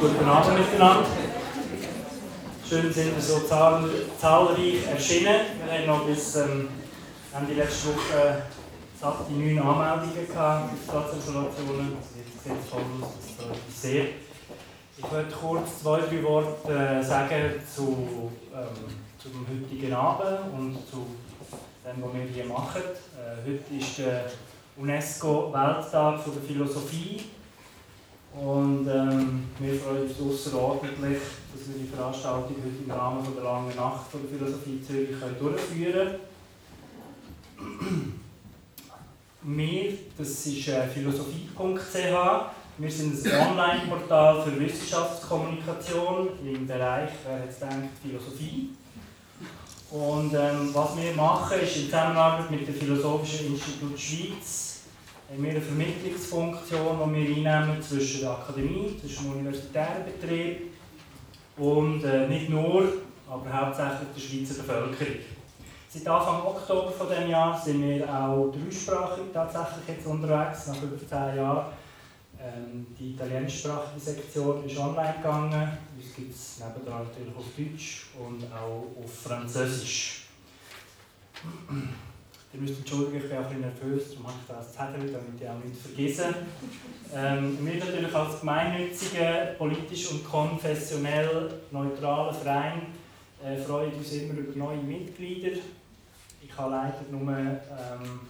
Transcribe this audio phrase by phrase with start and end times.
[0.00, 1.06] Guten Abend miteinander.
[2.68, 5.40] Schön sind wir so zahl zahlreich erschienen.
[5.64, 6.68] Wir haben noch bis ähm,
[7.36, 8.42] Ende letzte Woche
[9.00, 11.48] satt die neun Anmeldungen gehabt für voll aus,
[12.44, 14.04] das freut mich sehr.
[14.96, 21.06] Ich möchte kurz zwei, drei Worte äh, sagen zu, ähm, zum heutigen Abend und zu
[21.84, 22.82] dem, was wir hier machen.
[23.16, 24.26] Äh, heute ist der
[24.76, 27.24] UNESCO-Welttag der Philosophie.
[28.34, 31.18] Und ähm, wir freuen uns außerordentlich,
[31.52, 35.16] dass wir die Veranstaltung heute im Rahmen von der langen Nacht von der Philosophie Zürich
[35.40, 36.18] durchführen
[37.56, 38.20] können.
[39.42, 47.60] Wir, das ist äh, philosophie.ch, wir sind ein Online-Portal für Wissenschaftskommunikation im Bereich, wer jetzt
[47.60, 48.70] denkt, Philosophie.
[49.90, 54.67] Und ähm, was wir machen, ist in Zusammenarbeit mit dem Philosophischen Institut Schweiz
[55.28, 60.72] haben wir eine Vermittlungsfunktion, die wir einnehmen zwischen der Akademie, zwischen dem universitären Betrieb
[61.58, 62.84] und äh, nicht nur,
[63.28, 65.16] aber hauptsächlich der Schweizer Bevölkerung.
[65.90, 70.98] Seit Anfang Oktober von diesem Jahr sind wir auch dreisprachig tatsächlich jetzt unterwegs, nach über
[70.98, 71.72] zehn Jahren.
[72.40, 75.78] Ähm, die italienischsprachige Sektion ist online gegangen.
[75.96, 80.28] Uns gibt es nebenan natürlich auf Deutsch und auch auf Französisch.
[82.58, 85.40] Ihr müsst entschuldigen, ich bin auch ein bisschen nervös, darum habe ich das Zettel, damit
[85.40, 86.34] ich auch nicht vergesse.
[87.14, 92.82] Ähm, wir natürlich als gemeinnütziger, politisch und konfessionell neutraler Verein
[93.44, 95.56] äh, freuen uns immer über neue Mitglieder.
[96.42, 98.20] Ich habe leider nur ähm,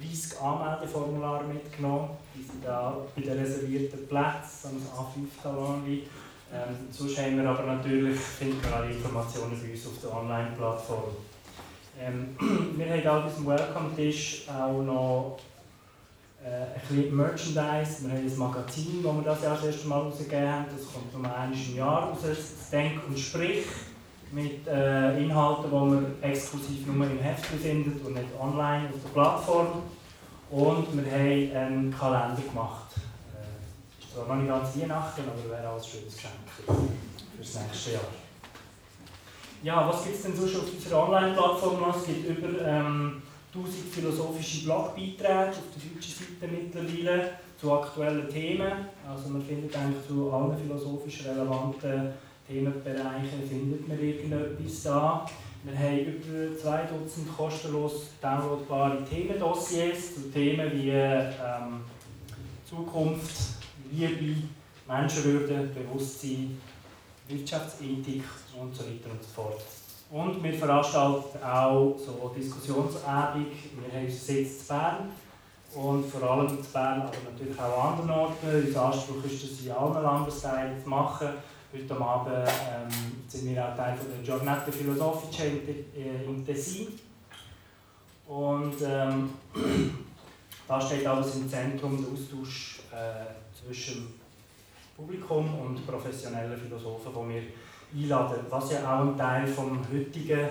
[0.00, 2.10] 30 Anmeldeformulare mitgenommen.
[2.36, 6.04] Die sind da bei den reservierten Plätzen, so ein A5-Talonli.
[6.54, 11.31] Ähm, sonst haben wir aber natürlich, finden wir alle Informationen bei uns auf der Online-Plattform.
[11.98, 12.36] Ähm,
[12.76, 15.38] wir haben auf diesem Welcome-Tisch auch noch
[16.44, 18.02] äh, ein bisschen Merchandise.
[18.02, 20.64] Wir haben ein Magazin, das wir das, das erste Mal rausgegeben haben.
[20.76, 22.18] Das kommt nur einmal Jahr raus.
[22.22, 23.66] Das Denk und Sprich
[24.32, 29.10] mit äh, Inhalten, die man exklusiv nur im Heft findet und nicht online auf der
[29.12, 29.82] Plattform.
[30.50, 32.94] Und wir haben einen Kalender gemacht.
[33.34, 37.92] Äh, ist zwar noch nicht ganz Weihnachten, aber wäre ein schönes Geschenk für das nächste
[37.92, 38.21] Jahr.
[39.62, 41.94] Ja, was gibt es denn sonst auf unserer Online-Plattform?
[41.96, 43.22] Es gibt über ähm,
[43.54, 47.30] 1000 philosophische Blogbeiträge auf der deutschen Seite mittlerweile
[47.60, 48.72] zu aktuellen Themen.
[49.08, 52.12] Also man findet eigentlich zu allen philosophisch relevanten
[52.48, 55.26] Themenbereichen findet man irgendetwas da.
[55.62, 61.82] Wir haben über zwei Dutzend kostenlos downloadbare Themendossiers zu Themen wie ähm,
[62.68, 63.62] Zukunft,
[63.92, 64.42] Liebe,
[64.88, 66.58] Menschenwürde, Bewusstsein,
[67.28, 68.24] Wirtschaftsethik
[68.62, 69.60] und so weiter und so fort.
[70.10, 73.48] Und wir veranstalten auch so Diskussionsabend.
[73.48, 75.10] Wir haben unseren Sitz in Bern
[75.74, 78.66] und vor allem in Bern, aber natürlich auch an anderen Orten.
[78.66, 81.28] Unser Anspruch ist, das in allen Landesteilen zu machen.
[81.72, 86.88] Heute Abend ähm, sind wir auch Teil von der Giornate Philosophica in Tessin.
[88.28, 89.30] Und ähm,
[90.68, 94.20] da steht alles im Zentrum, der Austausch äh, zwischen
[94.94, 97.42] Publikum und professionellen Philosophen, die wir
[97.94, 98.46] einladen.
[98.48, 100.48] Was ja auch ein Teil des heutigen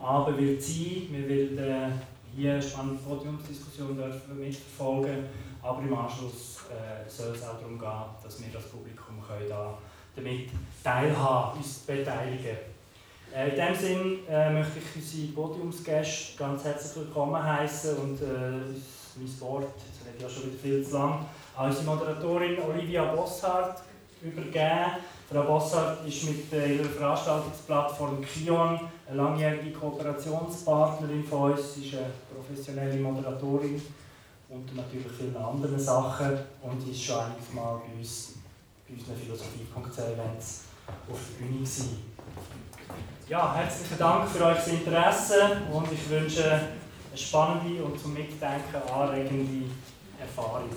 [0.00, 1.08] Abend wird sein.
[1.10, 1.88] Wir werden äh,
[2.34, 3.96] hier eine spannende Podiumsdiskussion
[4.38, 5.24] mitverfolgen
[5.62, 9.78] aber im Anschluss äh, soll es auch darum gehen, dass wir das Publikum können da
[10.14, 10.50] damit
[10.82, 12.56] teilhaben, uns beteiligen.
[13.32, 18.26] Äh, in diesem Sinne äh, möchte ich unsere Podiumsgäste ganz herzlich willkommen heißen und äh,
[19.14, 21.26] mein Wort, jetzt rede ich ja schon wieder viel zu lang,
[21.56, 23.82] an unsere Moderatorin Olivia Bosshardt
[24.22, 24.96] übergeben.
[25.30, 31.74] Frau Bossart ist mit ihrer Veranstaltungsplattform Kion eine langjährige Kooperationspartnerin von uns.
[31.74, 33.80] Sie ist eine professionelle Moderatorin
[34.48, 38.34] und natürlich vielen anderen Sachen und ist schon einiges Mal bei uns
[38.86, 40.60] bei unseren Philosophie.c-Events
[41.10, 42.12] auf der Bühne gewesen.
[43.28, 49.70] Ja, herzlichen Dank für euer Interesse und ich wünsche eine spannende und zum Mitdenken anregende
[50.20, 50.68] Erfahrung.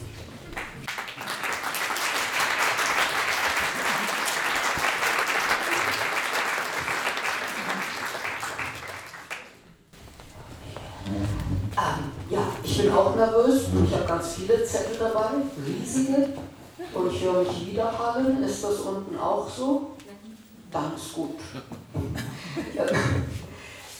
[12.91, 13.63] Auch nervös.
[13.85, 15.29] Ich habe ganz viele Zettel dabei,
[15.65, 16.29] riesige.
[16.93, 18.43] Und ich höre mich widerhallen.
[18.43, 19.91] Ist das unten auch so?
[20.71, 21.39] Ganz gut.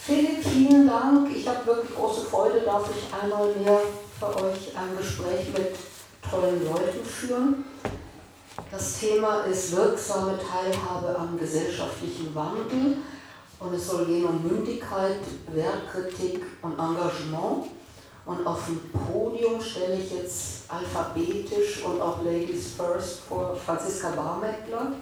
[0.04, 1.28] Philipp, vielen Dank.
[1.34, 3.80] Ich habe wirklich große Freude, darf ich einmal mehr
[4.20, 5.74] für euch ein Gespräch mit
[6.30, 7.64] tollen Leuten führen.
[8.70, 12.98] Das Thema ist wirksame Teilhabe am gesellschaftlichen Wandel
[13.58, 15.20] und es soll gehen um Mündigkeit,
[15.52, 17.66] Wertkritik und Engagement.
[18.26, 24.94] Und auf dem Podium stelle ich jetzt alphabetisch und auch Ladies First vor Franziska Barmeckler.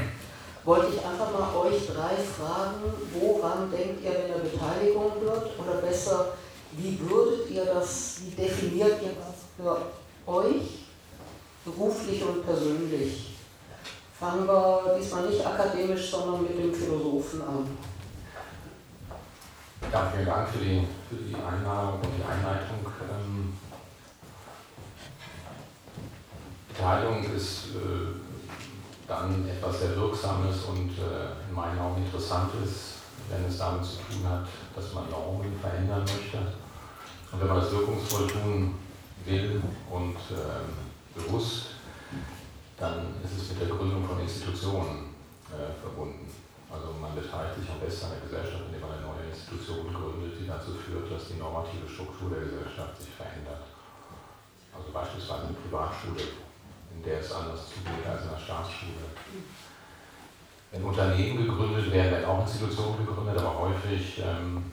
[0.63, 5.51] wollte ich einfach mal euch drei fragen, woran denkt ihr, wenn er Beteiligung wird?
[5.57, 6.33] Oder besser,
[6.73, 10.85] wie würdet ihr das, wie definiert ihr das für euch,
[11.65, 13.37] beruflich und persönlich?
[14.19, 17.77] Fangen wir diesmal nicht akademisch, sondern mit dem Philosophen an.
[19.91, 22.85] Ja, vielen Dank für die, für die Einladung und die Einleitung.
[23.09, 23.53] Ähm,
[26.81, 28.09] Beteiligung ist äh,
[29.07, 34.25] dann etwas sehr Wirksames und äh, in meinen Augen Interessantes, wenn es damit zu tun
[34.25, 36.41] hat, dass man Normen verändern möchte.
[37.31, 38.73] Und wenn man das wirkungsvoll tun
[39.25, 39.61] will
[39.91, 40.65] und äh,
[41.13, 41.77] bewusst,
[42.79, 45.13] dann ist es mit der Gründung von Institutionen
[45.53, 46.33] äh, verbunden.
[46.65, 50.33] Also man beteiligt sich am besten an der Gesellschaft, indem man eine neue Institution gründet,
[50.33, 53.69] die dazu führt, dass die normative Struktur der Gesellschaft sich verändert.
[54.73, 56.49] Also beispielsweise eine Privatschule
[57.03, 59.05] der es anders zugeht als in der Staatsschule.
[60.71, 64.71] Wenn Unternehmen gegründet werden, werden auch Institutionen gegründet, aber häufig ähm,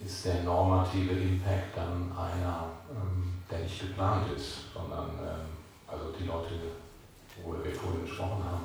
[0.00, 5.46] ist der normative Impact dann einer, ähm, der nicht geplant ist, sondern ähm,
[5.86, 6.54] also die Leute,
[7.42, 8.64] worüber wir vorhin gesprochen haben,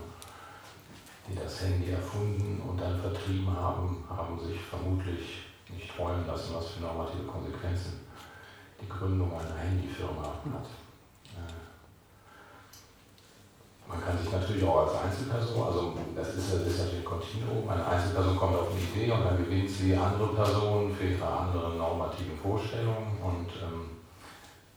[1.27, 6.67] die das Handy erfunden und dann vertrieben haben, haben sich vermutlich nicht träumen lassen, was
[6.67, 8.01] für normative Konsequenzen
[8.81, 10.82] die Gründung einer Handyfirma hat.
[13.93, 17.69] Man kann sich natürlich auch als Einzelperson, also das ist, das ist natürlich ein Kontinuum,
[17.69, 21.77] eine Einzelperson kommt auf eine Idee und dann gewinnt sie andere Personen für ihre anderen
[21.77, 23.91] normativen Vorstellungen und ähm,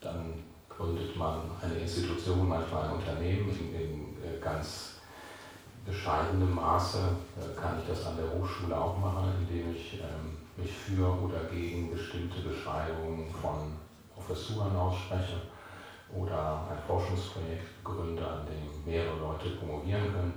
[0.00, 0.34] dann
[0.68, 4.96] gründet man eine Institution, manchmal ein Unternehmen in, in äh, ganz
[5.86, 6.98] bescheidenem Maße.
[7.58, 11.90] Kann ich das an der Hochschule auch machen, indem ich ähm, mich für oder gegen
[11.90, 13.72] bestimmte Beschreibungen von
[14.14, 15.40] Professuren ausspreche
[16.14, 20.34] oder ein Forschungsprojekt gründe, an dem mehrere Leute promovieren können.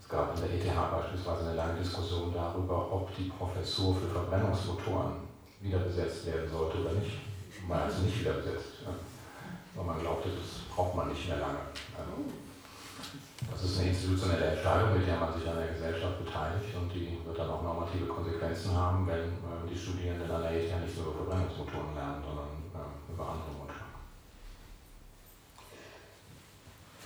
[0.00, 5.12] Es gab in der ETH beispielsweise eine lange Diskussion darüber, ob die Professur für Verbrennungsmotoren
[5.60, 7.18] wieder besetzt werden sollte oder nicht.
[7.68, 8.82] Man hat sie nicht wieder besetzt,
[9.74, 11.60] weil man glaubte, das braucht man nicht mehr lange.
[13.50, 17.18] Das ist eine institutionelle Entscheidung, mit der man sich an der Gesellschaft beteiligt und die
[17.24, 21.10] wird dann auch normative Konsequenzen haben, wenn äh, die Studierenden an der ETH nicht nur
[21.10, 23.61] über Verbrennungsmotoren lernen, sondern äh, über andere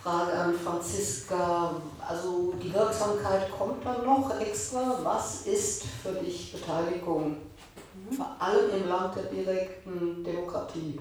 [0.07, 1.75] Frage an Franziska.
[2.09, 5.01] Also die Wirksamkeit kommt dann noch extra.
[5.03, 7.31] Was ist für dich Beteiligung?
[7.31, 8.17] Mhm.
[8.17, 11.01] Vor allem im Land der direkten Demokratie.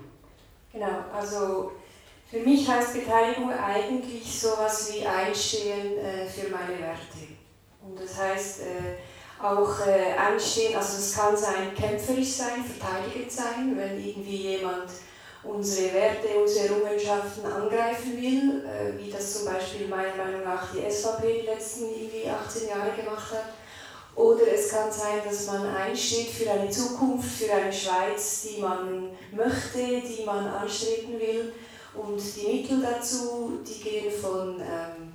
[0.74, 1.74] Genau, also
[2.31, 7.27] für mich heißt Beteiligung eigentlich sowas wie Einstehen äh, für meine Werte.
[7.83, 13.77] Und das heißt äh, auch äh, Einstehen, also es kann sein kämpferisch sein, verteidigend sein,
[13.77, 14.89] wenn irgendwie jemand
[15.47, 18.63] unsere Werte, unsere Errungenschaften angreifen will,
[18.97, 23.31] wie das zum Beispiel meiner Meinung nach die SVP die letzten irgendwie 18 Jahre gemacht
[23.31, 23.53] hat.
[24.15, 29.09] Oder es kann sein, dass man einsteht für eine Zukunft, für eine Schweiz, die man
[29.31, 31.51] möchte, die man anstreben will.
[31.93, 35.13] Und die Mittel dazu, die gehen von ähm,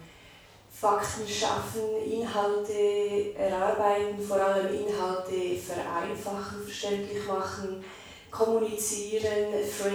[0.71, 7.85] Fakten schaffen, Inhalte erarbeiten, vor allem Inhalte vereinfachen, verständlich machen,
[8.31, 9.53] kommunizieren,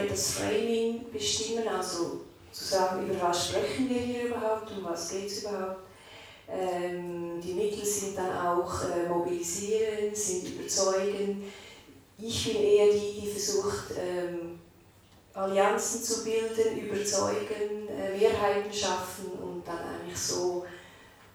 [0.09, 5.27] das Framing bestimmen, also zu sagen, über was sprechen wir hier überhaupt, um was geht
[5.27, 5.81] es überhaupt.
[6.47, 11.51] Ähm, die Mittel sind dann auch äh, mobilisieren, sind überzeugen.
[12.17, 14.59] Ich bin eher die, die versucht, ähm,
[15.33, 20.65] Allianzen zu bilden, überzeugen, äh, Mehrheiten schaffen und dann eigentlich so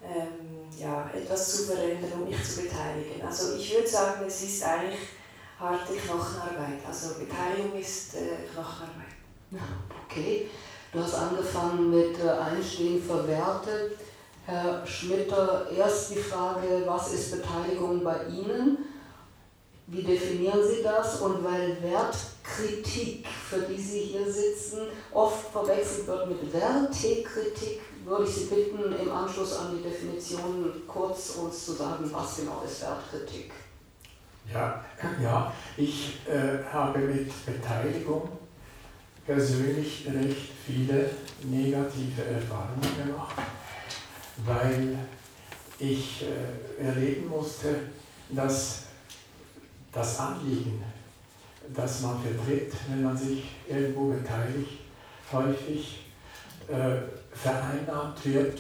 [0.03, 3.21] ähm, ja, etwas zu verändern und mich zu beteiligen.
[3.27, 5.01] Also ich würde sagen, es ist eigentlich
[5.61, 6.81] harte Knochenarbeit.
[6.87, 9.21] Also Beteiligung ist äh, Knochenarbeit.
[10.07, 10.49] Okay,
[10.93, 13.93] du hast angefangen mit äh, Einstehen für Werte.
[14.47, 18.79] Herr Schmitter, erst die Frage, was ist Beteiligung bei Ihnen?
[19.87, 21.21] Wie definieren Sie das?
[21.21, 28.35] Und weil Wertkritik, für die Sie hier sitzen, oft verwechselt wird mit Wertekritik, würde ich
[28.35, 33.53] Sie bitten, im Anschluss an die Definition kurz uns zu sagen, was genau ist Wertkritik.
[34.53, 34.85] Ja,
[35.23, 38.29] ja ich äh, habe mit Beteiligung
[39.25, 41.11] persönlich recht viele
[41.45, 43.37] negative Erfahrungen gemacht,
[44.45, 44.99] weil
[45.79, 47.77] ich äh, erleben musste,
[48.31, 48.85] dass
[49.93, 50.83] das Anliegen,
[51.75, 54.81] das man vertritt, wenn man sich irgendwo beteiligt,
[55.33, 56.07] häufig
[56.69, 56.97] äh,
[57.33, 58.59] vereinnahmt wird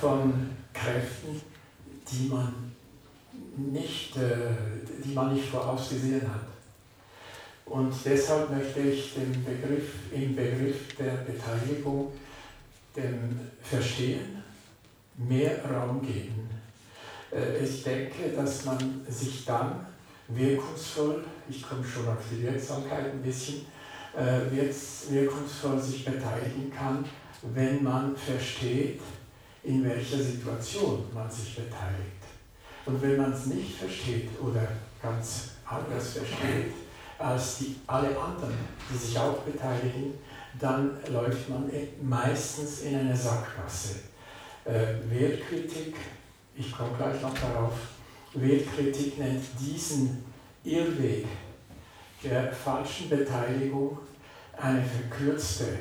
[0.00, 1.40] von Kräften,
[2.10, 2.71] die man
[3.56, 4.50] nicht, äh,
[5.04, 6.46] die man nicht vorausgesehen hat.
[7.66, 12.12] Und deshalb möchte ich dem Begriff, im Begriff der Beteiligung,
[12.96, 14.42] dem Verstehen,
[15.16, 16.48] mehr Raum geben.
[17.32, 18.78] Äh, ich denke, dass man
[19.08, 19.86] sich dann
[20.28, 23.66] wirkungsvoll, ich komme schon auf die Wirksamkeit ein bisschen,
[24.16, 24.40] äh,
[25.10, 27.04] wirkungsvoll sich beteiligen kann,
[27.54, 29.00] wenn man versteht,
[29.64, 32.21] in welcher Situation man sich beteiligt.
[32.84, 34.66] Und wenn man es nicht versteht oder
[35.00, 36.72] ganz anders versteht
[37.18, 38.54] als die, alle anderen,
[38.90, 40.14] die sich auch beteiligen,
[40.58, 41.70] dann läuft man
[42.02, 44.00] meistens in eine Sackgasse.
[44.64, 45.94] Äh, Wertkritik,
[46.54, 47.72] ich komme gleich noch darauf,
[48.34, 50.24] Wertkritik nennt diesen
[50.64, 51.26] Irrweg
[52.22, 53.98] der falschen Beteiligung
[54.56, 55.78] eine verkürzte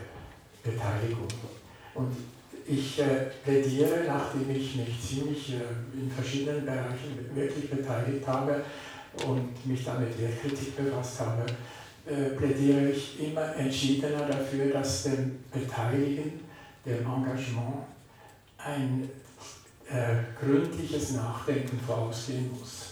[0.63, 1.27] Beteiligung.
[1.93, 2.15] Und
[2.65, 8.63] ich äh, plädiere, nachdem ich mich ziemlich äh, in verschiedenen Bereichen wirklich beteiligt habe
[9.27, 11.45] und mich dann mit Wertkritik befasst habe,
[12.05, 16.39] äh, plädiere ich immer entschiedener dafür, dass dem Beteiligen,
[16.85, 17.85] dem Engagement
[18.57, 19.09] ein
[19.89, 22.91] äh, gründliches Nachdenken vorausgehen muss.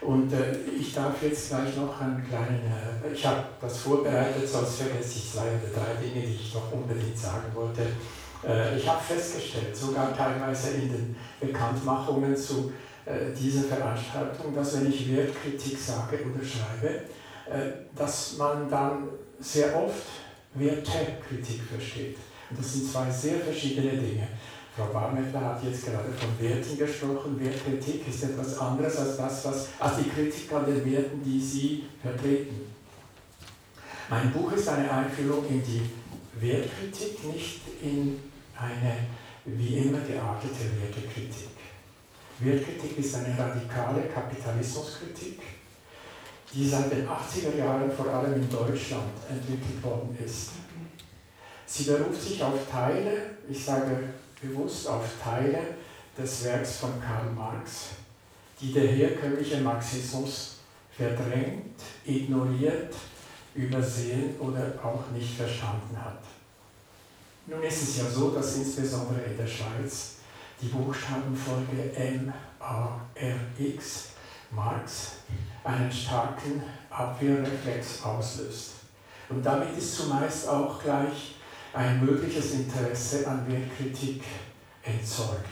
[0.00, 4.76] Und äh, ich darf jetzt gleich noch einen kleinen, äh, ich habe das vorbereitet, sonst
[4.76, 7.82] vergesse ich zwei oder drei Dinge, die ich noch unbedingt sagen wollte.
[8.46, 12.72] Äh, ich habe festgestellt, sogar teilweise in den Bekanntmachungen zu
[13.06, 16.94] äh, dieser Veranstaltung, dass wenn ich Wertkritik sage oder schreibe,
[17.50, 19.08] äh, dass man dann
[19.40, 20.06] sehr oft
[20.54, 22.16] Wertekritik versteht.
[22.50, 24.28] Und das sind zwei sehr verschiedene Dinge.
[24.76, 27.38] Frau Barmettler hat jetzt gerade von Werten gesprochen.
[27.38, 31.84] Wertkritik ist etwas anderes als, das, was, als die Kritik an den Werten, die Sie
[32.02, 32.72] vertreten.
[34.10, 35.82] Mein Buch ist eine Einführung in die
[36.40, 38.18] Wertkritik, nicht in
[38.58, 38.96] eine
[39.44, 41.50] wie immer geartete Wertekritik.
[42.38, 45.40] Wertkritik ist eine radikale Kapitalismuskritik,
[46.52, 50.50] die seit den 80er Jahren vor allem in Deutschland entwickelt worden ist.
[51.66, 55.58] Sie beruft sich auf Teile, ich sage bewusst auf Teile
[56.16, 57.90] des Werks von Karl Marx,
[58.60, 60.56] die der herkömmliche Marxismus
[60.96, 62.94] verdrängt, ignoriert,
[63.54, 66.22] übersehen oder auch nicht verstanden hat.
[67.46, 70.16] Nun ist es ja so, dass insbesondere in der Schweiz
[70.60, 74.08] die Buchstabenfolge M, A, R, X,
[74.50, 75.16] Marx,
[75.62, 78.70] einen starken Abwehrreflex auslöst.
[79.28, 81.34] Und damit ist zumeist auch gleich
[81.74, 84.22] ein mögliches Interesse an Wertkritik
[84.82, 85.44] entzeugt.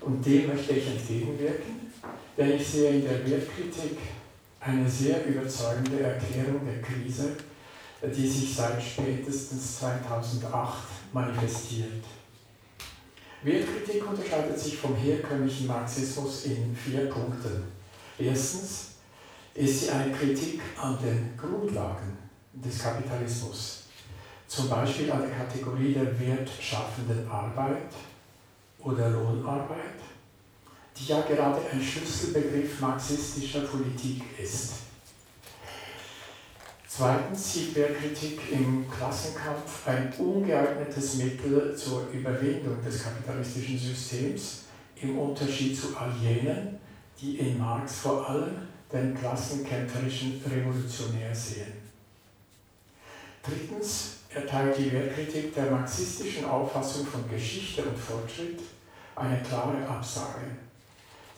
[0.00, 1.92] Und dem möchte ich entgegenwirken,
[2.36, 3.98] denn ich sehe in der Wertkritik
[4.60, 7.36] eine sehr überzeugende Erklärung der Krise
[8.02, 10.76] die sich seit spätestens 2008
[11.12, 12.04] manifestiert.
[13.42, 17.64] Wertkritik unterscheidet sich vom herkömmlichen Marxismus in vier Punkten.
[18.18, 18.88] Erstens
[19.54, 22.18] ist sie eine Kritik an den Grundlagen
[22.52, 23.84] des Kapitalismus,
[24.46, 27.92] zum Beispiel an der Kategorie der wertschaffenden Arbeit
[28.80, 30.00] oder Lohnarbeit,
[30.96, 34.85] die ja gerade ein Schlüsselbegriff marxistischer Politik ist.
[36.96, 44.62] Zweitens sieht Wehrkritik im Klassenkampf ein ungeeignetes Mittel zur Überwindung des kapitalistischen Systems
[45.02, 46.78] im Unterschied zu all jenen,
[47.20, 48.56] die in Marx vor allem
[48.90, 51.74] den klassenkämpferischen Revolutionär sehen.
[53.42, 58.60] Drittens erteilt die Wehrkritik der marxistischen Auffassung von Geschichte und Fortschritt
[59.14, 60.46] eine klare Absage.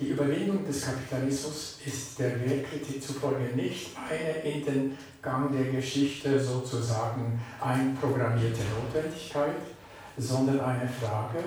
[0.00, 6.38] Die Überwindung des Kapitalismus ist der Wehrkritik zufolge nicht eine in den Gang der Geschichte
[6.38, 9.56] sozusagen einprogrammierte Notwendigkeit,
[10.16, 11.42] sondern eine Frage,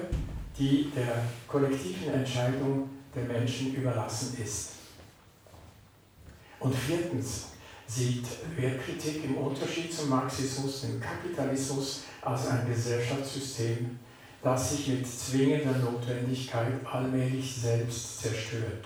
[0.57, 4.71] die der kollektiven Entscheidung der Menschen überlassen ist.
[6.59, 7.45] Und viertens
[7.87, 8.25] sieht
[8.57, 13.97] Wertkritik im Unterschied zum Marxismus den Kapitalismus als ein Gesellschaftssystem,
[14.43, 18.85] das sich mit zwingender Notwendigkeit allmählich selbst zerstört.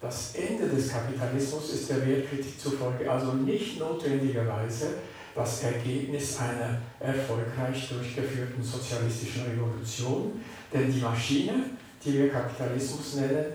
[0.00, 4.94] Das Ende des Kapitalismus ist der Wertkritik zufolge also nicht notwendigerweise
[5.34, 10.40] das Ergebnis einer erfolgreich durchgeführten sozialistischen Revolution,
[10.72, 11.70] denn die Maschine,
[12.04, 13.46] die wir Kapitalismus nennen,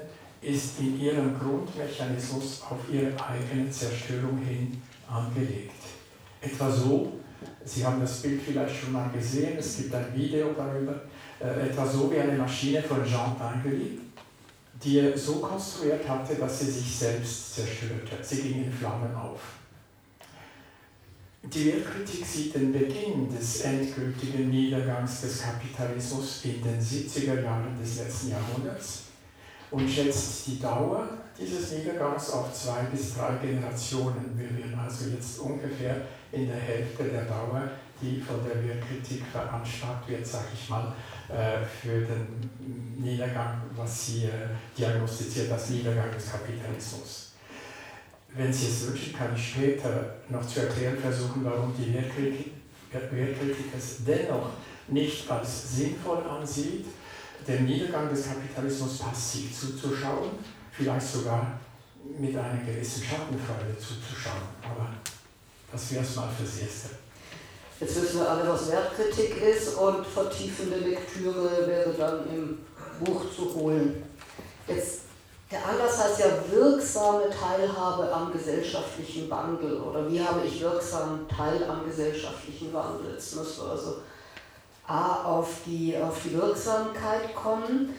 [0.41, 5.72] ist in ihrem Grundmechanismus auf ihre eigene Zerstörung hin angelegt.
[6.41, 7.13] Etwa so,
[7.65, 11.01] Sie haben das Bild vielleicht schon mal gesehen, es gibt ein Video darüber,
[11.39, 14.00] äh, etwa so wie eine Maschine von Jean Tinguely,
[14.84, 18.17] die er so konstruiert hatte, dass sie sich selbst zerstörte.
[18.22, 19.39] Sie ging in Flammen auf.
[21.43, 27.98] Die Weltkritik sieht den Beginn des endgültigen Niedergangs des Kapitalismus in den 70er Jahren des
[27.98, 29.03] letzten Jahrhunderts
[29.70, 31.05] und schätzt die Dauer
[31.38, 34.38] dieses Niedergangs auf zwei bis drei Generationen.
[34.38, 35.98] Wir wären also jetzt ungefähr
[36.33, 37.69] in der Hälfte der Dauer,
[38.01, 40.93] die von der Weltkritik veranschlagt wird, sage ich mal,
[41.29, 42.49] äh, für den
[42.97, 47.33] Niedergang, was sie äh, diagnostiziert als Niedergang des Kapitalismus.
[48.35, 52.53] Wenn Sie es wünschen, kann ich später noch zu erklären versuchen, warum die Wertkritik
[53.77, 54.49] es dennoch
[54.87, 56.85] nicht als sinnvoll ansieht,
[57.48, 60.31] dem Niedergang des Kapitalismus passiv zuzuschauen,
[60.72, 61.59] vielleicht sogar
[62.17, 64.41] mit einer gewissen Schadenfreude zuzuschauen.
[64.63, 64.89] Aber
[65.74, 66.90] das wäre es mal fürs Erste.
[67.79, 72.59] Jetzt wissen wir alle, was Wertkritik ist und vertiefende Lektüre wäre dann im
[73.03, 74.03] Buch zu holen.
[74.68, 75.01] Jetzt,
[75.51, 81.64] der Anlass heißt ja wirksame Teilhabe am gesellschaftlichen Wandel oder wie habe ich wirksam Teil
[81.68, 83.14] am gesellschaftlichen Wandel.
[83.14, 83.98] Jetzt müssen wir also
[84.88, 87.96] A auf die, auf die Wirksamkeit kommen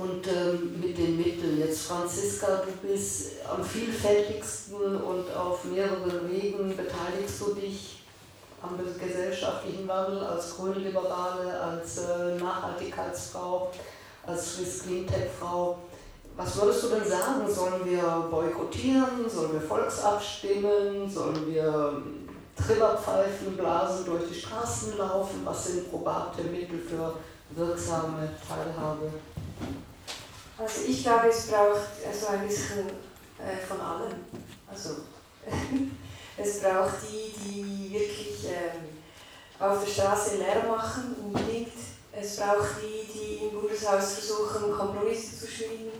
[0.00, 1.58] und ähm, mit den Mitteln.
[1.58, 8.02] Jetzt Franziska, du bist am vielfältigsten und auf mehreren Wegen beteiligst du dich
[8.62, 13.70] am gesellschaftlichen Wandel, als Grünliberale, als äh, Nachhaltigkeitsfrau,
[14.26, 15.78] als Swiss Cleantech-Frau.
[16.36, 17.48] Was würdest du denn sagen?
[17.48, 19.28] Sollen wir boykottieren?
[19.28, 21.08] Sollen wir Volksabstimmen?
[21.08, 25.40] Sollen wir ähm, Trillerpfeifen blasen, durch die Straßen laufen?
[25.44, 27.14] Was sind probate Mittel für
[27.50, 29.10] wirksame Teilhabe?
[30.58, 31.86] Also ich glaube, es braucht
[32.18, 32.88] so ein bisschen
[33.38, 34.12] äh, von allem.
[34.70, 34.96] Also
[36.38, 38.98] Es braucht die, die wirklich ähm,
[39.58, 41.72] auf der Straße Lärm machen, unbedingt.
[42.12, 45.92] Es braucht die, die im Bundeshaus versuchen, Kompromisse zu schmieden.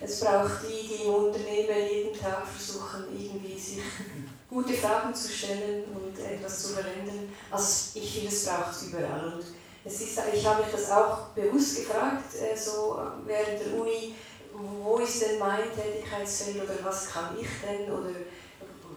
[0.00, 3.82] Es braucht die, die im Unternehmen jeden Tag versuchen, irgendwie sich
[4.50, 7.32] gute Fragen zu stellen und etwas zu verändern.
[7.50, 9.34] Also ich finde, es braucht es überall.
[9.34, 9.44] Und
[9.84, 14.14] es ist, ich habe mich das auch bewusst gefragt, äh, so während der Uni,
[14.52, 18.10] wo ist denn mein Tätigkeitsfeld oder was kann ich denn oder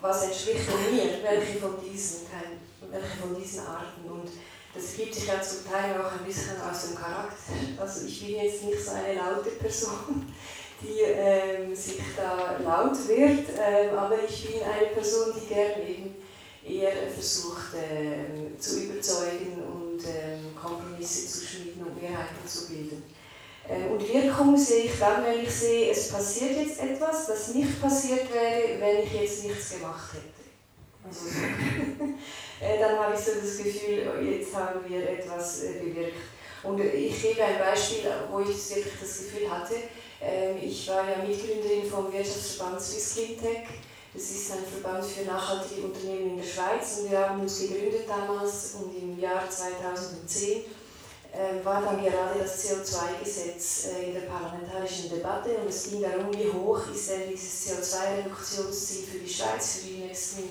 [0.01, 2.27] was entspricht mir, welche von diesen,
[2.89, 4.09] welche von diesen Arten.
[4.09, 4.29] Und
[4.73, 7.53] das gibt sich ja zum Teil auch ein bisschen aus dem Charakter.
[7.81, 10.31] Also ich bin jetzt nicht so eine laute Person,
[10.81, 16.15] die ähm, sich da laut wird, ähm, aber ich bin eine Person, die gerne eben
[16.63, 23.03] eher versucht ähm, zu überzeugen und ähm, Kompromisse zu schmieden und Mehrheiten zu bilden.
[23.67, 27.81] Äh, und Wirkung sehe ich dann, wenn ich sehe, es passiert jetzt etwas, das nicht
[27.81, 30.37] passiert wäre, wenn ich jetzt nichts gemacht hätte.
[31.07, 31.27] Also,
[32.61, 36.17] äh, dann habe ich so das Gefühl, oh, jetzt haben wir etwas äh, bewirkt.
[36.63, 39.75] Und ich gebe ein Beispiel, wo ich wirklich das Gefühl hatte.
[40.21, 43.67] Ähm, ich war ja Mitgründerin vom Wirtschaftsverband Swiss Cleantech.
[44.17, 48.05] Das ist ein Verband für nachhaltige Unternehmen in der Schweiz und wir haben uns gegründet
[48.07, 50.63] damals und im Jahr 2010
[51.35, 56.33] ähm, war dann gerade das CO2-Gesetz äh, in der parlamentarischen Debatte und es ging darum,
[56.33, 60.49] wie hoch ist denn dieses CO2-Reduktionsziel für die Schweiz für die nächsten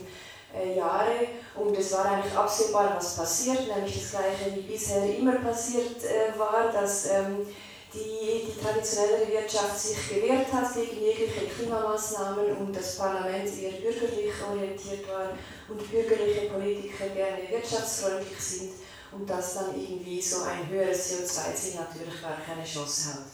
[0.54, 1.26] äh, Jahre.
[1.56, 6.38] Und es war eigentlich absehbar, was passiert, nämlich das Gleiche wie bisher immer passiert äh,
[6.38, 7.48] war, dass ähm,
[7.96, 14.32] die, die traditionelle Wirtschaft sich gewehrt hat gegen jegliche Klimamaßnahmen und das Parlament eher bürgerlich
[14.46, 15.30] orientiert war
[15.68, 18.72] und bürgerliche Politiker gerne wirtschaftsfreundlich sind
[19.12, 23.24] und dass dann irgendwie so ein höheres CO2-Ziel natürlich gar keine Chance hat.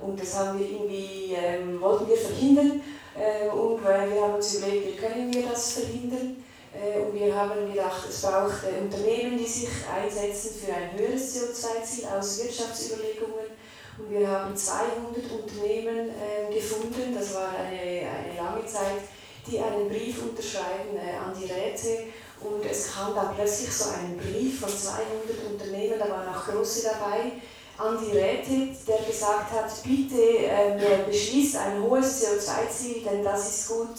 [0.00, 2.82] Und das haben wir irgendwie, ähm, wollten wir verhindern
[3.14, 6.44] äh, und weil wir haben uns überlegt, wie können wir das verhindern.
[6.74, 11.34] Äh, und wir haben gedacht, es braucht äh, Unternehmen, die sich einsetzen für ein höheres
[11.34, 13.56] CO2-Ziel aus Wirtschaftsüberlegungen.
[13.98, 19.08] Und wir haben 200 Unternehmen äh, gefunden, das war eine, eine lange Zeit,
[19.46, 22.04] die einen Brief unterschreiben äh, an die Räte.
[22.40, 25.04] Und es kam dann plötzlich so ein Brief von 200
[25.50, 27.32] Unternehmen, da waren auch große dabei,
[27.78, 33.68] an die Räte, der gesagt hat, bitte äh, beschließt ein hohes CO2-Ziel, denn das ist
[33.68, 33.96] gut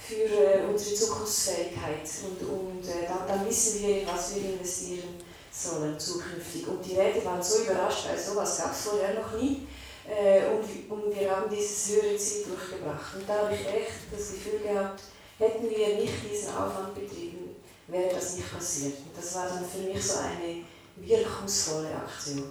[0.00, 2.08] für äh, unsere Zukunftsfähigkeit.
[2.24, 5.19] Und, und äh, dann, dann, wissen wir, in was wir investieren
[5.50, 6.66] sollen zukünftig.
[6.68, 9.66] Und die Räte waren so überrascht, weil sowas gab es vorher noch nie.
[10.08, 13.14] Äh, und, und wir haben dieses höhere Ziel durchgebracht.
[13.14, 15.02] Und da habe ich echt das Gefühl gehabt,
[15.38, 18.98] hätten wir nicht diesen Aufwand betrieben, wäre das nicht passiert.
[18.98, 20.64] Und das war dann für mich so eine
[20.96, 22.50] wirkungsvolle Aktion.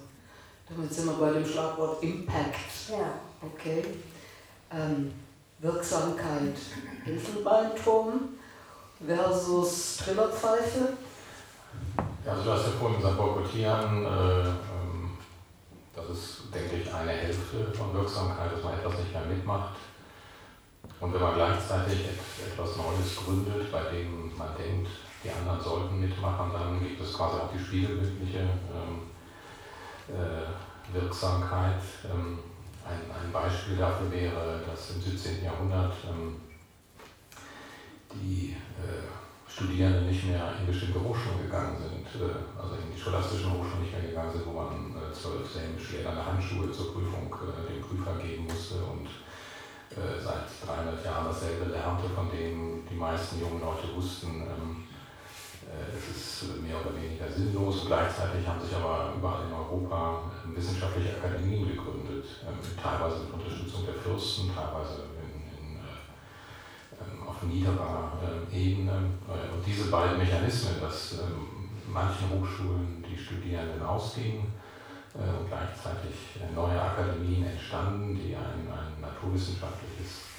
[0.69, 2.89] Damit sind wir bei dem Schlagwort Impact.
[2.89, 3.19] Ja.
[3.41, 3.83] Okay.
[4.71, 5.13] Ähm,
[5.59, 6.55] Wirksamkeit.
[7.05, 8.38] Inselbeinturm
[9.05, 10.93] versus Trillerpfeife.
[12.25, 15.17] Also du hast ja vorhin gesagt, boykottieren, äh, ähm,
[15.95, 19.75] das ist, denke ich, eine Hälfte von Wirksamkeit, dass man etwas nicht mehr mitmacht.
[20.99, 21.99] Und wenn man gleichzeitig
[22.45, 24.89] etwas Neues gründet, bei dem man denkt,
[25.23, 29.08] die anderen sollten mitmachen, dann gibt es quasi auch die spiegelbildliche ähm,
[30.10, 31.82] äh, Wirksamkeit.
[32.05, 32.39] Ähm,
[32.86, 35.43] ein, ein, Beispiel dafür wäre, dass im 17.
[35.43, 36.38] Jahrhundert ähm,
[38.13, 43.51] die äh, Studierenden nicht mehr in bestimmte Hochschulen gegangen sind, äh, also in die scholastischen
[43.51, 47.73] Hochschulen nicht mehr gegangen sind, wo man äh, zwölf sämisch lederne Handschuhe zur Prüfung äh,
[47.73, 49.09] dem Prüfer geben musste und
[49.89, 54.85] seit 300 Jahren dasselbe lernte, von dem die meisten jungen Leute wussten, ähm,
[55.69, 57.85] äh, es ist mehr oder weniger sinnlos.
[57.85, 63.93] Gleichzeitig haben sich aber überall in Europa wissenschaftliche Akademien gegründet, ähm, teilweise mit Unterstützung der
[63.95, 65.89] Fürsten, teilweise in, in, äh,
[66.88, 66.88] ähm,
[67.27, 68.12] auf niederer
[68.51, 68.91] Ebene.
[69.27, 71.19] Äh, und diese beiden Mechanismen, dass
[71.91, 74.53] manchen Hochschulen die Studierenden ausgingen
[75.15, 80.29] und gleichzeitig neue Akademien entstanden, die ein, ein naturwissenschaftliches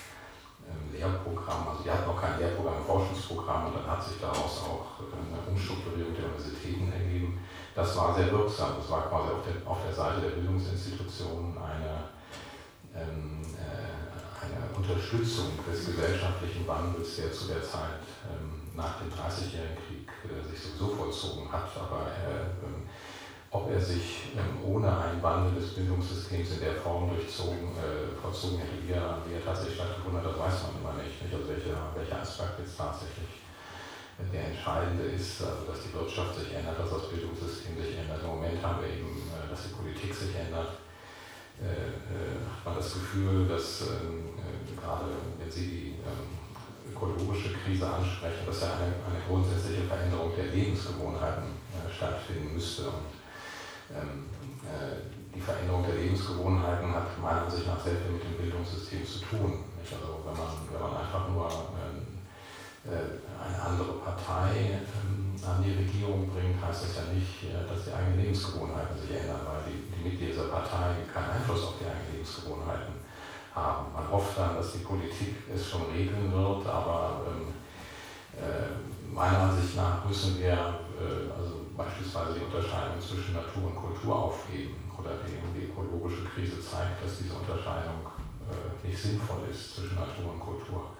[0.93, 5.03] Lehrprogramm, also die hatten noch kein Lehrprogramm, ein Forschungsprogramm und dann hat sich daraus auch
[5.11, 7.41] eine Umstrukturierung der Universitäten ergeben.
[7.75, 12.11] Das war sehr wirksam, das war quasi auf der, auf der Seite der Bildungsinstitutionen eine,
[12.95, 13.40] ähm, äh, eine
[14.81, 20.57] Unterstützung des gesellschaftlichen Wandels, der zu der Zeit ähm, nach dem Dreißigjährigen Krieg äh, sich
[20.57, 22.49] sowieso vollzogen hat, aber äh,
[23.51, 28.59] ob er sich ähm, ohne einen Wandel des Bildungssystems in der Form durchzogen, äh, vollzogen
[28.59, 31.21] hätte, wie er, tatsächlich stattgefunden hat, das weiß man immer nicht.
[31.21, 33.45] Also welcher, welcher Aspekt jetzt tatsächlich
[34.33, 38.21] der entscheidende ist, also dass die Wirtschaft sich ändert, dass das Bildungssystem sich ändert.
[38.21, 39.17] Im Moment haben wir eben,
[39.49, 40.77] dass die Politik sich ändert.
[41.61, 46.33] Äh, äh, hat man das Gefühl, dass ähm, äh, gerade wenn Sie die ähm,
[46.89, 51.61] ökologische Krise ansprechen, dass ja eine, eine grundsätzliche Veränderung der Lebensgewohnheiten
[51.95, 52.89] stattfinden müsste.
[52.89, 53.13] Und
[53.93, 54.25] ähm,
[54.65, 59.21] äh, die Veränderung der Lebensgewohnheiten hat meiner Ansicht nach sehr viel mit dem Bildungssystem zu
[59.21, 59.65] tun.
[59.85, 61.45] Also wenn man, wenn man einfach nur
[61.77, 62.21] ähm,
[62.89, 67.85] äh, eine andere Partei ähm, an die Regierung bringt, heißt das ja nicht, äh, dass
[67.85, 71.87] die eigenen Lebensgewohnheiten sich ändern, weil die, die Mitglieder dieser Partei keinen Einfluss auf die
[71.87, 72.95] eigenen Lebensgewohnheiten
[73.55, 73.93] haben.
[73.93, 77.55] Man hofft dann, dass die Politik es schon regeln wird, aber ähm,
[78.37, 84.15] äh, meiner Ansicht nach müssen wir äh, also beispielsweise die Unterscheidung zwischen Natur und Kultur
[84.15, 88.07] aufgeben oder die, die ökologische Krise zeigt, dass diese Unterscheidung
[88.47, 90.95] äh, nicht sinnvoll ist zwischen Natur und Kultur.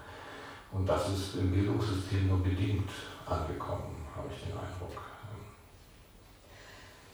[0.71, 2.89] Und das ist im Bildungssystem nur bedingt
[3.25, 5.01] angekommen, habe ich den Eindruck.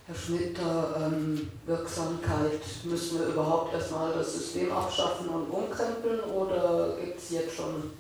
[0.08, 7.18] Herr Schmidt, ähm, Wirksamkeit, müssen wir überhaupt erstmal das System abschaffen und umkrempeln oder gibt
[7.18, 7.92] es jetzt schon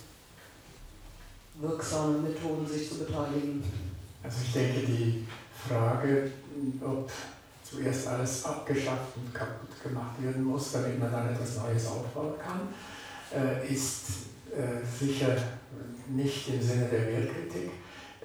[1.56, 3.64] wirksame Methoden, sich zu beteiligen?
[4.24, 5.28] Also ich denke, die
[5.68, 6.32] Frage,
[6.82, 7.12] ob
[7.64, 12.70] zuerst alles abgeschafft und kaputt gemacht werden muss, damit man dann etwas Neues aufbauen kann,
[13.34, 14.06] äh, ist
[14.56, 15.36] äh, sicher
[16.08, 17.72] nicht im Sinne der Wertkritik.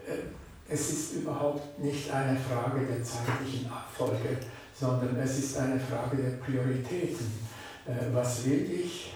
[0.06, 0.41] Äh,
[0.72, 4.38] es ist überhaupt nicht eine Frage der zeitlichen Abfolge,
[4.78, 7.26] sondern es ist eine Frage der Prioritäten.
[8.12, 9.12] Was will ich?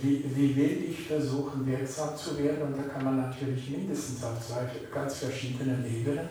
[0.00, 2.62] Wie, wie will ich versuchen, wirksam zu werden?
[2.62, 6.28] Und da kann man natürlich mindestens auf zwei ganz verschiedenen Ebenen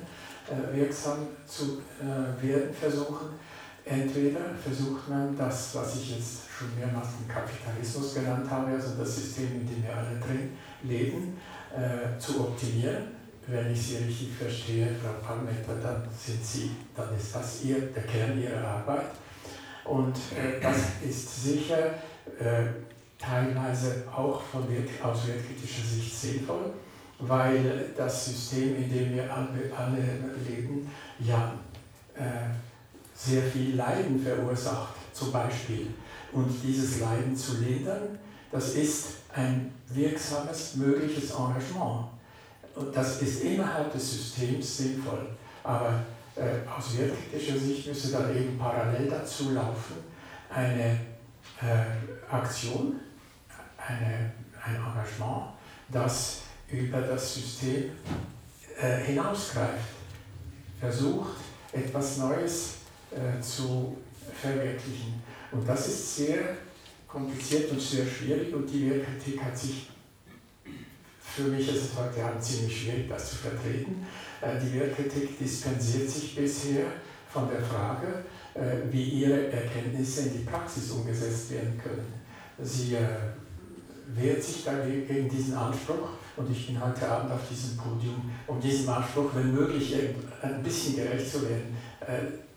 [0.49, 3.27] äh, wirksam zu äh, werden versuchen.
[3.83, 9.15] Entweder versucht man das, was ich jetzt schon mehrmals den Kapitalismus genannt habe, also das
[9.15, 10.51] System, in dem wir alle drin
[10.83, 11.37] leben,
[11.75, 13.16] äh, zu optimieren.
[13.49, 18.03] Wenn ich Sie richtig verstehe, Frau Palmetter, dann sind Sie, dann ist das ihr, der
[18.03, 19.11] Kern Ihrer Arbeit.
[19.85, 21.91] Und äh, das ist sicher
[22.39, 22.65] äh,
[23.17, 24.63] teilweise auch von,
[25.01, 26.73] aus wertkritischer Sicht sinnvoll,
[27.19, 30.03] weil das System, in dem wir alle, alle
[30.47, 31.53] leben, ja
[32.15, 32.51] äh,
[33.15, 35.87] sehr viel Leiden verursacht, zum Beispiel.
[36.33, 38.19] Und dieses Leiden zu lindern,
[38.51, 42.07] das ist ein wirksames, mögliches Engagement.
[42.77, 45.27] Und das ist innerhalb des Systems sinnvoll.
[45.63, 46.03] Aber
[46.35, 49.95] äh, aus wertkritischer Sicht müsste dann eben parallel dazu laufen
[50.49, 50.99] eine
[51.61, 52.99] äh, Aktion,
[53.77, 54.31] eine,
[54.63, 55.53] ein Engagement,
[55.89, 57.91] das über das System
[58.79, 59.95] äh, hinausgreift,
[60.79, 61.37] versucht,
[61.71, 62.75] etwas Neues
[63.11, 63.97] äh, zu
[64.41, 65.21] verwirklichen.
[65.51, 66.57] Und das ist sehr
[67.07, 69.89] kompliziert und sehr schwierig und die Werkkritik hat sich,
[71.37, 74.07] für mich ist es heute Abend ziemlich schwierig, das zu vertreten.
[74.41, 76.85] Äh, die Werkkritik dispensiert sich bisher
[77.31, 78.07] von der Frage,
[78.55, 82.11] äh, wie ihre Erkenntnisse in die Praxis umgesetzt werden können.
[82.59, 83.05] Sie äh,
[84.15, 88.89] wehrt sich dagegen diesen Anspruch und ich bin heute Abend auf diesem Podium, um diesem
[88.89, 89.95] Anspruch, wenn möglich,
[90.41, 91.77] ein bisschen gerecht zu werden.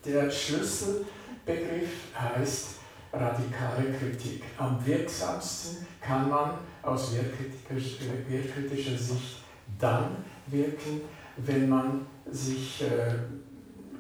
[0.05, 2.67] Der Schlüsselbegriff heißt
[3.13, 4.45] radikale Kritik.
[4.57, 9.39] Am wirksamsten kann man aus wertkritischer Sicht
[9.79, 10.17] dann
[10.47, 11.03] wirken,
[11.37, 13.15] wenn man sich äh,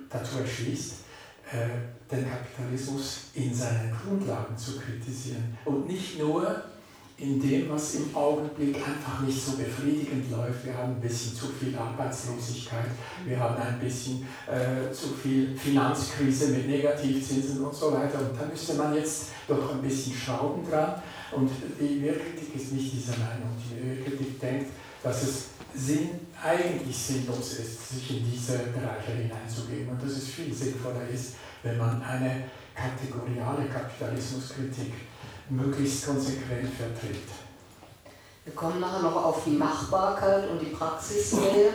[0.08, 0.94] dazu entschließt,
[1.52, 6.64] äh, den Kapitalismus in seinen Grundlagen zu kritisieren und nicht nur
[7.20, 10.64] in dem, was im Augenblick einfach nicht so befriedigend läuft.
[10.64, 12.87] Wir haben ein bisschen zu viel Arbeitslosigkeit,
[13.26, 18.20] wir haben ein bisschen äh, zu viel Finanzkrise mit Negativzinsen und so weiter.
[18.20, 20.94] Und da müsste man jetzt doch ein bisschen schrauben dran.
[21.33, 23.54] Und die Wehrkritik ist nicht dieser Meinung.
[23.70, 24.70] Die Wehrkritik denkt,
[25.02, 26.09] dass es Sinn,
[26.42, 31.76] eigentlich sinnlos ist, sich in diese Bereiche hineinzugeben und dass es viel sinnvoller ist, wenn
[31.76, 34.92] man eine kategoriale Kapitalismuskritik
[35.50, 37.28] möglichst konsequent vertritt.
[38.44, 41.72] Wir kommen nachher noch auf die Machbarkeit und die Praxisnähe.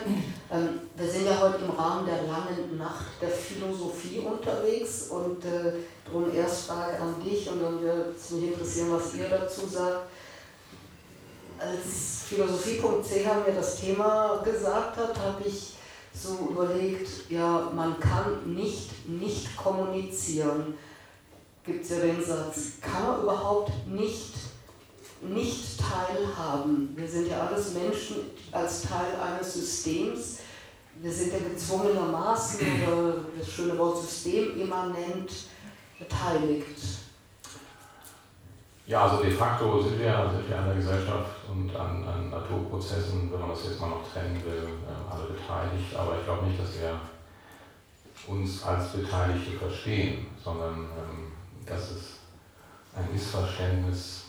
[0.50, 5.72] Ähm, wir sind ja heute im Rahmen der langen Nacht der Philosophie unterwegs und äh,
[6.04, 10.06] darum erst Frage an dich und dann würde es mich interessieren, was ihr dazu sagt.
[11.58, 15.74] Als Philosophie.ch mir das Thema gesagt hat, habe ich
[16.12, 20.74] so überlegt, ja, man kann nicht nicht kommunizieren
[21.66, 24.34] gibt es ja den Satz, kann man überhaupt nicht,
[25.20, 26.92] nicht teilhaben.
[26.96, 28.16] Wir sind ja alles Menschen
[28.52, 30.38] als Teil eines Systems.
[31.02, 35.30] Wir sind ja gezwungenermaßen, oder das schöne Wort System immanent
[35.98, 36.78] beteiligt.
[38.86, 43.32] Ja, also de facto sind wir, sind wir an der Gesellschaft und an, an Naturprozessen,
[43.32, 45.96] wenn man das jetzt mal noch trennen will, äh, alle beteiligt.
[45.96, 47.00] Aber ich glaube nicht, dass wir
[48.28, 51.25] uns als Beteiligte verstehen, sondern ähm,
[51.66, 52.02] dass es
[52.96, 54.24] ein Missverständnis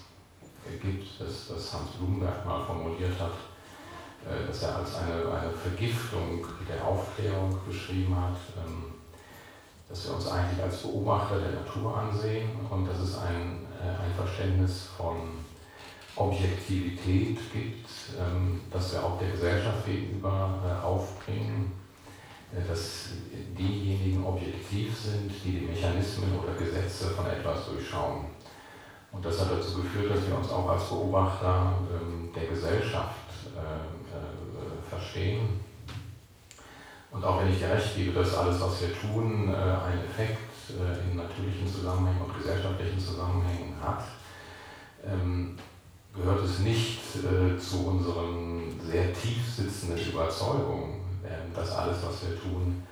[0.81, 3.31] gibt, das, das Hans Blumenberg mal formuliert hat,
[4.25, 8.93] äh, dass er als eine, eine Vergiftung der Aufklärung beschrieben hat, ähm,
[9.87, 14.13] dass wir uns eigentlich als Beobachter der Natur ansehen und dass es ein, äh, ein
[14.15, 15.15] Verständnis von
[16.17, 21.71] Objektivität gibt, ähm, das wir auch der Gesellschaft gegenüber äh, aufbringen
[22.51, 23.09] dass
[23.57, 28.25] diejenigen objektiv sind, die die Mechanismen oder Gesetze von etwas durchschauen.
[29.11, 33.15] Und das hat dazu geführt, dass wir uns auch als Beobachter ähm, der Gesellschaft
[33.55, 35.59] äh, äh, verstehen.
[37.11, 40.37] Und auch wenn ich dir recht gebe, dass alles, was wir tun, einen Effekt
[41.09, 44.03] in natürlichen Zusammenhängen und gesellschaftlichen Zusammenhängen hat,
[45.05, 45.55] ähm,
[46.13, 46.99] gehört es nicht
[47.59, 50.96] zu unseren sehr tief sitzenden Überzeugungen,
[51.55, 52.83] dass alles, was wir tun,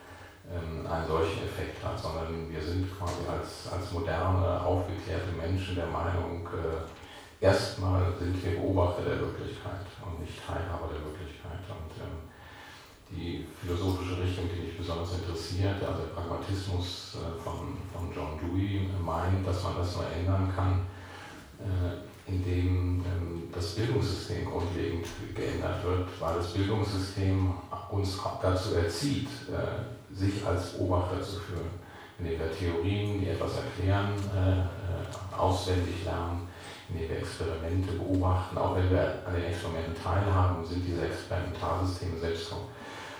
[0.52, 5.88] ähm, einen solchen Effekt hat, sondern wir sind quasi als, als moderne, aufgeklärte Menschen der
[5.88, 11.65] Meinung, äh, erstmal sind wir Beobachter der Wirklichkeit und nicht Teilhaber der Wirklichkeit.
[11.65, 12.30] Und ähm,
[13.10, 18.89] die philosophische Richtung, die mich besonders interessiert, also der Pragmatismus äh, von, von John Dewey,
[19.04, 20.86] meint, dass man das nur ändern kann,
[21.60, 27.54] äh, indem ähm, das Bildungssystem grundlegend geändert wird, weil das Bildungssystem
[27.92, 31.70] uns dazu erzieht, äh, sich als Beobachter zu fühlen,
[32.20, 36.48] indem wir Theorien, die etwas erklären, äh, äh, auswendig lernen,
[36.90, 38.58] indem wir Experimente beobachten.
[38.58, 42.54] Auch wenn wir an den Experimenten teilhaben, sind diese Experimentarsysteme selbst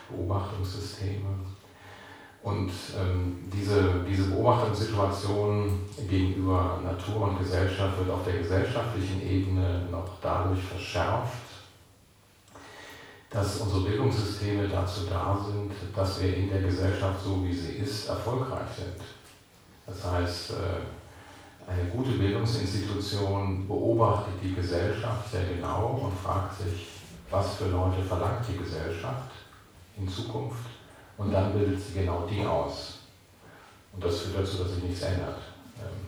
[0.10, 1.26] Beobachtungssysteme.
[2.46, 10.08] Und ähm, diese, diese Beobachtungssituation gegenüber Natur und Gesellschaft wird auf der gesellschaftlichen Ebene noch
[10.22, 11.42] dadurch verschärft,
[13.32, 18.10] dass unsere Bildungssysteme dazu da sind, dass wir in der Gesellschaft, so wie sie ist,
[18.10, 19.02] erfolgreich sind.
[19.88, 26.90] Das heißt, äh, eine gute Bildungsinstitution beobachtet die Gesellschaft sehr genau und fragt sich,
[27.32, 29.32] was für Leute verlangt die Gesellschaft
[29.98, 30.75] in Zukunft
[31.18, 33.00] und dann bildet sie genau die aus.
[33.94, 35.38] Und das führt dazu, dass sich nichts ändert.
[35.80, 36.06] Ähm,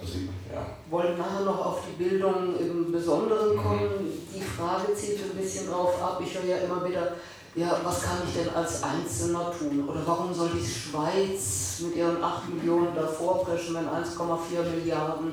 [0.00, 0.18] also,
[0.52, 0.66] ja.
[0.88, 3.62] Wollen nachher noch auf die Bildung im Besonderen mhm.
[3.62, 3.88] kommen.
[4.00, 4.34] Mhm.
[4.34, 6.20] Die Frage zielt ein bisschen drauf ab.
[6.24, 7.12] Ich höre ja immer wieder,
[7.54, 9.88] ja, was kann ich denn als Einzelner tun?
[9.88, 15.32] Oder warum soll die Schweiz mit ihren 8 Millionen davor preschen, wenn 1,4 Milliarden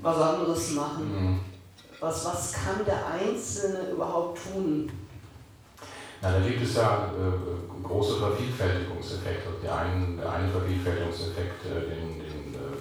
[0.00, 1.12] was anderes machen?
[1.12, 1.40] Mhm.
[1.98, 4.90] Was, was kann der Einzelne überhaupt tun?
[6.22, 9.56] Na, da gibt es ja äh, große Vervielfältigungseffekte.
[9.62, 12.76] Der eine, der eine Vervielfältigungseffekt, äh, den, den äh,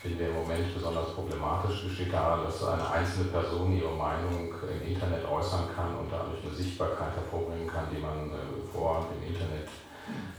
[0.00, 4.80] finden wir im Moment besonders problematisch, besteht darin, dass eine einzelne Person ihre Meinung im
[4.80, 9.68] Internet äußern kann und dadurch eine Sichtbarkeit hervorbringen kann, die man äh, vor dem Internet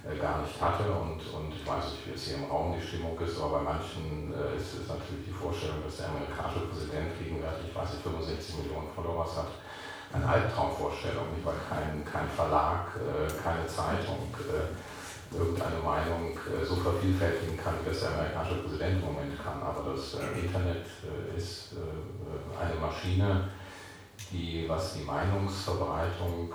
[0.02, 0.90] äh, gar nicht hatte.
[0.90, 3.78] Und, und ich weiß nicht, wie jetzt hier im Raum die Stimmung ist, aber bei
[3.78, 8.02] manchen äh, ist es natürlich die Vorstellung, dass der amerikanische Präsident gegenwärtig, ich weiß nicht,
[8.02, 9.54] 65 Millionen Followers hat,
[10.14, 17.58] eine Albtraumvorstellung, weil kein, kein Verlag, äh, keine Zeitung äh, irgendeine Meinung äh, so vervielfältigen
[17.58, 19.62] kann, wie das der amerikanische Präsident im Moment kann.
[19.62, 20.86] Aber das Internet
[21.38, 21.76] ist
[22.60, 23.50] eine Maschine,
[24.32, 26.54] die, was die Meinungsverbreitung,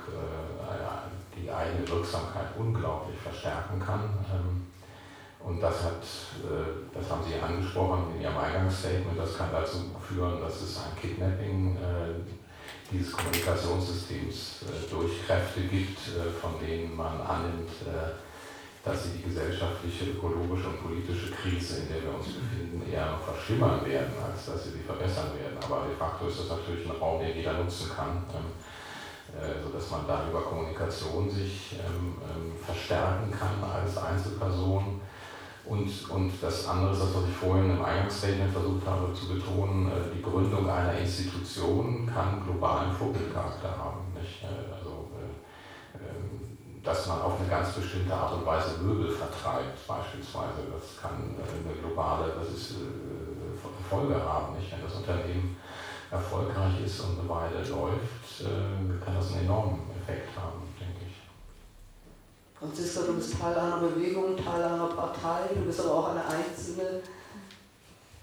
[1.36, 4.02] die eigene Wirksamkeit unglaublich verstärken kann.
[4.32, 4.66] Ähm,
[5.40, 6.02] und das, hat,
[6.94, 11.76] das haben Sie angesprochen in Ihrem Eingangsstatement, das kann dazu führen, dass es ein Kidnapping
[12.92, 15.98] dieses Kommunikationssystems durch Kräfte gibt,
[16.40, 17.70] von denen man annimmt,
[18.84, 23.24] dass sie die gesellschaftliche, ökologische und politische Krise, in der wir uns befinden, eher noch
[23.24, 25.56] verschlimmern werden, als dass sie sie verbessern werden.
[25.64, 28.52] Aber de facto ist das natürlich ein Raum, den jeder nutzen kann, ähm,
[29.32, 35.00] äh, sodass man da über Kommunikation sich ähm, ähm, verstärken kann als Einzelperson.
[35.66, 39.88] Und, und das andere ist das, was ich vorhin im Eingangsstatement versucht habe zu betonen,
[39.88, 44.12] äh, die Gründung einer Institution kann globalen Vogelcharakter haben.
[44.14, 44.44] Nicht?
[44.44, 44.74] Äh,
[46.84, 50.68] dass man auf eine ganz bestimmte Art und Weise Möbel vertreibt, beispielsweise.
[50.70, 54.54] Das kann eine globale das ist, äh, Folge haben.
[54.56, 54.70] Nicht?
[54.70, 55.56] Wenn das Unternehmen
[56.10, 60.63] erfolgreich ist und eine Weile läuft, äh, kann das einen enormen Effekt haben.
[62.64, 67.02] Franziska, du bist Teil einer Bewegung, Teil einer Partei, du bist aber auch eine Einzelne.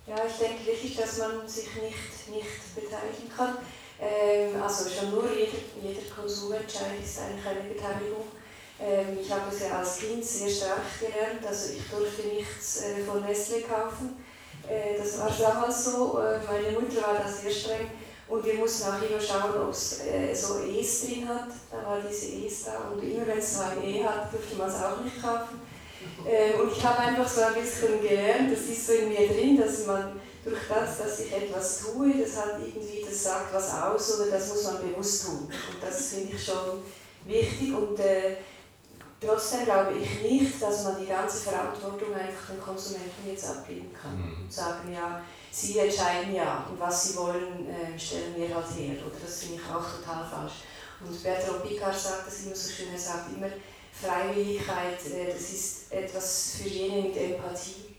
[0.07, 3.57] Ja, ich denke wirklich, dass man sich nicht, nicht beteiligen kann.
[4.01, 8.25] Ähm, also schon nur jeder, jeder Konsumentscheid ist eigentlich eine Beteiligung.
[8.81, 13.03] Ähm, ich habe es ja als Kind sehr stark gelernt, also ich durfte nichts äh,
[13.03, 14.25] von Nestle kaufen.
[14.67, 17.91] Äh, das war damals so, äh, meine Mutter war da sehr streng
[18.31, 21.49] und wir mussten auch immer schauen, ob es äh, so E's drin hat.
[21.69, 24.69] Da war diese E's da und immer wenn es so ein E hat, durfte man
[24.69, 25.59] es auch nicht kaufen.
[26.25, 29.57] Ähm, und ich habe einfach so ein bisschen gelernt, das ist so in mir drin,
[29.57, 34.19] dass man durch das, dass ich etwas tue, das hat irgendwie, das sagt was aus
[34.19, 35.43] oder das muss man bewusst tun.
[35.43, 36.81] Und das finde ich schon
[37.25, 38.37] wichtig und äh,
[39.23, 44.17] Trotzdem glaube ich nicht, dass man die ganze Verantwortung einfach den Konsumenten jetzt abgeben kann
[44.17, 44.43] mhm.
[44.43, 48.95] und sagen, ja, sie entscheiden ja und was sie wollen, äh, stellen wir halt her.
[49.05, 50.63] Oder das finde ich auch total falsch.
[51.01, 53.49] Und Bertrand Picard sagt das immer so schön, er sagt immer,
[53.91, 57.95] Freiwilligkeit, äh, das ist etwas für jene mit Empathie.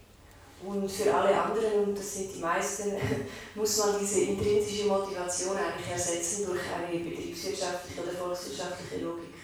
[0.65, 2.93] Und für alle anderen, und das sind die meisten,
[3.55, 9.35] muss man diese intrinsische Motivation eigentlich ersetzen durch eine betriebswirtschaftliche oder volkswirtschaftliche Logik.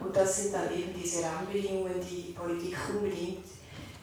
[0.00, 3.44] Und das sind dann eben diese Rahmenbedingungen, die die Politik unbedingt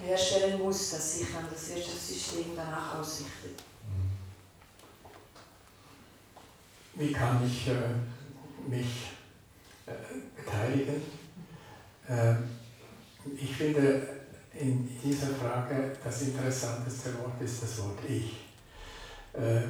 [0.03, 3.63] herstellen muss, dass sich dann das Wirtschaftssystem danach ausrichtet.
[6.95, 9.11] Wie kann ich äh, mich
[9.87, 9.91] äh,
[10.35, 11.01] beteiligen?
[12.07, 12.35] Äh,
[13.35, 14.07] ich finde
[14.53, 18.33] in dieser Frage das interessanteste Wort ist das Wort Ich.
[19.33, 19.61] Äh,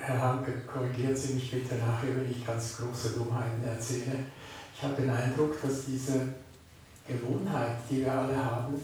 [0.00, 4.24] Herr Hanke, korrigieren Sie mich bitte nachher, wenn ich ganz große Dummheiten erzähle.
[4.74, 6.34] Ich habe den Eindruck, dass diese
[7.06, 8.74] Gewohnheit, die wir alle haben,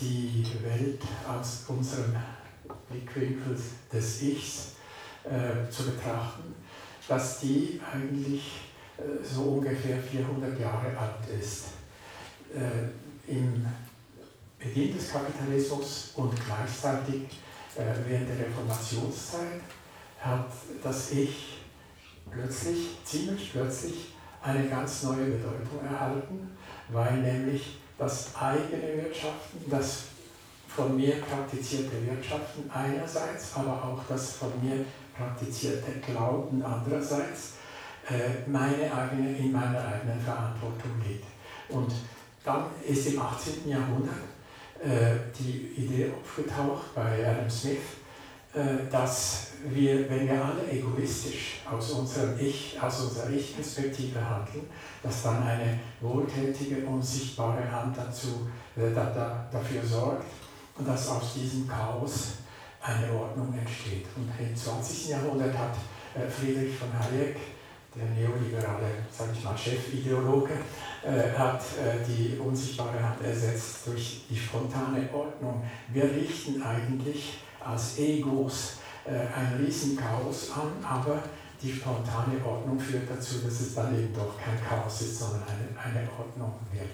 [0.00, 2.14] die Welt aus unserem
[2.88, 3.56] Blickwinkel
[3.92, 4.72] des Ichs
[5.24, 6.54] äh, zu betrachten,
[7.08, 8.60] dass die eigentlich
[8.98, 11.64] äh, so ungefähr 400 Jahre alt ist.
[13.26, 13.66] Im
[14.58, 17.22] Beginn des Kapitalismus und gleichzeitig
[17.74, 19.62] während der Reformationszeit
[20.20, 20.52] hat
[20.84, 21.60] das Ich
[22.30, 24.12] plötzlich, ziemlich plötzlich
[24.42, 26.50] eine ganz neue Bedeutung erhalten,
[26.90, 30.04] weil nämlich das eigene Wirtschaften, das
[30.68, 34.84] von mir praktizierte Wirtschaften einerseits, aber auch das von mir
[35.16, 37.54] praktizierte Glauben andererseits
[38.08, 41.24] äh, meine eigene, in meiner eigenen Verantwortung liegt.
[41.68, 41.92] Und
[42.44, 43.68] dann ist im 18.
[43.68, 44.14] Jahrhundert
[44.82, 47.78] äh, die Idee aufgetaucht bei Adam Smith,
[48.54, 54.66] äh, dass wir, wenn wir alle egoistisch aus unserem Ich, aus unserer Ich-Perspektive handeln,
[55.02, 60.26] dass dann eine wohltätige, unsichtbare Hand dazu, äh, da, da, dafür sorgt
[60.78, 62.32] und dass aus diesem Chaos
[62.80, 64.06] eine Ordnung entsteht.
[64.16, 65.10] Und im 20.
[65.10, 65.76] Jahrhundert hat
[66.14, 67.36] äh, Friedrich von Hayek,
[67.94, 70.54] der neoliberale, sage ich mal, Chefideologe,
[71.04, 75.62] äh, hat äh, die unsichtbare Hand ersetzt durch die spontane Ordnung.
[75.92, 81.22] Wir richten eigentlich als Egos ein Riesenchaos an, aber
[81.62, 85.96] die spontane Ordnung führt dazu, dass es dann eben doch kein Chaos ist, sondern eine,
[85.98, 86.90] eine Ordnung wird.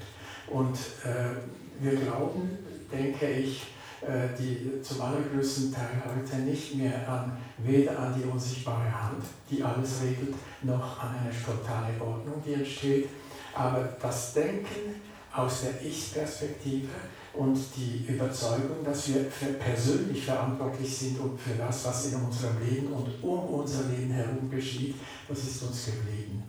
[0.46, 2.58] Und äh, wir glauben,
[2.90, 3.62] denke ich,
[4.00, 9.62] äh, die zum allergrößten Teil heute nicht mehr an, weder an die unsichtbare Hand, die
[9.62, 13.08] alles regelt, noch an eine spontane Ordnung, die entsteht.
[13.54, 15.00] Aber das Denken
[15.34, 16.88] aus der Ich-Perspektive
[17.34, 19.24] und die Überzeugung, dass wir
[19.58, 24.50] persönlich verantwortlich sind und für das, was in unserem Leben und um unser Leben herum
[24.50, 24.96] geschieht,
[25.28, 26.42] das ist uns geblieben.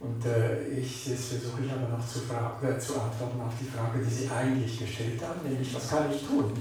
[0.00, 4.04] Und äh, ich, jetzt versuche ich aber noch zu, äh, zu antworten auf die Frage,
[4.04, 6.52] die Sie eigentlich gestellt haben, nämlich was kann ich tun?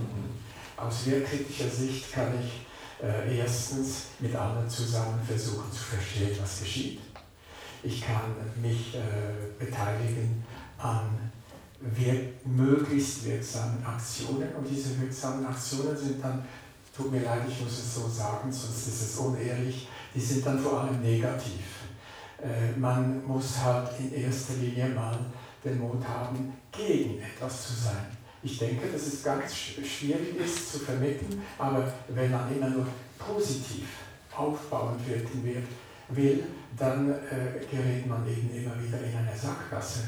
[0.78, 2.66] Aus wehrkritischer Sicht kann ich
[3.06, 7.00] äh, erstens mit anderen zusammen versuchen zu verstehen, was geschieht.
[7.84, 10.44] Ich kann mich äh, beteiligen
[10.78, 11.32] an
[11.96, 14.50] wir möglichst wirksamen Aktionen.
[14.58, 16.44] Und diese wirksamen Aktionen sind dann,
[16.96, 20.60] tut mir leid, ich muss es so sagen, sonst ist es unehrlich, die sind dann
[20.60, 21.62] vor allem negativ.
[22.42, 25.18] Äh, man muss halt in erster Linie mal
[25.64, 28.06] den Mut haben, gegen etwas zu sein.
[28.42, 32.86] Ich denke, dass es ganz schwierig ist zu vermitteln, aber wenn man immer nur
[33.18, 33.88] positiv
[34.36, 35.44] aufbauend wirken
[36.10, 36.44] will,
[36.78, 40.00] dann äh, gerät man eben immer wieder in eine Sackgasse,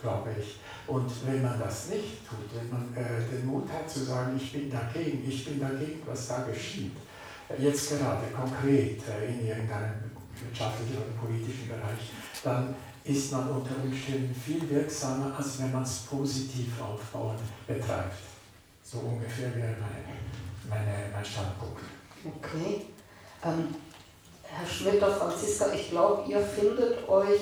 [0.00, 0.58] glaube ich.
[0.86, 4.52] Und wenn man das nicht tut, wenn man äh, den Mut hat zu sagen, ich
[4.52, 6.96] bin dagegen, ich bin dagegen, was da geschieht,
[7.58, 10.10] jetzt gerade konkret äh, in irgendeinem
[10.42, 12.10] wirtschaftlichen oder politischen Bereich,
[12.42, 12.74] dann
[13.04, 17.36] ist man unter Umständen viel wirksamer, als wenn man es positiv aufbauen
[17.66, 18.16] betreibt.
[18.82, 20.18] So ungefähr wäre meine,
[20.68, 21.80] meine, mein Standpunkt.
[22.24, 22.86] Okay.
[23.44, 23.74] Ähm,
[24.42, 27.40] Herr Schmitter, Franziska, ich glaube, ihr findet euch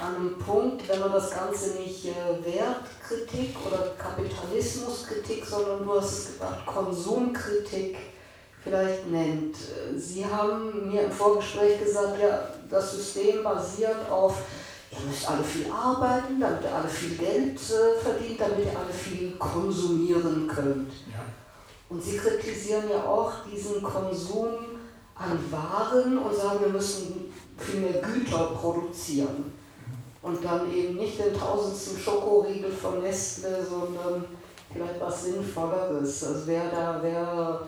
[0.00, 6.12] an einem Punkt, wenn man das Ganze nicht äh, Wertkritik oder Kapitalismuskritik, sondern du hast
[6.12, 7.96] es gesagt, Konsumkritik
[8.62, 9.56] vielleicht nennt.
[9.96, 14.38] Sie haben mir im Vorgespräch gesagt, ja, das System basiert auf,
[14.90, 18.92] ihr müsst alle viel arbeiten, damit ihr alle viel Geld äh, verdient, damit ihr alle
[18.92, 20.90] viel konsumieren könnt.
[21.12, 21.24] Ja.
[21.88, 24.48] Und Sie kritisieren ja auch diesen Konsum
[25.14, 29.52] an Waren und sagen, wir müssen viel mehr Güter produzieren
[30.24, 34.24] und dann eben nicht den tausendsten Schokoriegel von Nestle, sondern
[34.72, 36.24] vielleicht was Sinnvolleres.
[36.24, 37.60] Also wer da, wer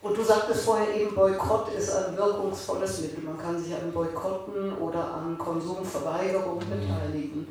[0.00, 3.24] und du sagtest vorher eben, Boykott ist ein wirkungsvolles Mittel.
[3.24, 7.48] Man kann sich an Boykotten oder an Konsumverweigerung beteiligen.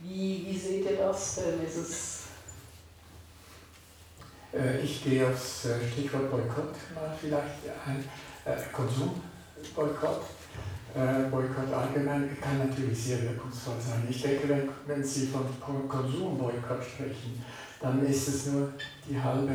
[0.00, 1.66] Wie, wie seht ihr das denn?
[1.66, 2.18] Ist es
[4.52, 8.08] äh, ich gehe aufs äh, Stichwort Boykott mal vielleicht ein.
[8.44, 10.22] Äh, Konsumboykott
[10.94, 14.06] äh, Boykott allgemein kann natürlich sehr wirkungsvoll sein.
[14.08, 15.44] Ich denke, wenn, wenn Sie von
[15.88, 17.42] Konsumboykott sprechen,
[17.80, 18.72] dann ist es nur
[19.08, 19.52] die halbe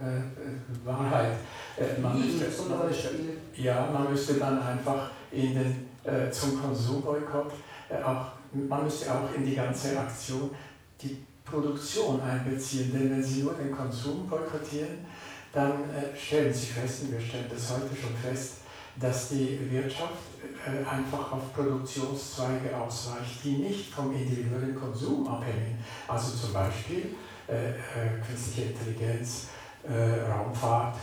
[0.00, 1.36] äh, äh Wahrheit.
[1.76, 2.46] Äh, man müsste,
[3.54, 7.52] ja, man müsste dann einfach in den, äh, zum Konsumboykott
[7.90, 10.50] äh, auch, man müsste auch in die ganze Aktion
[11.02, 15.04] die Produktion einbeziehen, denn wenn Sie nur den Konsum boykottieren,
[15.52, 15.72] dann
[16.16, 18.63] stellen Sie fest, und wir stellen das heute schon fest,
[18.96, 20.12] dass die Wirtschaft
[20.66, 25.78] äh, einfach auf Produktionszweige ausweicht, die nicht vom individuellen Konsum abhängen.
[26.06, 27.14] Also zum Beispiel
[27.48, 29.48] äh, äh, künstliche Intelligenz,
[29.86, 30.96] Raumfahrt,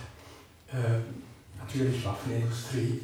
[1.60, 3.02] natürlich Waffenindustrie,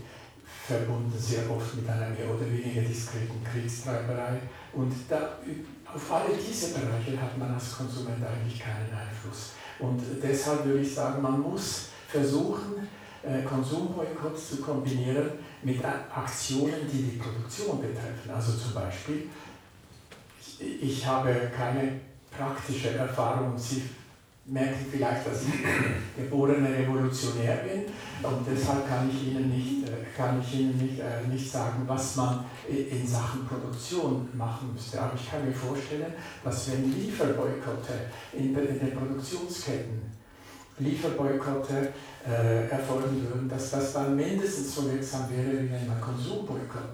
[0.65, 4.39] verbunden sehr oft mit einer mehr oder weniger diskreten Kriegstreiberei.
[4.73, 5.37] Und da,
[5.93, 9.51] auf alle diese Bereiche hat man als Konsument eigentlich keinen Einfluss.
[9.77, 12.87] Und deshalb würde ich sagen, man muss versuchen,
[13.47, 15.31] Konsumboykotts zu kombinieren
[15.63, 18.31] mit Aktionen, die die Produktion betreffen.
[18.33, 19.29] Also zum Beispiel,
[20.39, 21.99] ich, ich habe keine
[22.31, 23.83] praktische Erfahrung, Sie
[24.45, 25.53] merken vielleicht, dass ich
[26.15, 27.83] geborener Revolutionär bin
[28.23, 32.15] und deshalb kann ich Ihnen nicht, äh, kann ich Ihnen nicht, äh, nicht sagen, was
[32.15, 35.01] man in Sachen Produktion machen müsste.
[35.01, 36.13] Aber ich kann mir vorstellen,
[36.43, 37.93] dass wenn Lieferboykotte
[38.33, 40.17] in, in den Produktionsketten
[40.79, 41.93] Lieferboykotte
[42.27, 46.93] äh, erfolgen würden, dass das dann mindestens so wirksam wäre, wie wenn man Konsumboykott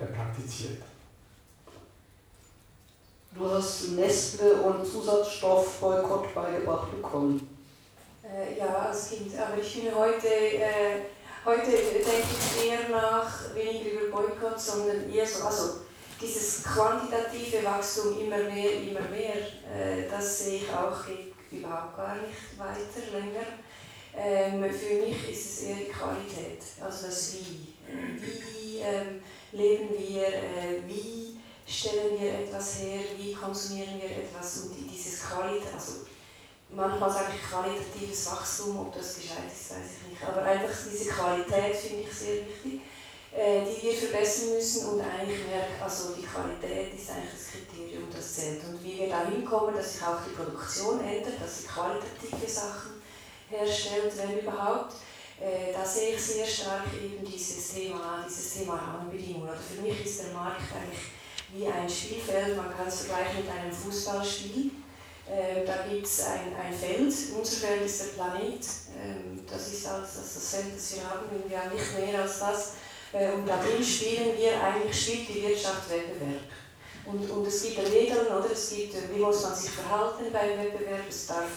[0.00, 0.82] äh, praktiziert.
[3.36, 7.48] Du hast Nestle und Zusatzstoffboykott beigebracht bekommen.
[8.22, 9.32] Äh, ja, als Kind.
[9.38, 11.02] Aber ich bin heute, äh,
[11.44, 15.80] heute denke ich eher nach, weniger über Boykott, sondern eher so, also
[16.20, 21.00] dieses quantitative Wachstum immer mehr, immer mehr, äh, das sehe ich auch
[21.50, 23.46] überhaupt gar nicht weiter länger.
[24.16, 27.74] Ähm, für mich ist es eher die Qualität, also das Wie.
[27.86, 29.20] Wie ähm,
[29.52, 31.36] leben wir, äh, wie
[31.66, 34.58] stellen wir etwas her, wie konsumieren wir etwas?
[34.58, 36.06] Und dieses Qualität, also
[36.70, 41.10] manchmal sage ich qualitatives Wachstum, ob das gescheit ist, weiß ich nicht, aber einfach diese
[41.10, 42.80] Qualität finde ich sehr wichtig,
[43.32, 44.86] äh, die wir verbessern müssen.
[44.90, 49.08] Und eigentlich merke, also die Qualität ist eigentlich das Kriterium, das zählt und wie wir
[49.08, 52.93] da hinkommen, dass sich auch die Produktion ändert, dass sie qualitative Sachen
[53.58, 54.94] herstellt, wenn überhaupt,
[55.40, 59.48] äh, da sehe ich sehr stark eben dieses Thema, dieses Thema Rahmenbedingungen.
[59.48, 61.10] Oder für mich ist der Markt eigentlich
[61.52, 64.70] wie ein Spielfeld, man kann es vergleichen mit einem Fußballspiel.
[65.30, 68.60] Ähm, da gibt es ein, ein Feld, unser Feld ist der Planet,
[68.92, 72.20] ähm, das ist alles das, das Feld, das wir haben, und wir haben nicht mehr
[72.20, 72.72] als das.
[73.12, 76.42] Äh, und da drin spielen wir, eigentlich spielt die Wirtschaft Wettbewerb.
[77.06, 78.50] Und, und es gibt Regeln, oder?
[78.52, 81.48] Es gibt, wie muss man sich verhalten beim Wettbewerb, es darf,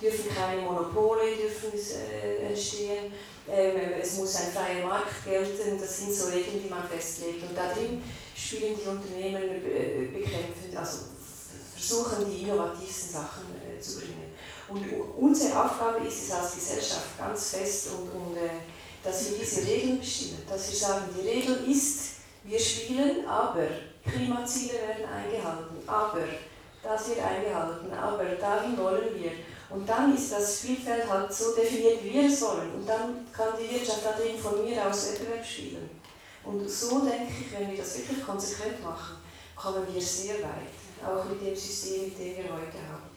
[0.00, 3.12] dürfen keine Monopole dürfen, äh, entstehen,
[3.48, 7.42] ähm, es muss ein freier Markt gelten, das sind so Regeln, die man festlegt.
[7.42, 8.02] Und da drin
[8.34, 10.98] spielen die Unternehmen äh, bekämpfen, also
[11.74, 14.32] versuchen die innovativsten Sachen äh, zu bringen.
[14.68, 14.82] Und
[15.18, 18.48] unsere Aufgabe ist es als Gesellschaft ganz fest, und, und, äh,
[19.02, 22.14] dass wir diese Regeln bestimmen, dass wir sagen, die Regel ist,
[22.44, 23.66] wir spielen, aber
[24.10, 26.20] Klimaziele werden eingehalten, aber
[26.82, 29.32] das wird eingehalten, aber dahin wollen wir.
[29.70, 32.74] Und dann ist das Spielfeld halt so definiert, wie wir es wollen.
[32.74, 35.88] Und dann kann die Wirtschaft da drin von mir aus Wettbewerb spielen.
[36.44, 39.16] Und so denke ich, wenn wir das wirklich konsequent machen,
[39.56, 43.14] kommen wir sehr weit, auch mit dem System, mit dem wir heute haben.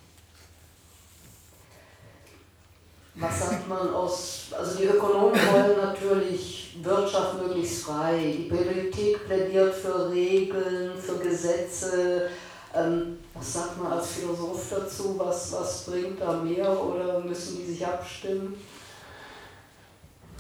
[3.19, 9.73] Was sagt man aus, also die Ökonomen wollen natürlich Wirtschaft möglichst frei, die Politik plädiert
[9.73, 12.29] für Regeln, für Gesetze.
[12.75, 15.15] Ähm, was sagt man als Philosoph dazu?
[15.17, 18.55] Was, was bringt da mehr oder müssen die sich abstimmen?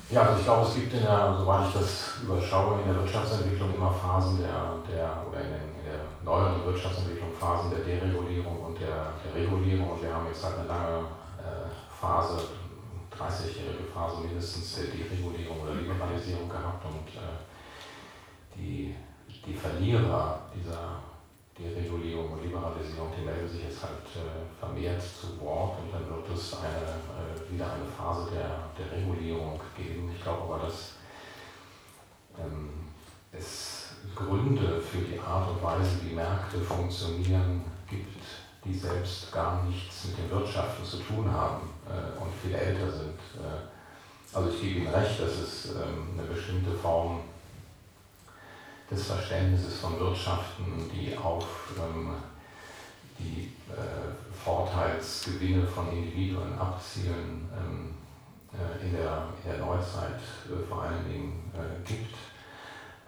[0.09, 3.75] Ja, also ich glaube, es gibt in der, soweit ich das überschaue, in der Wirtschaftsentwicklung
[3.75, 8.79] immer Phasen der, der oder in, den, in der neueren Wirtschaftsentwicklung Phasen der Deregulierung und
[8.79, 9.91] der, der Regulierung.
[9.91, 10.99] Und wir haben jetzt halt eine lange
[11.39, 12.39] äh, Phase,
[13.11, 16.85] 30-jährige Phase mindestens der Deregulierung oder Liberalisierung gehabt.
[16.85, 17.35] Und äh,
[18.55, 18.95] die,
[19.45, 21.03] die Verlierer dieser
[21.57, 26.37] Deregulierung und Liberalisierung, die melden sich jetzt halt äh, vermehrt zu Wort und dann wird
[26.37, 30.11] es eine, äh, wieder eine Phase der, der Regulierung geben.
[30.15, 30.93] Ich glaube aber, dass
[32.37, 32.69] ähm,
[33.31, 33.77] es
[34.15, 38.23] Gründe für die Art und Weise, wie Märkte funktionieren, gibt,
[38.63, 43.19] die selbst gar nichts mit den Wirtschaften zu tun haben äh, und viel älter sind.
[43.35, 47.21] Äh, also ich gebe Ihnen recht, dass es ähm, eine bestimmte Form
[48.89, 51.45] des Verständnisses von Wirtschaften, die auf
[51.77, 52.11] ähm,
[53.19, 57.93] die äh, Vorteilsgewinne von Individuen abzielen, ähm,
[58.53, 62.15] äh, in, der, in der Neuzeit äh, vor allen Dingen äh, gibt.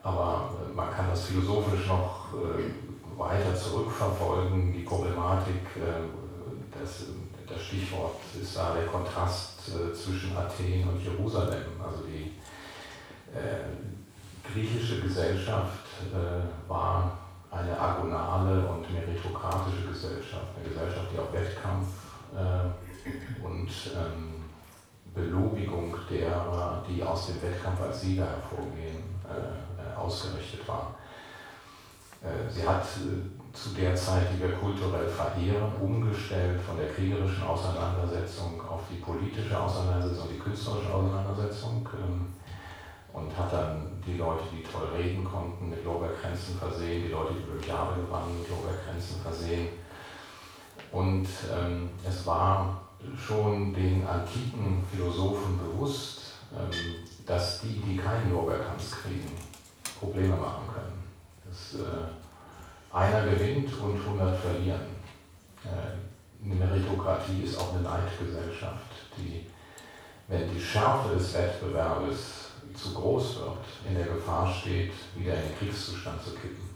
[0.03, 4.73] Aber äh, man kann das philosophisch noch äh, weiter zurückverfolgen.
[4.73, 5.59] Die Problematik,
[6.71, 7.07] das,
[7.45, 11.65] das Stichwort ist da der Kontrast zwischen Athen und Jerusalem.
[11.84, 12.32] Also die
[14.53, 15.85] griechische Gesellschaft
[16.67, 17.17] war
[17.51, 21.87] eine agonale und meritokratische Gesellschaft, eine Gesellschaft, die auf Wettkampf
[22.35, 24.43] äh, und ähm,
[25.13, 30.95] Belobigung derer, die aus dem Wettkampf als Sieger hervorgehen, äh, ausgerichtet war.
[32.21, 37.43] Äh, sie hat äh, zu der Zeit, die wir kulturell verehren, umgestellt von der kriegerischen
[37.43, 41.89] Auseinandersetzung auf die politische Auseinandersetzung, die künstlerische Auseinandersetzung.
[41.93, 42.27] Ähm,
[43.14, 47.49] und hat dann die Leute, die toll reden konnten, mit Lorbeerkränzen versehen, die Leute, die
[47.49, 49.70] Olympiade gewannen, mit Lorbeerkränzen versehen.
[50.91, 52.82] Und ähm, es war
[53.18, 59.32] schon den antiken Philosophen bewusst, ähm, dass die, die keinen Lorbeerkranz kriegen,
[59.99, 61.03] Probleme machen können.
[61.45, 64.82] Dass äh, einer gewinnt und 100 verlieren.
[65.64, 69.45] Äh, eine Meritokratie ist auch eine Neidgesellschaft, die,
[70.28, 72.38] wenn die Schärfe des Wettbewerbes
[72.82, 76.69] zu groß wird, in der Gefahr steht, wieder in den Kriegszustand zu kippen.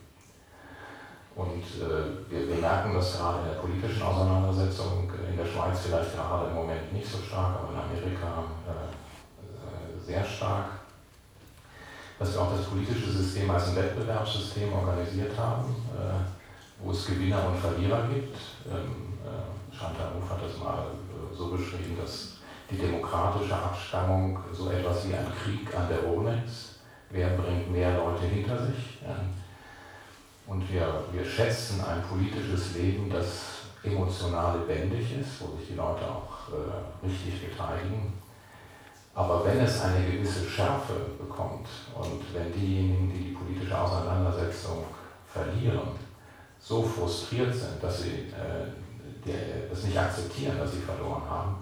[1.36, 6.14] Und äh, wir, wir, merken das gerade in der politischen Auseinandersetzung, in der Schweiz vielleicht
[6.14, 8.93] gerade im Moment nicht so stark, aber in Amerika äh,
[9.49, 10.66] äh, sehr stark,
[12.20, 17.47] dass wir auch das politische System als ein Wettbewerbssystem organisiert haben, äh, wo es Gewinner
[17.47, 18.38] und Verlierer gibt.
[18.70, 22.43] Ähm, äh, Chantal Mouffe hat das mal äh, so beschrieben, dass
[22.74, 26.80] die demokratische Abstammung so etwas wie ein Krieg an der ist.
[27.09, 28.99] Wer bringt mehr Leute hinter sich?
[30.47, 36.01] Und wir, wir schätzen ein politisches Leben, das emotional lebendig ist, wo sich die Leute
[36.01, 38.13] auch äh, richtig beteiligen.
[39.13, 44.86] Aber wenn es eine gewisse Schärfe bekommt und wenn diejenigen, die die politische Auseinandersetzung
[45.28, 45.91] verlieren,
[46.59, 48.65] so frustriert sind, dass sie äh,
[49.26, 49.34] die,
[49.69, 51.55] das nicht akzeptieren, dass sie verloren haben,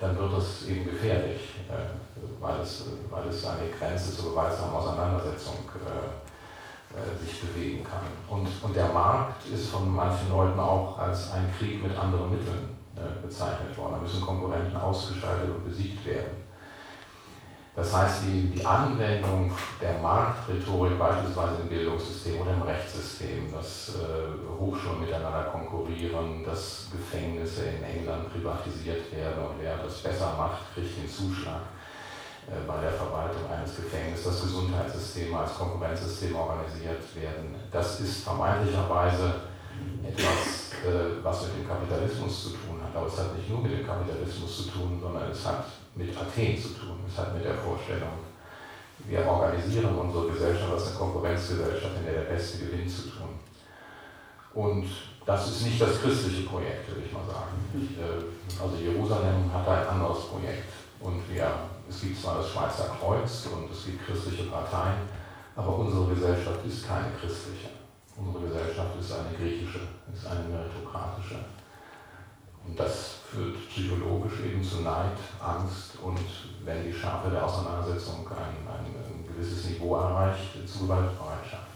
[0.00, 5.56] dann wird es eben gefährlich, äh, weil, es, weil es eine Grenze zur gewaltsamen Auseinandersetzung
[5.76, 8.06] äh, äh, sich bewegen kann.
[8.28, 12.80] Und, und der Markt ist von manchen Leuten auch als ein Krieg mit anderen Mitteln
[13.22, 13.94] bezeichnet worden.
[13.94, 16.39] Da müssen Konkurrenten ausgeschaltet und besiegt werden.
[17.76, 24.58] Das heißt, die, die Anwendung der Marktrhetorik beispielsweise im Bildungssystem oder im Rechtssystem, dass äh,
[24.58, 30.98] Hochschulen miteinander konkurrieren, dass Gefängnisse in England privatisiert werden und wer das besser macht, kriegt
[30.98, 31.62] den Zuschlag
[32.48, 37.54] äh, bei der Verwaltung eines Gefängnisses, das Gesundheitssystem als Konkurrenzsystem organisiert werden.
[37.70, 39.34] Das ist vermeintlicherweise
[40.02, 42.96] etwas, äh, was mit dem Kapitalismus zu tun hat.
[42.96, 45.64] Aber es hat nicht nur mit dem Kapitalismus zu tun, sondern es hat
[45.94, 46.98] mit Athen zu tun.
[47.08, 48.20] Es hat mit der Vorstellung,
[49.06, 53.38] wir organisieren unsere Gesellschaft als eine Konkurrenzgesellschaft, in der der Beste gewinnt, zu tun.
[54.54, 54.86] Und
[55.24, 57.56] das ist nicht das christliche Projekt, würde ich mal sagen.
[57.74, 60.72] Äh, also Jerusalem hat ein anderes Projekt.
[61.00, 61.48] Und wir,
[61.88, 65.08] es gibt zwar das Schweizer Kreuz und es gibt christliche Parteien,
[65.56, 67.70] aber unsere Gesellschaft ist keine christliche.
[68.16, 69.80] Unsere Gesellschaft ist eine griechische,
[70.12, 71.36] ist eine meritokratische.
[72.70, 76.20] Und das führt psychologisch eben zu Neid, Angst und
[76.64, 81.66] wenn die Schärfe der Auseinandersetzung ein, ein, ein gewisses Niveau erreicht, zu Gewaltbereitschaft.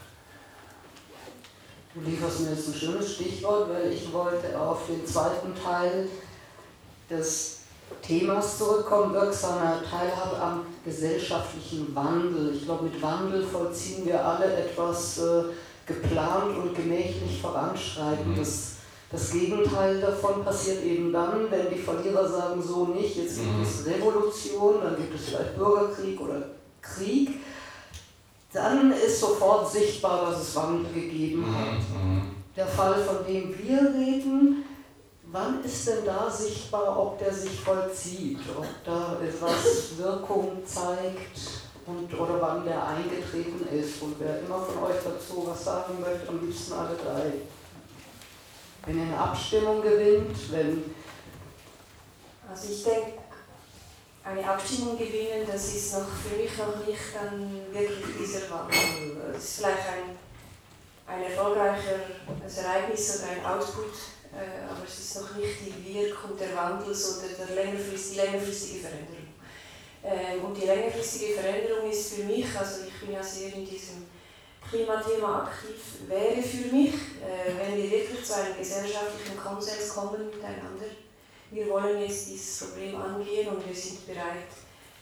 [1.95, 6.09] Du lieferst mir jetzt ein schönes Stichwort, weil ich wollte auf den zweiten Teil
[7.11, 7.63] des
[8.01, 12.55] Themas zurückkommen, wirksamer Teilhabe am gesellschaftlichen Wandel.
[12.55, 15.43] Ich glaube, mit Wandel vollziehen wir alle etwas äh,
[15.87, 18.69] geplant und gemächlich voranschreitendes.
[18.69, 18.74] Mhm
[19.15, 23.63] das Gegenteil davon passiert eben dann, wenn die Verlierer sagen, so nicht, jetzt gibt mhm.
[23.63, 26.43] es Revolution, dann gibt es vielleicht Bürgerkrieg oder
[26.83, 27.41] Krieg.
[28.53, 31.79] Dann ist sofort sichtbar, dass es Wandel gegeben mhm, hat.
[31.79, 32.23] Mhm.
[32.57, 34.65] Der Fall, von dem wir reden,
[35.31, 41.39] wann ist denn da sichtbar, ob der sich vollzieht, ob da etwas Wirkung zeigt
[41.87, 44.03] und, oder wann der eingetreten ist?
[44.03, 47.33] Und wer immer von euch dazu was sagen möchte, am liebsten alle drei
[48.87, 50.95] wenn eine Abstimmung gewinnt, wenn.
[52.49, 53.19] Also ich denke,
[54.25, 59.35] eine Abstimmung gewinnen, das ist noch für mich noch nicht dann wirklich dieser Wandel.
[59.37, 60.17] Es ist vielleicht ein,
[61.07, 63.93] ein erfolgreiches Ereignis oder ein Output,
[64.33, 68.81] äh, aber es ist noch nicht die Wirkung der Wandels oder der längerfrist, die längerfristige
[68.81, 69.29] Veränderung.
[70.05, 74.07] Ähm, und die längerfristige Veränderung ist für mich, also ich bin ja sehr in diesem
[74.71, 80.87] Klimathema aktiv wäre für mich, äh, wenn wir wirklich zu einem gesellschaftlichen Konsens kommen miteinander.
[81.51, 84.51] Wir wollen jetzt dieses Problem angehen und wir sind bereit,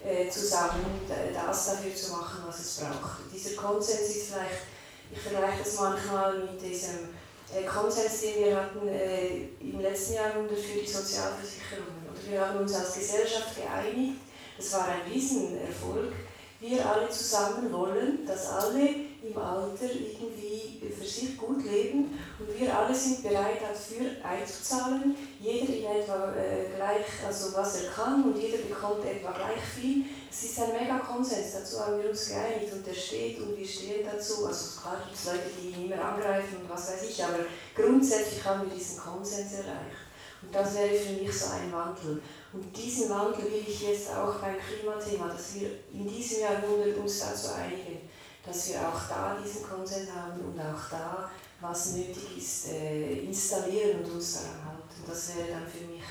[0.04, 3.20] äh, zusammen das dafür zu machen, was es braucht.
[3.32, 4.62] Dieser Konsens ist vielleicht,
[5.10, 7.10] ich vergleiche das manchmal mit diesem
[7.54, 12.02] äh, Konsens, den wir hatten im letzten Jahrhundert für die Sozialversicherungen.
[12.10, 14.18] Oder wir haben uns als Gesellschaft geeinigt,
[14.58, 16.12] das war ein Riesenerfolg.
[16.60, 22.77] Wir alle zusammen wollen, dass alle im Alter irgendwie für sich gut leben und wir
[22.77, 25.14] alle sind bereit dafür einzuzahlen.
[25.41, 30.05] Jeder in etwa äh, gleich, also was er kann und jeder bekommt etwa gleich viel.
[30.29, 33.66] Es ist ein mega Konsens, dazu haben wir uns geeinigt und der steht und wir
[33.66, 34.47] stehen dazu.
[34.47, 37.45] Also klar gibt es Leute, die ihn immer angreifen und was weiß ich, aber
[37.77, 40.03] grundsätzlich haben wir diesen Konsens erreicht.
[40.43, 42.20] Und das wäre für mich so ein Wandel.
[42.53, 47.20] Und diesen Wandel will ich jetzt auch beim Klimathema, dass wir in diesem Jahrhundert uns
[47.20, 48.11] dazu einigen
[48.45, 51.30] dass wir auch da diesen Konsens haben und auch da,
[51.61, 55.03] was nötig ist, äh, installieren und uns daran halten.
[55.07, 56.03] Das wäre dann für mich,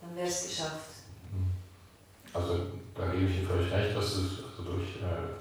[0.00, 0.98] dann wäre es geschafft.
[2.32, 2.54] Also
[2.94, 5.38] da gebe ich Ihnen völlig recht, dass es also durch, äh,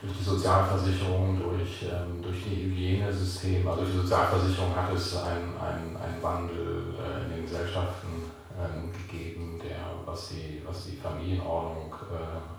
[0.00, 3.70] durch die Sozialversicherung, durch, ähm, durch die Hygienesysteme.
[3.70, 8.24] Also die Sozialversicherung hat es einen, einen Wandel äh, in den Gesellschaften
[8.58, 11.93] ähm, gegeben, der, was, die, was die Familienordnung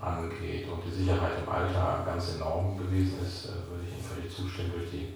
[0.00, 4.34] angeht und die Sicherheit im Alter ganz enorm gewesen ist, äh, würde ich Ihnen völlig
[4.34, 5.14] zustimmen, durch die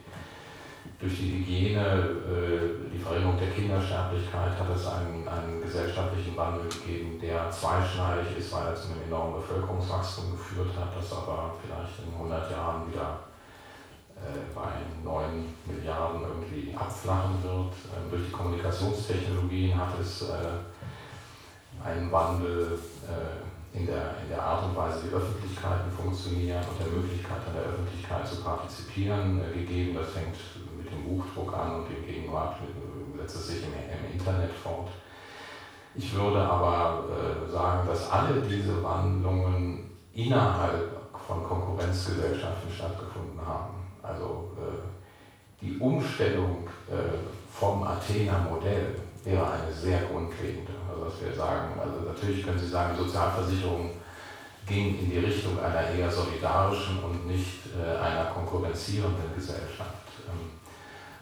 [0.98, 7.18] durch die Hygiene, äh, die Verringerung der Kindersterblichkeit hat es einen, einen gesellschaftlichen Wandel gegeben,
[7.20, 12.12] der zweischneidig ist, weil er zu einem enormen Bevölkerungswachstum geführt hat, das aber vielleicht in
[12.12, 13.20] 100 Jahren wieder
[14.16, 14.68] äh, bei
[15.02, 17.72] 9 Milliarden irgendwie abflachen wird.
[17.96, 22.78] Ähm, durch die Kommunikationstechnologien hat es äh, einen Wandel
[23.72, 27.62] in der, in der Art und Weise, wie Öffentlichkeiten funktionieren und der Möglichkeit an der
[27.62, 29.94] Öffentlichkeit zu partizipieren gegeben.
[29.94, 30.36] Das fängt
[30.90, 32.56] dem Buchdruck an und in Gegenwart
[33.16, 34.88] setzt es sich im, im Internet fort.
[35.94, 43.74] Ich würde aber äh, sagen, dass alle diese Wandlungen innerhalb von Konkurrenzgesellschaften stattgefunden haben.
[44.02, 46.94] Also äh, die Umstellung äh,
[47.52, 50.72] vom Athener Modell wäre eine sehr grundlegende.
[50.90, 53.90] Also dass wir sagen, also natürlich können Sie sagen, Sozialversicherung
[54.66, 59.94] ging in die Richtung einer eher solidarischen und nicht äh, einer konkurrenzierenden Gesellschaft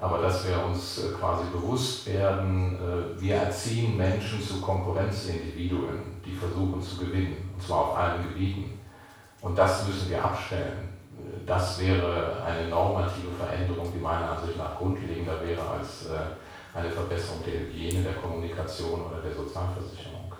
[0.00, 6.34] aber dass wir uns äh, quasi bewusst werden, äh, wir erziehen Menschen zu Konkurrenzindividuen, die
[6.34, 8.78] versuchen zu gewinnen, und zwar auf allen Gebieten.
[9.40, 10.88] Und das müssen wir abstellen.
[11.46, 16.08] Das wäre eine normative Veränderung, die meiner Ansicht nach grundlegender wäre als
[16.74, 20.32] eine Verbesserung der Hygiene, der Kommunikation oder der Sozialversicherung.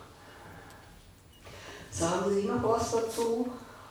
[1.91, 3.49] Sagen Sie noch was dazu?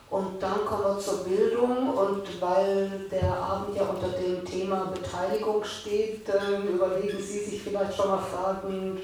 [0.10, 5.62] Und dann kommen wir zur Bildung und weil der Abend ja unter dem Thema Beteiligung
[5.66, 9.00] steht, äh, überlegen Sie sich vielleicht schon mal Fragen,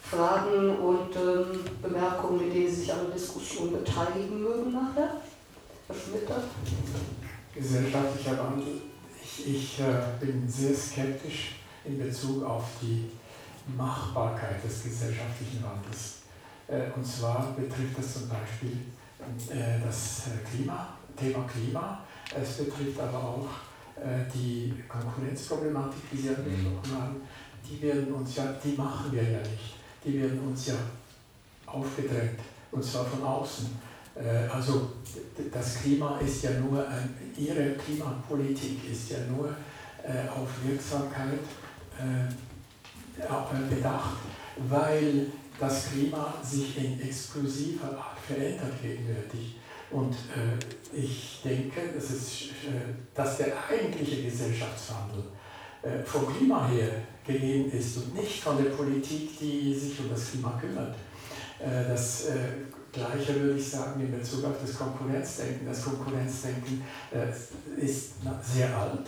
[0.00, 5.16] Fragen und ähm, Bemerkungen, mit denen Sie sich an der Diskussion beteiligen mögen nachher.
[5.88, 6.40] Herr Schmitter?
[7.52, 8.82] Gesellschaftlicher Wandel.
[9.20, 11.56] Ich, ich äh, bin sehr skeptisch
[11.86, 13.10] in Bezug auf die
[13.76, 16.16] Machbarkeit des gesellschaftlichen Wandels.
[16.68, 18.76] Äh, und zwar betrifft das zum Beispiel
[19.50, 22.00] äh, das äh, Klima, Thema Klima.
[22.34, 23.46] Es betrifft aber auch
[24.34, 27.00] die Konkurrenzproblematik, die Sie angesprochen mhm.
[27.00, 27.16] haben.
[27.66, 29.76] Die werden uns ja, die machen wir ja nicht.
[30.04, 30.74] Die werden uns ja
[31.64, 32.38] aufgedrängt,
[32.72, 33.68] und zwar von außen.
[34.52, 34.90] Also
[35.50, 36.86] das Klima ist ja nur,
[37.38, 41.38] Ihre Klimapolitik ist ja nur auf Wirksamkeit
[43.68, 44.16] bedacht,
[44.68, 45.26] weil
[45.58, 49.56] das Klima sich in exklusiver Art verändert gegenwärtig.
[49.90, 55.22] Und äh, ich denke, dass, es, äh, dass der eigentliche Gesellschaftswandel
[55.82, 56.90] äh, vom Klima her
[57.24, 60.94] gegeben ist und nicht von der Politik, die sich um das Klima kümmert.
[61.60, 62.32] Äh, das äh,
[62.92, 65.66] Gleiche würde ich sagen in Bezug auf das Konkurrenzdenken.
[65.66, 66.82] Das Konkurrenzdenken
[67.12, 69.06] äh, ist sehr alt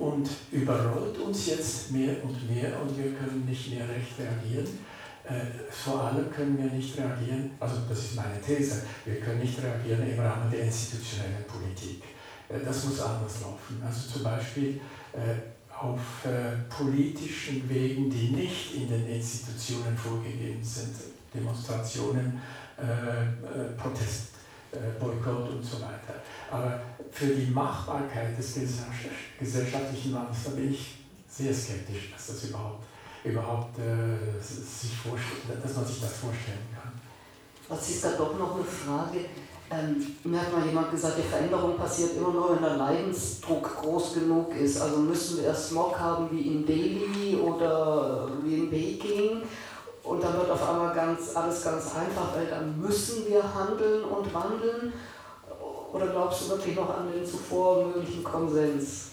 [0.00, 4.66] und überrollt uns jetzt mehr und mehr und wir können nicht mehr recht reagieren.
[5.24, 9.62] Äh, vor allem können wir nicht reagieren, also das ist meine These, wir können nicht
[9.62, 12.02] reagieren im Rahmen der institutionellen Politik.
[12.48, 13.80] Äh, das muss anders laufen.
[13.84, 14.80] Also zum Beispiel
[15.12, 16.00] äh, auf
[16.68, 20.94] politischen Wegen, die nicht in den Institutionen vorgegeben sind,
[21.32, 22.38] Demonstrationen,
[23.78, 24.28] Protest,
[24.98, 26.20] Boykott und so weiter.
[26.50, 28.54] Aber für die Machbarkeit des
[29.38, 30.98] gesellschaftlichen Wandels, da bin ich
[31.28, 32.84] sehr skeptisch, dass das überhaupt
[33.24, 34.92] überhaupt äh, sich
[35.62, 36.92] dass man sich das vorstellen kann.
[37.68, 39.26] Was ist da doch noch eine Frage?
[39.72, 44.14] Ähm, mir hat mal jemand gesagt, die Veränderung passiert immer nur, wenn der Leidensdruck groß
[44.14, 44.80] genug ist.
[44.80, 49.42] Also müssen wir erst Smog haben wie in Delhi oder wie in Peking
[50.10, 54.34] und dann wird auf einmal ganz, alles ganz einfach, weil dann müssen wir handeln und
[54.34, 54.92] wandeln.
[55.92, 59.10] Oder glaubst du wirklich noch an den zuvor möglichen Konsens?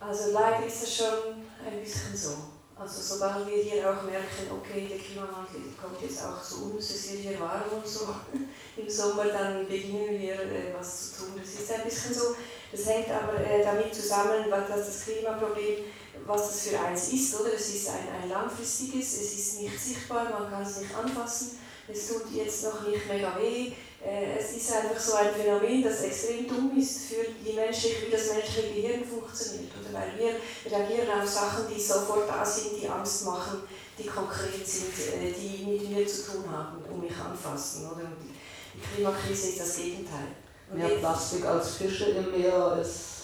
[0.00, 2.30] Also leider ist es schon ein bisschen so.
[2.78, 7.12] Also sobald wir hier auch merken, okay, der Klimawandel kommt jetzt auch zu uns, es
[7.12, 8.08] wird hier warm und so
[8.76, 11.34] im Sommer, dann beginnen wir äh, was zu tun.
[11.36, 12.34] Das ist ein bisschen so,
[12.72, 15.84] das hängt aber äh, damit zusammen, was das Klimaproblem,
[16.26, 17.52] was das für eins ist, oder?
[17.54, 21.58] Es ist ein, ein langfristiges, es ist nicht sichtbar, man kann es nicht anfassen,
[21.88, 23.72] es tut jetzt noch nicht mega weh,
[24.04, 28.10] äh, es ist einfach so ein Phänomen, das extrem dumm ist für die menschliche, wie
[28.10, 29.72] das menschliche Gehirn funktioniert.
[29.80, 33.62] Oder weil wir reagieren auf Sachen, die sofort da sind, die Angst machen,
[33.98, 37.86] die konkret sind, äh, die mit mir zu tun haben und mich anfassen.
[37.86, 38.04] Oder?
[38.04, 38.30] Und
[38.74, 40.34] die Klimakrise ist das Gegenteil.
[40.70, 43.15] Und Mehr Plastik als Fische im Meer ist.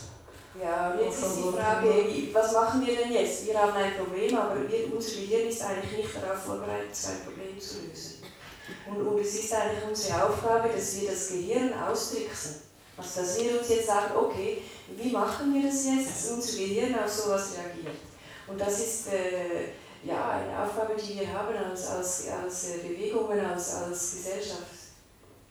[0.61, 3.47] Ja, jetzt ist die Frage, was machen wir denn jetzt?
[3.47, 7.59] Wir haben ein Problem, aber wir, unser Gehirn ist eigentlich nicht darauf vorbereitet, sein Problem
[7.59, 8.23] zu lösen.
[8.87, 12.57] Und, und es ist eigentlich unsere Aufgabe, dass wir das Gehirn austricksen.
[12.99, 14.63] Also dass wir uns jetzt sagen, okay,
[14.95, 17.97] wie machen wir das jetzt, dass unser Gehirn auf sowas reagiert.
[18.47, 19.73] Und das ist äh,
[20.05, 24.83] ja, eine Aufgabe, die wir haben als, als, als äh, Bewegungen, als, als Gesellschaft.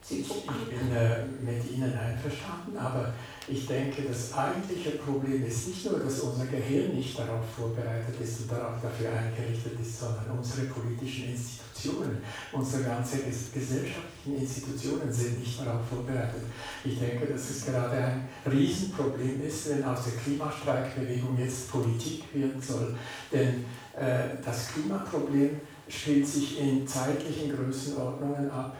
[0.09, 3.13] Ich, ich bin äh, mit Ihnen einverstanden, aber
[3.47, 8.41] ich denke, das eigentliche Problem ist nicht nur, dass unser Gehirn nicht darauf vorbereitet ist
[8.41, 12.21] und darauf dafür eingerichtet ist, sondern unsere politischen Institutionen,
[12.51, 16.43] unsere ganze gesellschaftlichen Institutionen sind nicht darauf vorbereitet.
[16.85, 22.61] Ich denke, dass es gerade ein Riesenproblem ist, wenn aus der Klimastreikbewegung jetzt Politik werden
[22.61, 22.95] soll.
[23.31, 23.65] Denn
[23.97, 28.77] äh, das Klimaproblem spielt sich in zeitlichen Größenordnungen ab,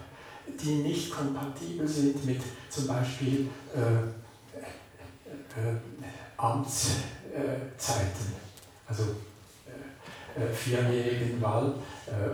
[0.48, 4.21] die nicht kompatibel sind mit zum Beispiel äh,
[6.38, 7.06] Amtszeiten,
[8.88, 9.04] also
[9.68, 11.74] äh, äh, vierjährigen Wahl,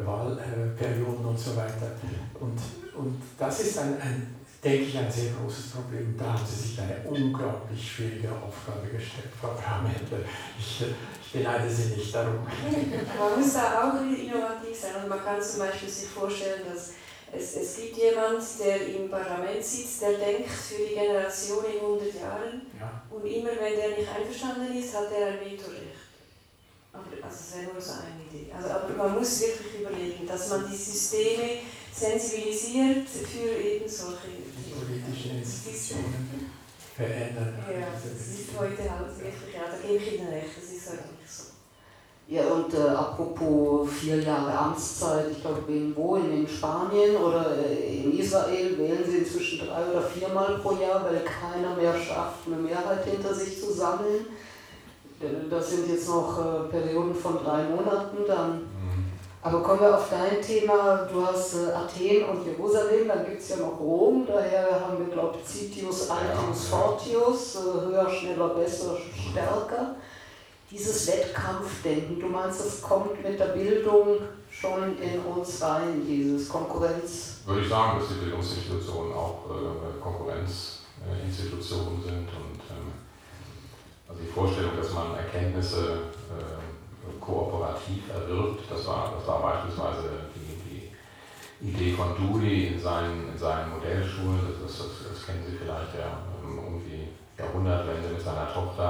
[0.05, 1.91] Wahlperioden und so weiter.
[2.39, 2.59] Und,
[2.97, 6.15] und das ist ein, ein, denke ich, ein sehr großes Problem.
[6.17, 10.19] Da haben Sie sich eine unglaublich schwierige Aufgabe gestellt, Frau Bramhändler.
[10.57, 12.39] Ich, ich beneide Sie nicht darum.
[13.19, 15.03] Man muss da auch innovativ sein.
[15.03, 16.93] Und man kann zum Beispiel sich vorstellen, dass
[17.31, 22.15] es, es gibt jemand, der im Parlament sitzt, der denkt für die Generation in 100
[22.15, 23.03] Jahren ja.
[23.09, 26.07] und immer wenn der nicht einverstanden ist, hat er ein Vetorecht.
[26.93, 28.51] Aber, also das wäre nur so eine Idee.
[28.51, 31.59] Also, aber man muss wirklich überlegen, dass man die Systeme
[31.93, 36.51] sensibilisiert für eben solche die politischen Institutionen
[36.95, 37.59] verändern.
[37.69, 41.05] Ja, das ist heute halt wirklich, ja, da gebe ich Ihnen recht, das ist halt
[41.19, 41.43] nicht so.
[42.29, 46.17] Ja, und äh, apropos vier Jahre Amtszeit, ich glaube, in wo?
[46.17, 51.21] In Spanien oder äh, in Israel wählen sie inzwischen drei oder viermal pro Jahr, weil
[51.21, 54.25] keiner mehr schafft, eine Mehrheit hinter sich zu sammeln.
[55.21, 58.55] Äh, das sind jetzt noch äh, Perioden von drei Monaten dann.
[58.55, 59.05] Mhm.
[59.41, 61.07] Aber kommen wir auf dein Thema.
[61.09, 64.27] Du hast äh, Athen und Jerusalem, dann gibt es ja noch Rom.
[64.27, 69.95] Daher haben wir, glaube ich, Citius, Altius, Fortius, äh, höher, schneller, besser, stärker
[70.69, 74.17] dieses Wettkampfdenken, du meinst, das kommt mit der Bildung
[74.49, 77.39] schon in uns rein, dieses Konkurrenz?
[77.45, 82.91] Würde ich sagen, dass die Bildungsinstitutionen auch äh, Konkurrenzinstitutionen sind und ähm,
[84.07, 86.01] also die Vorstellung, dass man Erkenntnisse
[86.31, 86.57] äh,
[87.21, 90.91] kooperativ erwirbt, das war, das war beispielsweise die,
[91.61, 95.95] die Idee von Dewey in seinen, in seinen Modellschulen, das, das, das kennen Sie vielleicht
[95.95, 97.07] ja ähm, um die
[97.37, 98.86] Jahrhundertwende mit seiner Tochter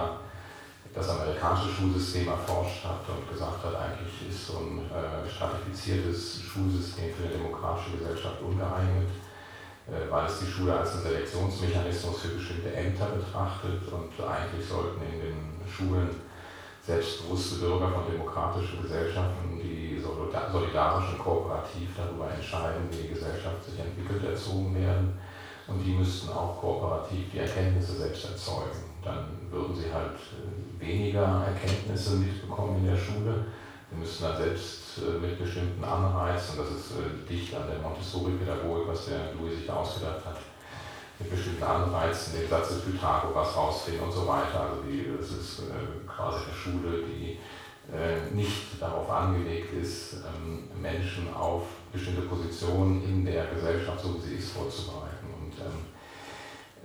[1.38, 7.28] amerikanische Schulsystem erforscht hat und gesagt hat, eigentlich ist so ein äh, stratifiziertes Schulsystem für
[7.28, 9.10] eine demokratische Gesellschaft ungeeignet,
[9.88, 15.02] äh, weil es die Schule als einen Selektionsmechanismus für bestimmte Ämter betrachtet und eigentlich sollten
[15.02, 16.10] in den Schulen
[16.82, 23.78] selbstbewusste Bürger von demokratischen Gesellschaften, die solidarisch und kooperativ darüber entscheiden, wie die Gesellschaft sich
[23.78, 25.20] entwickelt, erzogen werden.
[25.68, 28.80] Und die müssten auch kooperativ die Erkenntnisse selbst erzeugen.
[29.04, 33.46] Dann würden sie halt äh, weniger Erkenntnisse mitbekommen in der Schule.
[33.90, 38.88] Wir müssen dann selbst äh, mit bestimmten Anreizen, das ist äh, dicht an der Montessori-Pädagogik,
[38.88, 40.38] was der Louis sich da ausgedacht hat,
[41.20, 44.60] mit bestimmten Anreizen den Satz des Pythagoras rausfinden und so weiter.
[44.62, 47.38] Also die, das ist äh, quasi eine Schule, die
[48.34, 51.64] nicht darauf angelegt ist, ähm, Menschen auf
[51.94, 55.28] bestimmte Positionen in der Gesellschaft, so wie sie ist, vorzubereiten.
[55.40, 55.86] Und ähm,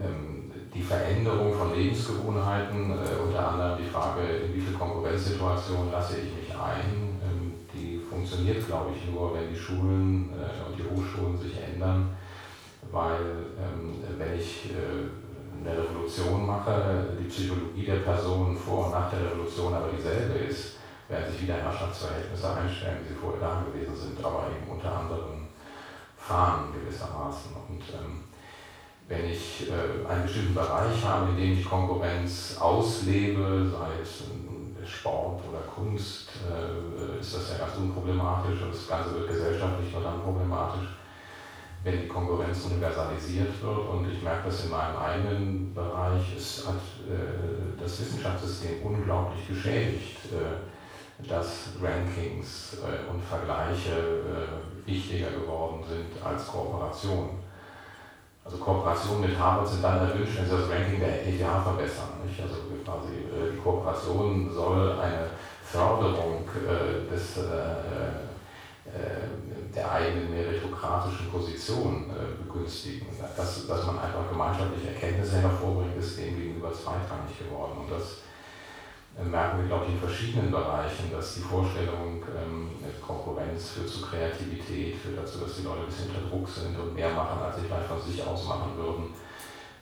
[0.00, 6.16] ähm, die Veränderung von Lebensgewohnheiten, äh, unter anderem die Frage, in wie viel Konkurrenzsituationen lasse
[6.16, 10.84] ich mich ein, ähm, die funktioniert, glaube ich, nur, wenn die Schulen äh, und die
[10.84, 12.16] Hochschulen sich ändern,
[12.90, 13.20] weil
[13.58, 15.08] ähm, wenn ich äh,
[15.60, 20.78] eine Revolution mache, die Psychologie der Person vor und nach der Revolution aber dieselbe ist,
[21.08, 25.48] werden sich wieder Herrschaftsverhältnisse einstellen, wie sie vorher da gewesen sind, aber eben unter anderen
[26.16, 27.52] Fahnen gewissermaßen.
[27.68, 28.21] Und ähm,
[29.08, 34.24] wenn ich äh, einen bestimmten Bereich habe, in dem ich Konkurrenz auslebe, sei es
[34.88, 40.02] Sport oder Kunst, äh, ist das ja ganz unproblematisch und das Ganze wird gesellschaftlich nur
[40.02, 40.88] dann problematisch,
[41.84, 43.88] wenn die Konkurrenz universalisiert wird.
[43.88, 50.18] Und ich merke das in meinem eigenen Bereich, es hat äh, das Wissenschaftssystem unglaublich geschädigt,
[51.28, 52.78] dass Rankings
[53.12, 53.92] und Vergleiche
[54.84, 57.41] wichtiger geworden sind als Kooperation.
[58.44, 62.18] Also Kooperationen mit Harvard sind dann erwünscht, wenn sie das Ranking der ETH verbessern.
[62.26, 62.40] Nicht?
[62.40, 65.26] Also quasi äh, die Kooperation soll eine
[65.64, 67.42] Förderung äh, des, äh,
[69.74, 72.10] der eigenen meritokratischen Position
[72.44, 73.06] begünstigen.
[73.36, 77.78] Dass, dass man einfach gemeinschaftliche Erkenntnisse hervorbringt, ist dem gegenüber zweitrangig geworden.
[77.82, 78.18] Und das
[79.30, 84.96] merken wir, glaube ich, in verschiedenen Bereichen, dass die Vorstellung, ähm, Konkurrenz führt zu Kreativität,
[84.96, 87.66] führt dazu, dass die Leute ein bisschen unter Druck sind und mehr machen, als sie
[87.66, 89.14] vielleicht von sich aus machen würden,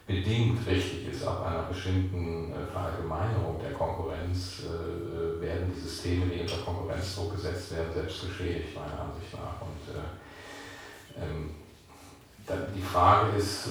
[0.07, 6.41] bedingt richtig ist, ab einer bestimmten äh, Verallgemeinerung der Konkurrenz, äh, werden die Systeme, die
[6.41, 9.61] unter Konkurrenzdruck gesetzt werden, selbst geschädigt, meiner Ansicht nach.
[9.63, 11.51] Und äh, ähm,
[12.75, 13.69] die Frage ist,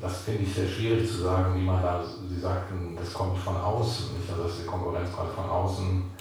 [0.00, 3.56] das finde ich sehr schwierig zu sagen, wie man da, Sie sagten, das kommt von
[3.56, 4.30] außen, nicht?
[4.30, 6.18] Also dass die Konkurrenz quasi von außen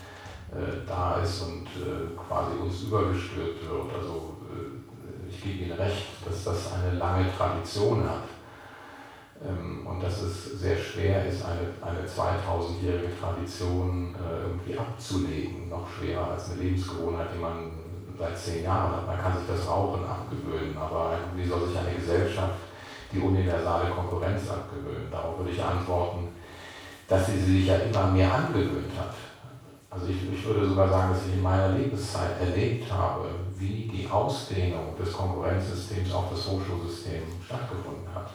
[0.87, 1.67] da ist und
[2.15, 3.93] quasi uns übergestülpt wird.
[3.93, 4.37] Also
[5.29, 8.23] ich gebe Ihnen recht, dass das eine lange Tradition hat
[9.45, 15.69] ähm, und dass es sehr schwer ist, eine, eine 2000-jährige Tradition äh, irgendwie abzulegen.
[15.69, 17.71] Noch schwerer als eine Lebensgewohnheit, die man
[18.17, 19.07] seit zehn Jahren hat.
[19.07, 22.55] Man kann sich das Rauchen abgewöhnen, aber wie soll sich eine Gesellschaft
[23.11, 25.07] die universale Konkurrenz abgewöhnen?
[25.11, 26.29] Darauf würde ich antworten,
[27.07, 29.13] dass sie sich ja immer mehr angewöhnt hat.
[29.89, 34.07] Also ich, ich würde sogar sagen, dass ich in meiner Lebenszeit erlebt habe, wie die
[34.09, 38.31] Ausdehnung des Konkurrenzsystems auf das Hochschulsystem stattgefunden hat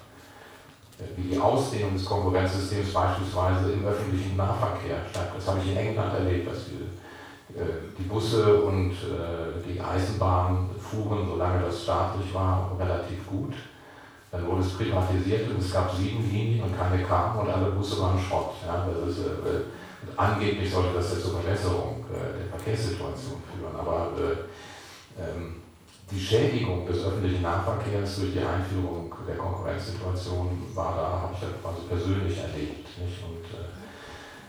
[1.17, 5.31] wie die Ausdehnung des Konkurrenzsystems beispielsweise im öffentlichen Nahverkehr statt.
[5.35, 7.65] Das habe ich in England erlebt, dass die, äh,
[7.99, 13.55] die Busse und äh, die Eisenbahn fuhren, solange das staatlich war, relativ gut.
[14.33, 18.01] Dann wurde es privatisiert und es gab sieben Linien und keine kamen und alle Busse
[18.01, 18.55] waren Schrott.
[18.67, 25.21] Ja, ist, äh, angeblich sollte das ja zur Verbesserung äh, der Verkehrssituation führen, aber äh,
[25.21, 25.57] ähm,
[26.11, 31.61] die Schädigung des öffentlichen Nahverkehrs durch die Einführung der Konkurrenzsituation war da, habe ich das
[31.63, 32.89] quasi persönlich erlebt.
[33.01, 33.25] Nicht?
[33.25, 33.69] Und äh,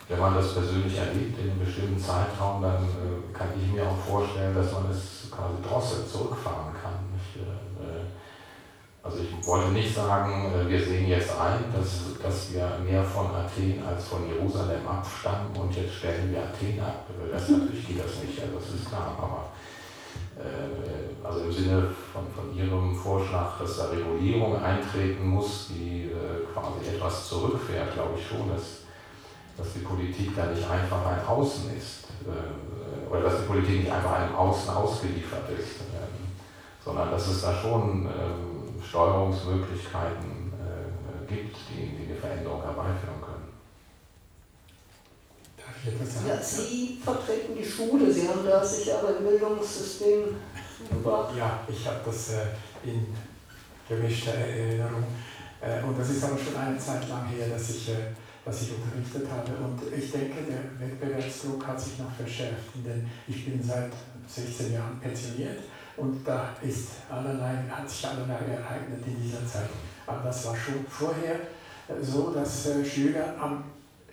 [0.09, 3.97] wenn man das persönlich erlebt in einem bestimmten Zeitraum, dann äh, kann ich mir auch
[3.97, 6.82] vorstellen, dass man es quasi drosselt, zurückfahren kann.
[9.03, 13.03] Äh, also ich wollte nicht sagen, äh, wir sehen jetzt ein, dass, dass wir mehr
[13.03, 17.05] von Athen als von Jerusalem abstammen und jetzt stellen wir Athen ab.
[17.31, 19.15] Das natürlich geht das nicht, also das ist klar.
[19.17, 19.51] Aber
[20.37, 26.45] äh, also im Sinne von, von Ihrem Vorschlag, dass da Regulierung eintreten muss, die äh,
[26.53, 28.83] quasi etwas zurückfährt, glaube ich schon, dass,
[29.57, 32.05] dass die Politik da nicht einfach ein Außen ist.
[32.25, 36.31] Äh, oder dass die Politik nicht einfach einem Außen ausgeliefert ist, ähm,
[36.83, 38.07] sondern dass es da schon
[38.93, 40.53] Steuerungsmöglichkeiten
[41.27, 43.49] gibt, die, die eine Veränderung herbeiführen können.
[46.27, 50.35] Ja, Sie vertreten die Schule, Sie haben da sich aber im Bildungssystem
[50.91, 51.35] gebracht.
[51.35, 52.45] Ja, ich habe das äh,
[52.85, 53.07] in
[53.89, 55.03] gemischter Erinnerung.
[55.59, 58.13] Äh, und das ist aber schon eine Zeit lang her, dass ich, äh,
[58.45, 59.51] dass ich unterrichtet habe.
[59.57, 63.91] Und ich denke, der Wettbewerbsdruck hat sich noch verschärft, denn ich bin seit
[64.27, 65.59] 16 Jahren pensioniert
[65.97, 69.69] und da ist allerlei, hat sich allerlei ereignet in dieser Zeit.
[70.07, 71.39] Aber das war schon vorher
[72.01, 73.63] so, dass Schüler am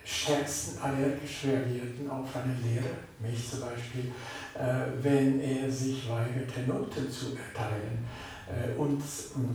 [0.05, 4.13] stärksten allergisch reagierten auf eine Lehre, mich zum Beispiel,
[4.55, 8.05] äh, wenn er sich weigerte, Noten zu erteilen
[8.49, 9.03] äh, und,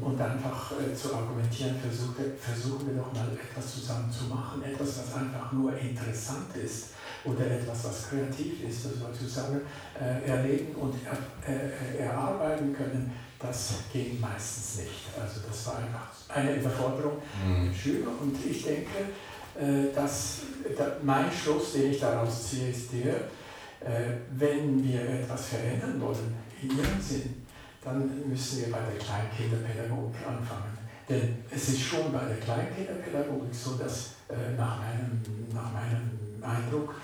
[0.01, 4.99] und einfach äh, zu argumentieren, versuchte, versuchen wir doch mal etwas zusammen zu machen, etwas,
[4.99, 6.94] was einfach nur interessant ist
[7.25, 9.61] oder etwas, was kreativ ist, das wir zusammen
[10.25, 10.95] erleben und
[11.97, 15.09] erarbeiten können, das ging meistens nicht.
[15.19, 17.67] Also das war einfach eine Überforderung mhm.
[17.67, 18.89] der Schüler und ich denke,
[19.59, 20.39] äh, dass,
[21.01, 23.15] mein Schluss, den ich daraus ziehe, ist der,
[23.79, 27.45] äh, wenn wir etwas verändern wollen, in ihrem Sinn,
[27.83, 30.77] dann müssen wir bei der Kleinkinderpädagogik anfangen.
[31.07, 35.21] Denn es ist schon bei der Kleinkinderpädagogik so, dass äh, nach meinem
[36.45, 36.95] Eindruck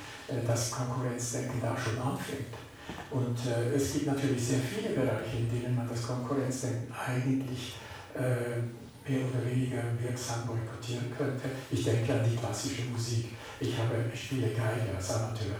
[0.47, 2.55] das Konkurrenzdenken da schon anfängt.
[3.09, 3.37] Und
[3.75, 7.75] es gibt natürlich sehr viele Bereiche, in denen man das Konkurrenzdenken eigentlich
[9.07, 11.49] mehr oder weniger wirksam boykottieren könnte.
[11.71, 13.29] Ich denke an die klassische Musik.
[13.59, 15.55] Ich, habe, ich spiele Geige als Amateur.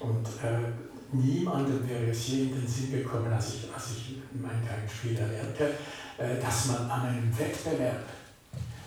[0.00, 0.72] Und äh,
[1.12, 5.74] niemandem wäre es je in den Sinn gekommen, als ich, als ich mein Geigenspiel erlernte,
[6.18, 8.04] äh, dass man an einem Wettbewerb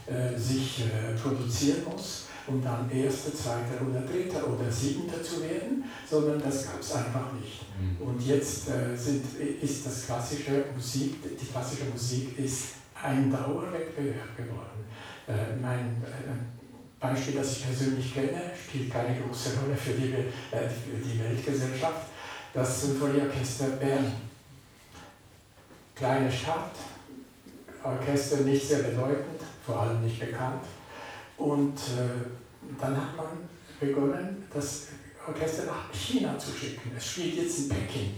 [0.06, 5.84] äh, sich äh, produzieren muss um dann Erster, Zweiter oder Dritter oder Siebter zu werden,
[6.10, 7.66] sondern das gab es einfach nicht.
[7.80, 8.08] Mhm.
[8.08, 9.24] Und jetzt äh, sind,
[9.62, 12.68] ist das klassische Musik, die klassische Musik ist
[13.02, 14.86] ein Dauerwettbewerb geworden.
[15.28, 20.68] Äh, mein äh, Beispiel, das ich persönlich kenne, spielt keine große Rolle für die, äh,
[20.68, 22.08] für die Weltgesellschaft,
[22.54, 24.14] das Symphonieorchester Bern.
[25.96, 26.72] Kleine Stadt,
[27.84, 30.64] Orchester nicht sehr bedeutend, vor allem nicht bekannt.
[31.38, 32.37] Und äh,
[32.80, 33.28] dann hat man
[33.80, 34.88] begonnen, das
[35.28, 36.92] Orchester nach China zu schicken.
[36.96, 38.12] Es spielt jetzt in Peking.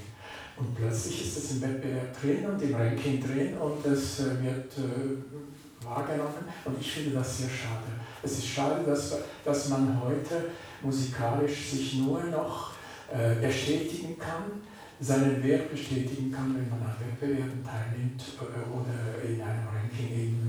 [0.57, 4.77] Und plötzlich ist es im Wettbewerb drin und im Ranking drin und es äh, wird
[4.77, 6.43] äh, wahrgenommen.
[6.65, 7.87] Und ich finde das sehr schade.
[8.21, 10.49] Es ist schade, dass, dass man heute
[10.81, 12.73] musikalisch sich nur noch
[13.11, 14.61] äh, bestätigen kann,
[14.99, 20.48] seinen Wert bestätigen kann, wenn man an Wettbewerben teilnimmt äh, oder in einem Ranking eben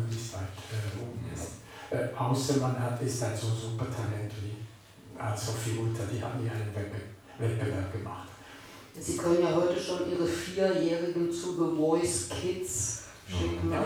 [1.91, 4.57] äh, außer man hat, ist ein so super Talent wie
[5.20, 6.74] also Fiuta, die haben ja einen
[7.38, 8.28] Wettbewerb gemacht.
[8.99, 13.70] Sie können ja heute schon Ihre Vierjährigen zu The Voice Kids schicken.
[13.70, 13.82] Ja.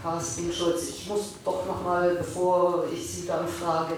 [0.00, 3.94] Carsten Schulz, ich muss doch nochmal, bevor ich Sie dann frage,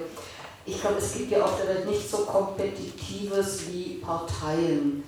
[0.65, 5.05] ich glaube, es gibt ja auf der Welt nichts so Kompetitives wie Parteien.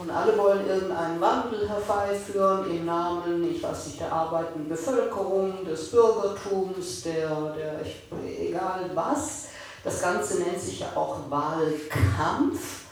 [0.00, 5.90] Und alle wollen irgendeinen Wandel herbeiführen im Namen, ich weiß nicht, der arbeitenden Bevölkerung, des
[5.90, 7.80] Bürgertums, der, der
[8.24, 9.48] egal was.
[9.84, 12.84] Das Ganze nennt sich ja auch Wahlkampf.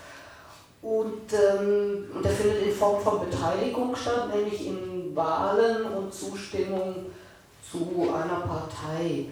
[0.82, 7.06] Und, ähm, und der findet in Form von Beteiligung statt, nämlich in Wahlen und Zustimmung
[7.70, 9.26] zu einer Partei.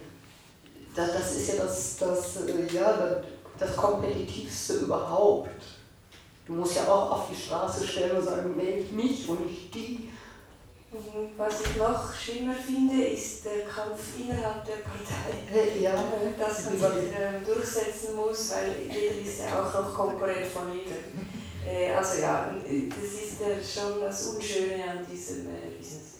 [0.95, 3.21] Das, das ist ja das, das, äh, ja,
[3.59, 5.76] das Kompetitivste überhaupt.
[6.47, 10.09] Du musst ja auch auf die Straße stellen und sagen, wählt mich und nicht die.
[11.35, 15.77] Was ich noch schlimmer finde, ist der Kampf innerhalb der Partei.
[15.81, 15.93] Ja.
[16.39, 21.27] Dass man sich äh, durchsetzen muss, weil jeder ist ja auch noch Konkurrent von jedem.
[21.67, 26.19] Äh, also ja, das ist äh, schon das Unschöne an diesem äh, Business.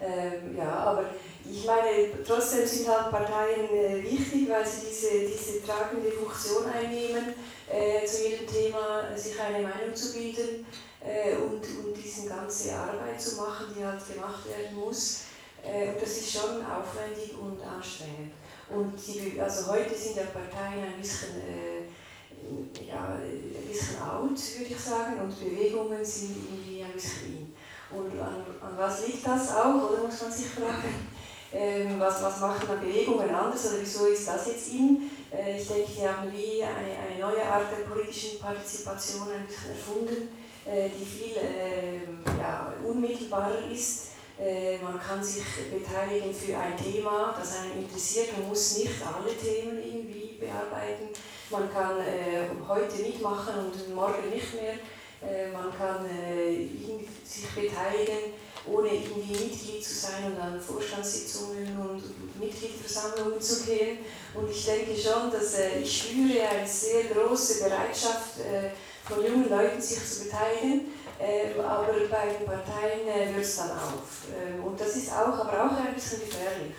[0.00, 1.04] Ähm, ja, aber
[1.50, 7.34] ich meine, trotzdem sind halt Parteien äh, wichtig, weil sie diese, diese tragende Funktion einnehmen,
[7.70, 10.66] äh, zu jedem Thema sich eine Meinung zu bilden
[11.00, 15.22] äh, und, und diese ganze Arbeit zu machen, die halt gemacht werden muss.
[15.62, 18.32] Äh, das ist schon aufwendig und anstrengend.
[18.70, 24.74] Und die, also heute sind ja Parteien ein bisschen, äh, ja, ein bisschen out, würde
[24.74, 27.54] ich sagen, und Bewegungen sind irgendwie ein bisschen in.
[27.90, 31.17] Und an, an was liegt das auch, oder muss man sich fragen?
[31.52, 35.10] Ähm, was, was machen Bewegungen anders oder wieso ist das jetzt in?
[35.32, 40.28] Äh, ich denke, die haben wie eine, eine neue Art der politischen Partizipation erfunden
[40.68, 44.08] äh, die viel ähm, ja, unmittelbarer ist.
[44.38, 45.42] Äh, man kann sich
[45.72, 48.36] beteiligen für ein Thema, das einen interessiert.
[48.36, 51.08] Man muss nicht alle Themen irgendwie bearbeiten.
[51.50, 51.96] Man kann
[52.68, 54.74] heute mitmachen und morgen nicht mehr.
[55.50, 56.04] man kann
[57.24, 58.34] sich beteiligen,
[58.70, 62.02] ohne irgendwie Mitglied zu sein und an Vorstandssitzungen und
[62.40, 63.98] Mitgliederversammlungen zu gehen.
[64.34, 68.36] Und ich denke schon, dass ich spüre eine sehr große Bereitschaft,
[69.08, 73.70] von jungen Leuten sich zu beteiligen, äh, aber bei den Parteien äh, hört es dann
[73.70, 74.28] auf.
[74.30, 76.74] Äh, und das ist auch, aber auch ein bisschen gefährlich.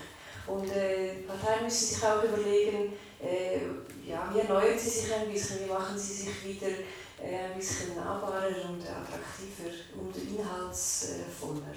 [0.47, 3.59] Und äh, Parteien müssen sich auch überlegen, äh,
[4.07, 6.83] ja, wie erneuern sie sich ein bisschen, wie machen sie sich wieder äh,
[7.23, 11.73] ein bisschen nahbarer und attraktiver und inhaltsvoller.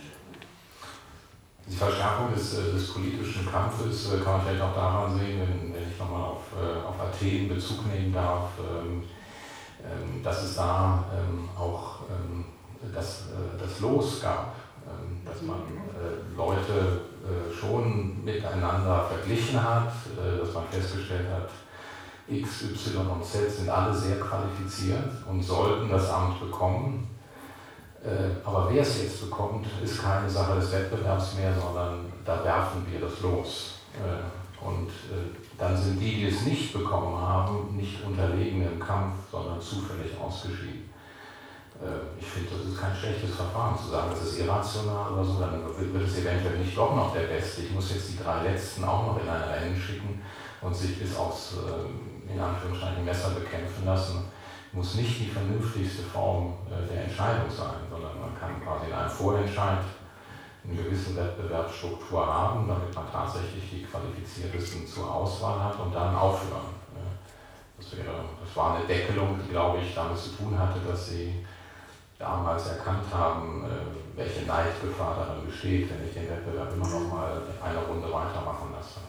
[1.66, 5.90] Die Verschärfung des, äh, des politischen Kampfes kann man vielleicht auch daran sehen, wenn, wenn
[5.90, 6.43] ich nochmal auf,
[6.86, 8.51] auf Athen Bezug nehmen darf.
[8.59, 9.05] Ähm,
[9.82, 12.45] ähm, dass es da ähm, auch ähm,
[12.95, 14.55] das, äh, das Los gab,
[15.24, 21.49] dass man äh, Leute äh, schon miteinander verglichen hat, dass man festgestellt hat,
[22.33, 27.09] X, Y und Z sind alle sehr qualifiziert und sollten das Amt bekommen.
[28.45, 33.01] Aber wer es jetzt bekommt, ist keine Sache des Wettbewerbs mehr, sondern da werfen wir
[33.01, 33.74] das los.
[34.61, 34.91] Und
[35.59, 40.91] dann sind die, die es nicht bekommen haben, nicht unterlegen im Kampf, sondern zufällig ausgeschieden.
[41.83, 45.41] Äh, ich finde, das ist kein schlechtes Verfahren zu sagen, das ist irrational oder so,
[45.41, 47.62] dann wird es eventuell nicht doch noch der Beste.
[47.62, 50.22] Ich muss jetzt die drei Letzten auch noch in ein Rennen schicken
[50.61, 52.02] und sich bis aufs, äh,
[52.35, 54.24] in Anführungszeichen, Messer bekämpfen lassen.
[54.72, 59.11] Muss nicht die vernünftigste Form äh, der Entscheidung sein, sondern man kann quasi in einem
[59.11, 59.78] Vorentscheid
[60.64, 66.83] eine gewisse Wettbewerbsstruktur haben, damit man tatsächlich die Qualifiziertesten zur Auswahl hat und dann aufhören.
[67.83, 71.45] Das, wäre, das war eine Deckelung, die, glaube ich, damit zu tun hatte, dass sie
[72.16, 77.43] damals erkannt haben, äh, welche Neidgefahr darin besteht, wenn ich den Wettbewerb immer noch mal
[77.61, 79.01] eine Runde weitermachen lasse.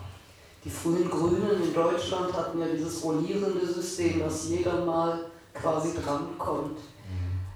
[0.65, 6.79] Die frühen Grünen in Deutschland hatten ja dieses rollierende System, dass jeder mal quasi drankommt.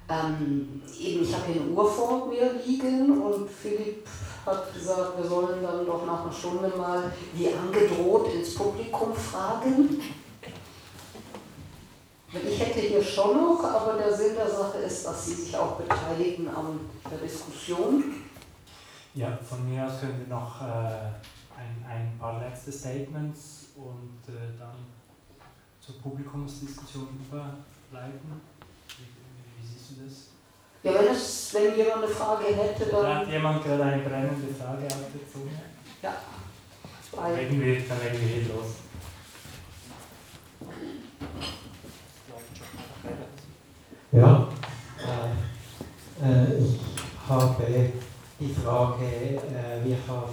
[0.09, 4.07] Ähm, eben, ich habe hier eine Uhr vor mir liegen und Philipp
[4.45, 10.01] hat gesagt, wir sollen dann doch nach einer Stunde mal wie angedroht ins Publikum fragen.
[12.33, 15.75] Ich hätte hier schon noch, aber der Sinn der Sache ist, dass Sie sich auch
[15.75, 16.79] beteiligen an
[17.09, 18.03] der Diskussion.
[19.13, 21.09] Ja, von mir aus können wir noch äh,
[21.57, 24.75] ein, ein paar letzte Statements und äh, dann
[25.79, 28.41] zur Publikumsdiskussion überleiten
[30.05, 30.29] das?
[30.83, 33.15] Ja, wenn, es, wenn jemand eine Frage hätte, dann.
[33.15, 35.51] Hat jemand gerade eine brennende Frage auf der Zunge?
[36.01, 36.13] Ja.
[37.15, 38.67] Dann legen wir, dann legen wir hier los.
[44.11, 44.47] Ja,
[46.23, 46.79] äh, ich
[47.27, 47.63] habe
[48.39, 50.27] die Frage, äh, wir haben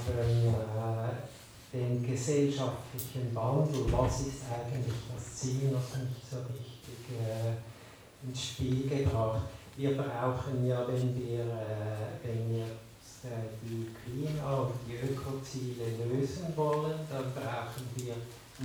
[1.72, 8.88] den gesellschaftlichen Wandel, was ist eigentlich das Ziel, noch nicht so richtig äh, ins Spiel
[8.88, 9.42] gebracht.
[9.76, 16.52] Wir brauchen ja, wenn wir, äh, wenn wir äh, die Klima- und die Ökoziele lösen
[16.54, 18.14] wollen, dann brauchen wir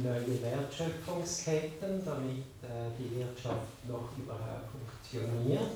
[0.04, 5.72] neue Wertschöpfungsketten, damit äh, die Wirtschaft noch überhaupt funktioniert.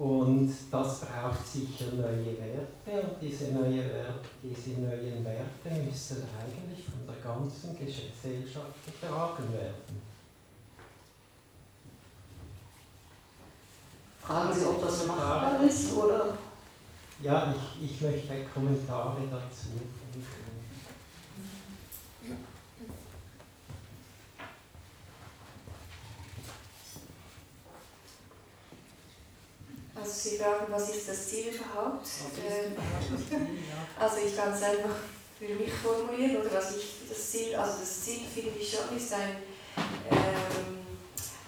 [0.00, 6.86] Und das braucht sicher neue Werte und diese, neue Werte, diese neuen Werte müssen eigentlich
[6.86, 10.00] von der ganzen Gesellschaft getragen werden.
[14.22, 16.38] Fragen Sie, ob das machbar ist oder?
[17.22, 19.68] Ja, ich, ich möchte Kommentare dazu.
[30.00, 32.08] Also Sie fragen, was ist das Ziel überhaupt?
[32.48, 32.74] Ähm,
[33.98, 34.96] also ich kann es einfach
[35.38, 39.12] für mich formulieren oder was ich das Ziel, also das Ziel finde ich schon ist
[39.12, 39.36] ein,
[40.10, 40.78] ähm,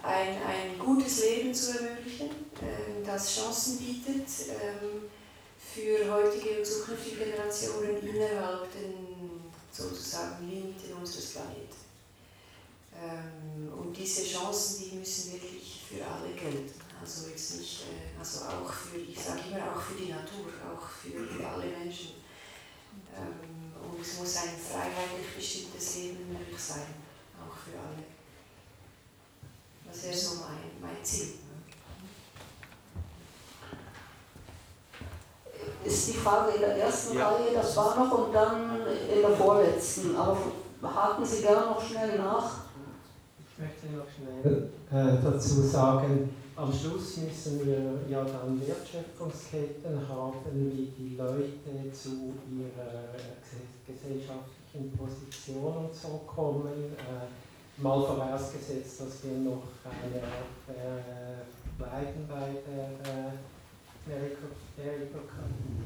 [0.02, 2.30] ein, ein gutes Leben zu ermöglichen,
[2.60, 5.10] ähm, das Chancen bietet ähm,
[5.74, 11.76] für heutige und zukünftige Generationen innerhalb den sozusagen Limiten unseres Planeten.
[13.02, 16.81] Ähm, und diese Chancen, die müssen wirklich für alle gelten.
[17.02, 20.86] Also jetzt nicht, äh, also auch für, ich sage immer auch für die Natur, auch
[20.86, 22.22] für alle Menschen.
[23.16, 26.94] Ähm, und es muss ein freiheitlich bestimmtes Leben möglich sein,
[27.42, 28.04] auch für alle.
[29.84, 31.32] Das wäre so mein, mein Ziel.
[35.84, 37.30] Ist die Frage in der ersten ja.
[37.30, 40.14] Reihe, das war noch, und dann in der vorletzten.
[40.14, 40.38] Aber
[40.82, 42.58] haken Sie gerne noch schnell nach.
[43.40, 50.38] Ich möchte noch schnell äh, dazu sagen, am Schluss müssen wir ja dann Wertschöpfungsketten haben,
[50.52, 53.14] wie die Leute zu ihrer
[53.86, 56.94] gesellschaftlichen Position und so kommen.
[56.96, 60.18] Äh, mal vorausgesetzt, dass wir noch eine
[60.76, 61.42] äh,
[61.78, 63.32] bleiben bei der äh,
[64.06, 65.82] Meritokratie.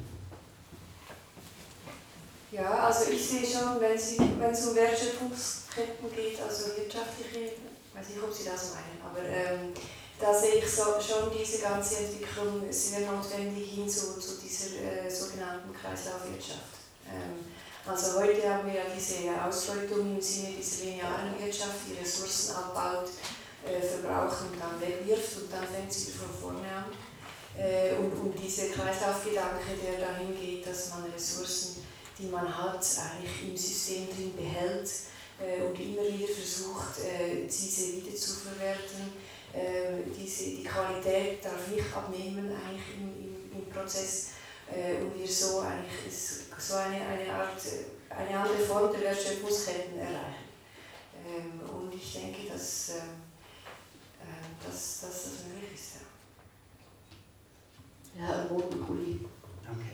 [2.51, 8.22] Ja, also ich sehe schon, wenn, es um Wertschöpfungsketten geht, also wirtschaftliche, ich weiß nicht,
[8.22, 9.72] ob Sie das meinen, aber ähm,
[10.18, 15.10] da sehe ich so, schon diese ganze Entwicklung sehr notwendig hin zu, zu dieser äh,
[15.10, 16.88] sogenannten Kreislaufwirtschaft.
[17.06, 17.44] Ähm,
[17.86, 23.10] also heute haben wir ja diese Ausbeutung im Sinne dieser linearen Wirtschaft, die Ressourcen abbaut,
[23.66, 26.90] äh, verbraucht und dann wegwirft und dann fängt sie von vorne an.
[27.59, 31.84] Äh, und, und dieser Kreislaufgedanke, der dahin geht, dass man Ressourcen,
[32.18, 34.90] die man hat, eigentlich im System drin behält
[35.38, 39.12] äh, und immer wieder versucht, äh, diese wieder zu verwerten
[39.57, 44.33] äh, diese, die Qualität darf nicht abnehmen eigentlich im, im, im Prozess
[44.70, 46.12] äh, und wir so eigentlich
[46.59, 47.57] so eine, eine Art,
[48.11, 50.47] eine andere Form der Wertschöpfungsketten erreichen.
[51.27, 53.01] Ähm, und ich denke, dass, äh,
[54.65, 55.97] dass, dass das möglich ist.
[58.19, 59.20] Ja, Herr Rotenkuli.
[59.65, 59.85] Danke.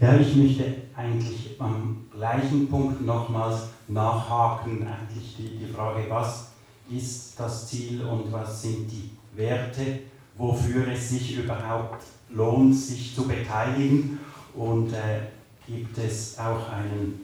[0.00, 6.49] Ja, ich möchte eigentlich am gleichen Punkt nochmals nachhaken, eigentlich die, die Frage, was
[6.90, 10.00] ist das Ziel und was sind die Werte,
[10.36, 14.18] wofür es sich überhaupt lohnt, sich zu beteiligen
[14.54, 15.20] und äh,
[15.66, 17.20] gibt es auch einen,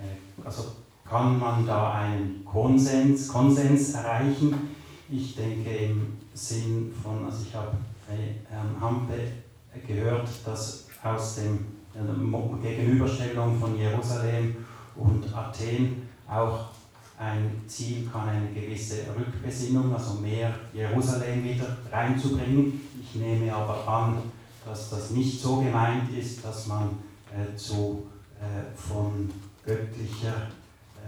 [0.00, 0.64] äh, also
[1.08, 4.54] kann man da einen Konsens, Konsens erreichen?
[5.10, 7.76] Ich denke im Sinn von, also ich habe
[8.48, 9.14] Herrn Hampe
[9.86, 14.56] gehört, dass aus dem äh, Gegenüberstellung von Jerusalem
[14.96, 16.69] und Athen auch
[17.20, 22.80] ein Ziel kann eine gewisse Rückbesinnung, also mehr Jerusalem wieder reinzubringen.
[22.98, 24.22] Ich nehme aber an,
[24.64, 26.88] dass das nicht so gemeint ist, dass man
[27.30, 28.06] äh, zu
[28.40, 29.30] äh, von
[29.66, 30.48] göttlicher,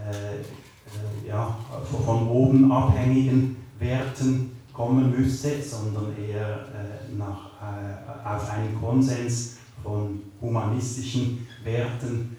[0.07, 1.57] äh, äh ja,
[2.05, 10.21] von oben abhängigen Werten kommen müsste, sondern eher äh, nach, äh, auf einen Konsens von
[10.39, 12.37] humanistischen Werten,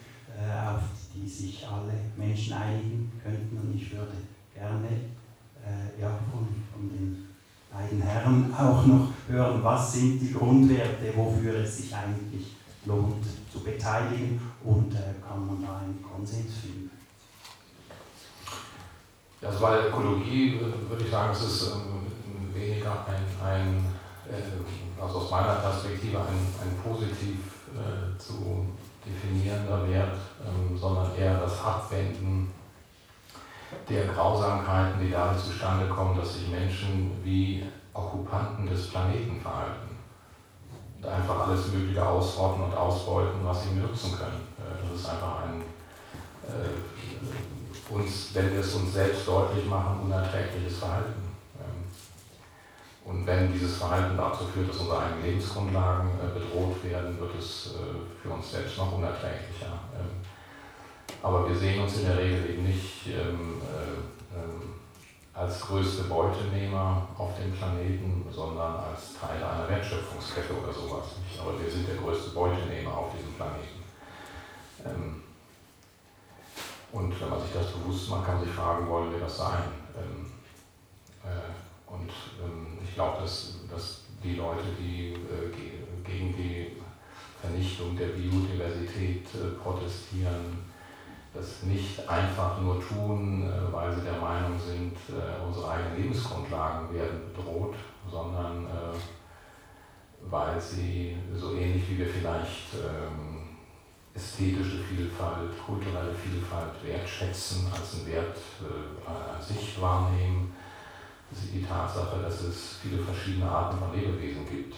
[0.67, 0.83] auf
[1.15, 3.57] die sich alle Menschen einigen könnten.
[3.57, 4.13] Und ich würde
[4.55, 7.29] gerne äh, ja, von, von den
[7.73, 13.61] beiden Herren auch noch hören, was sind die Grundwerte, wofür es sich eigentlich lohnt zu
[13.61, 16.91] beteiligen und äh, kann man da einen Konsens finden.
[19.43, 23.85] Also bei Ökologie äh, würde ich sagen, es ist ähm, weniger ein, ein
[24.31, 26.27] äh, also aus meiner Perspektive ein,
[26.63, 27.37] ein positiv
[27.75, 28.67] äh, zu
[29.05, 32.53] definierender Wert, ähm, sondern eher das Abwenden
[33.89, 39.97] der Grausamkeiten, die dadurch zustande kommen, dass sich Menschen wie Okkupanten des Planeten verhalten.
[40.99, 44.49] und einfach alles Mögliche ausrotten und ausbeuten, was sie nutzen können.
[44.59, 45.63] Äh, das ist einfach ein,
[46.49, 51.23] äh, uns, wenn wir es uns selbst deutlich machen, unerträgliches Verhalten.
[51.61, 51.85] Ähm,
[53.05, 57.75] und wenn dieses Verhalten dazu führt, dass unsere eigenen Lebensgrundlagen äh, bedroht werden, wird es
[57.75, 59.79] äh, für uns selbst noch unerträglicher.
[61.25, 64.75] Aber wir sehen uns in der Regel eben nicht ähm, äh, ähm,
[65.33, 71.05] als größte Beutenehmer auf dem Planeten, sondern als Teil einer Wertschöpfungskette oder sowas.
[71.41, 73.83] Aber wir sind der größte Beutenehmer auf diesem Planeten.
[74.85, 75.23] Ähm,
[76.93, 79.63] und wenn man sich das bewusst macht, kann man sich fragen, wollen wir das sein?
[79.97, 80.27] Ähm,
[81.25, 82.11] äh, und
[82.45, 86.73] ähm, ich glaube, dass, dass die Leute, die äh, gegen die
[87.41, 90.74] Vernichtung der Biodiversität äh, protestieren,
[91.35, 96.95] das nicht einfach nur tun, äh, weil sie der Meinung sind, äh, unsere eigenen Lebensgrundlagen
[96.95, 97.75] werden bedroht,
[98.09, 98.97] sondern äh,
[100.31, 103.57] weil sie so ähnlich wie wir vielleicht ähm,
[104.15, 108.39] ästhetische Vielfalt, kulturelle Vielfalt wertschätzen, als einen Wert
[109.05, 110.55] an sich wahrnehmen,
[111.33, 114.77] sie die Tatsache, dass es viele verschiedene Arten von Lebewesen gibt,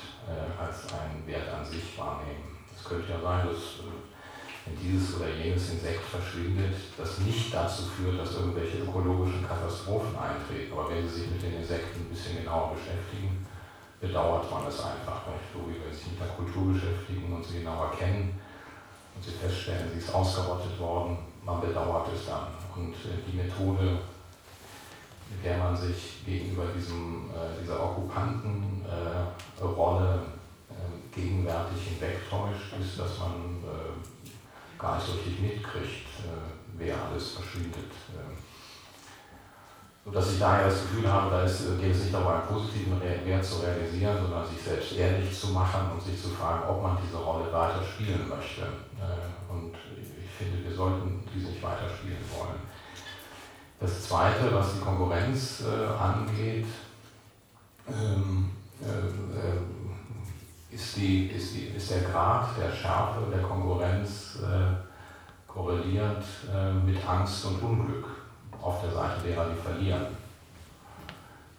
[0.59, 2.57] als einen Wert an sich wahrnehmen.
[2.74, 3.85] Es könnte ja sein, dass
[4.66, 10.72] wenn dieses oder jenes Insekt verschwindet, das nicht dazu führt, dass irgendwelche ökologischen Katastrophen eintreten.
[10.72, 13.47] Aber wenn Sie sich mit den Insekten ein bisschen genauer beschäftigen,
[14.01, 15.22] bedauert man es einfach.
[15.55, 18.40] So wie wenn Sie sich mit der Kultur beschäftigen und sie genauer kennen
[19.14, 22.48] und Sie feststellen, sie ist ausgerottet worden, man bedauert es dann.
[22.74, 24.01] Und äh, die Methode,
[25.30, 30.22] mit der man sich gegenüber diesem, äh, dieser Okkupantenrolle
[30.70, 30.74] äh,
[31.14, 33.62] gegenwärtig hinwegtäuscht, ist, dass man
[34.78, 36.47] gar nicht so richtig mitkriegt, äh,
[36.78, 37.90] wer alles verschwindet.
[38.11, 38.36] Ähm.
[40.05, 43.44] Sodass ich daher das Gefühl habe, da ist, geht es nicht darum, einen positiven Wert
[43.44, 47.16] zu realisieren, sondern sich selbst ehrlich zu machen und sich zu fragen, ob man diese
[47.16, 48.62] Rolle weiter spielen möchte.
[48.62, 52.61] Äh, und ich finde, wir sollten diese nicht weiter spielen wollen.
[53.81, 56.66] Das Zweite, was die Konkurrenz äh, angeht,
[57.89, 58.51] ähm,
[60.77, 66.23] ist, die, ist, die, ist der Grad der Schärfe der Konkurrenz äh, korreliert
[66.55, 68.05] äh, mit Angst und Unglück
[68.61, 70.07] auf der Seite derer, die verlieren.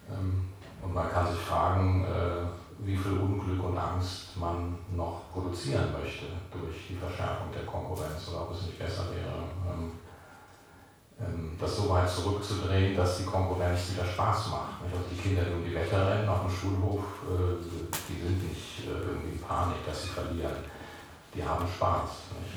[0.10, 0.50] Ähm,
[0.84, 6.26] und man kann sich fragen, äh, wie viel Unglück und Angst man noch produzieren möchte
[6.52, 9.94] durch die Verschärfung der Konkurrenz oder ob es nicht besser wäre, ähm,
[11.60, 14.84] das so weit zurückzudrehen, dass die Konkurrenz wieder Spaß macht.
[14.84, 17.58] Also die Kinder, die um die Wette rennen auf dem Schulhof, äh,
[18.08, 20.58] die sind nicht äh, irgendwie in Panik, dass sie verlieren.
[21.34, 22.10] Die haben Spaß.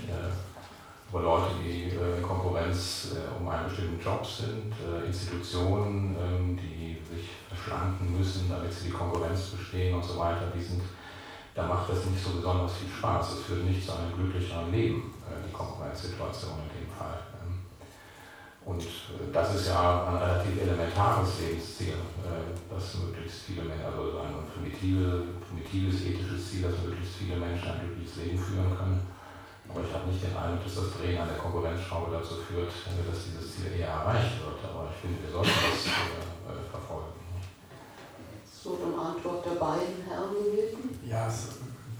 [0.09, 0.31] Äh,
[1.13, 4.73] aber Leute, die in Konkurrenz um einen bestimmten Job sind,
[5.05, 10.63] Institutionen, ähm, die sich verschlanken müssen, damit sie die Konkurrenz bestehen und so weiter, die
[10.63, 10.83] sind,
[11.57, 13.33] da macht das nicht so besonders viel Spaß.
[13.33, 15.13] Es führt nicht zu einem glücklicheren Leben,
[15.49, 17.19] die Konkurrenzsituation in dem Fall.
[18.71, 24.23] Und äh, das ist ja ein relativ elementares Lebensziel, äh, dass möglichst viele Menschen, also
[24.23, 29.03] ein primitive, primitives ethisches Ziel, dass möglichst viele Menschen ein glückliches Leben führen können.
[29.67, 33.19] Aber ich habe nicht den Eindruck, dass das Drehen an der Konkurrenzschraube dazu führt, dass
[33.27, 34.59] dieses Ziel eher erreicht wird.
[34.63, 37.19] Aber ich finde, wir sollten das äh, verfolgen.
[38.47, 40.95] So eine Antwort der beiden Herren gewesen?
[41.03, 41.27] Ja,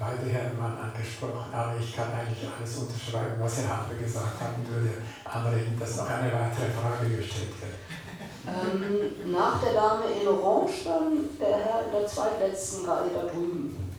[0.01, 4.57] beide Herren waren angesprochen, aber ich kann eigentlich alles unterschreiben, was Herr Haber gesagt hat
[4.57, 4.95] und würde
[5.25, 7.77] anregen, dass noch eine weitere Frage gestellt wird.
[8.49, 13.93] Ähm, nach der Dame in Orange dann der Herr in der zweitletzten Reihe da drüben.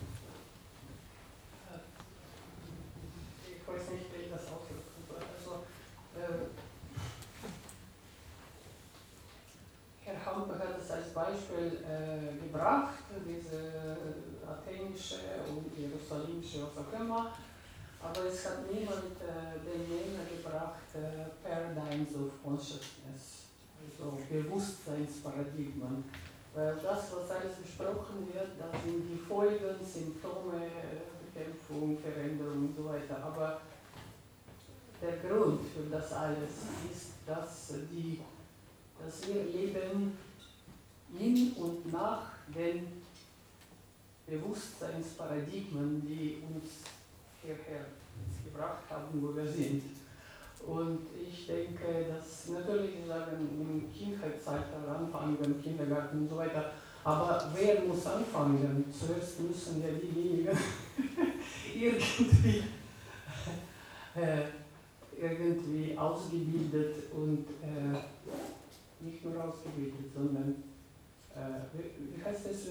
[3.46, 5.22] Ich weiß nicht, wie ich das ausdrücken soll.
[5.38, 5.62] Also,
[6.18, 6.50] äh,
[10.04, 13.96] Herr Hampe hat es als Beispiel äh, gebracht, diese
[14.52, 15.16] athenische
[15.48, 15.76] und
[16.60, 17.32] was auch immer.
[18.02, 23.46] Aber es hat niemand äh, den Nenner gebracht, äh, Paradigms of Consciousness,
[23.78, 26.04] also Bewusstseinsparadigmen.
[26.54, 30.68] Weil das, was alles besprochen wird, das sind die Folgen, Symptome,
[31.24, 33.22] Bekämpfung, Veränderung und so weiter.
[33.22, 33.60] Aber
[35.00, 36.50] der Grund für das alles
[36.92, 38.20] ist, dass, die,
[39.02, 40.18] dass wir leben
[41.18, 43.01] in und nach den
[44.32, 46.70] Bewusstseinsparadigmen, die uns
[47.42, 47.86] hierher
[48.44, 49.82] gebracht haben, wo wir sind.
[50.66, 56.72] Und ich denke, dass natürlich, sagen, im Kindheitszeitalter anfangen, Kindergarten und so weiter,
[57.04, 58.84] aber wer muss anfangen?
[58.90, 60.56] Zuerst müssen ja diejenigen
[61.74, 62.62] irgendwie,
[64.14, 64.44] äh,
[65.20, 70.62] irgendwie ausgebildet und äh, nicht nur ausgebildet, sondern
[71.34, 72.68] wie heißt es,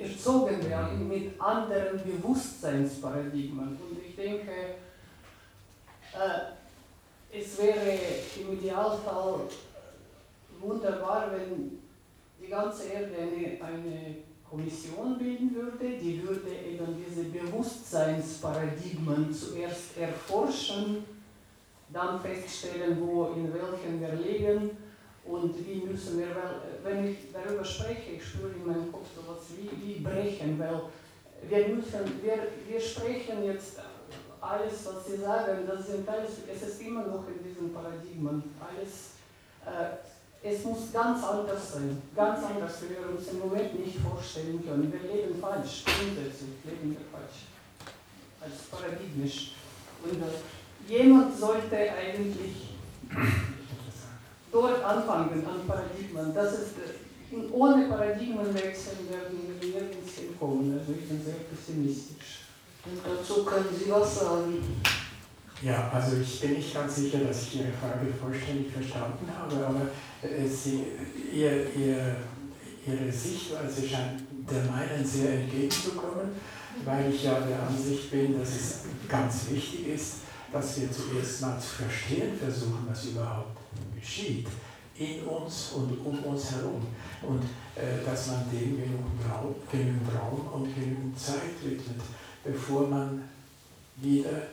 [0.00, 3.68] erzogen werden mit anderen Bewusstseinsparadigmen.
[3.68, 4.50] Und ich denke,
[6.12, 6.40] äh,
[7.32, 7.96] es wäre
[8.40, 9.42] im Idealfall
[10.60, 11.78] wunderbar, wenn
[12.40, 14.16] die ganze Erde eine, eine
[14.48, 21.04] Kommission bilden würde, die würde eben diese Bewusstseinsparadigmen zuerst erforschen,
[21.92, 24.70] dann feststellen, wo, in welchen wir leben
[25.30, 26.26] und wie müssen wir,
[26.82, 30.82] wenn ich darüber spreche, ich spüre in meinem Kopf so etwas wie, wie brechen, weil
[31.48, 33.78] wir müssen, wir, wir sprechen jetzt
[34.40, 39.12] alles, was Sie sagen, das sind alles, es ist immer noch in diesen Paradigmen, alles,
[39.64, 39.96] äh,
[40.42, 44.92] es muss ganz anders sein, ganz anders, wie wir uns im Moment nicht vorstellen können.
[44.92, 47.46] Wir leben falsch, grundsätzlich leben wir falsch,
[48.40, 49.52] als paradigmisch.
[50.02, 52.70] Und äh, jemand sollte eigentlich
[54.50, 56.34] dort anfangen, an Paradigmen.
[56.34, 60.78] Das ist, äh, ohne Paradigmenwechsel werden wir nirgends hinkommen.
[60.78, 62.40] Also ich bin sehr pessimistisch.
[62.84, 64.80] Und dazu können Sie was sagen.
[65.62, 69.82] Ja, also ich bin nicht ganz sicher, dass ich Ihre Frage vollständig verstanden habe, aber
[70.22, 70.84] äh, Sie,
[71.32, 72.16] ihr, ihr,
[72.86, 76.30] Ihre Sichtweise scheint der meinen sehr entgegenzukommen,
[76.84, 80.14] weil ich ja der Ansicht bin, dass es ganz wichtig ist,
[80.50, 83.59] dass wir zuerst mal zu verstehen versuchen, was überhaupt
[84.00, 84.46] geschieht
[84.98, 86.86] in uns und um uns herum
[87.22, 87.42] und
[87.74, 92.00] äh, dass man dem genügend Raum, genügend Raum und genügend Zeit widmet,
[92.44, 93.22] bevor man
[93.96, 94.48] wieder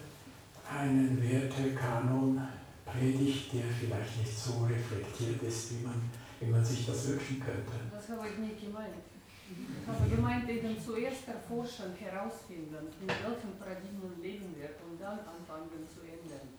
[0.72, 2.42] einen Wertekanon
[2.86, 6.10] predigt, der vielleicht nicht so reflektiert ist, wie man,
[6.40, 7.76] wie man sich das wünschen könnte.
[7.92, 9.04] Das habe ich nicht gemeint.
[9.48, 15.88] Ich habe gemeint, eben zuerst erforschen, herausfinden, in welchen Paradigmen leben wir und dann anfangen
[15.88, 16.52] zu ändern.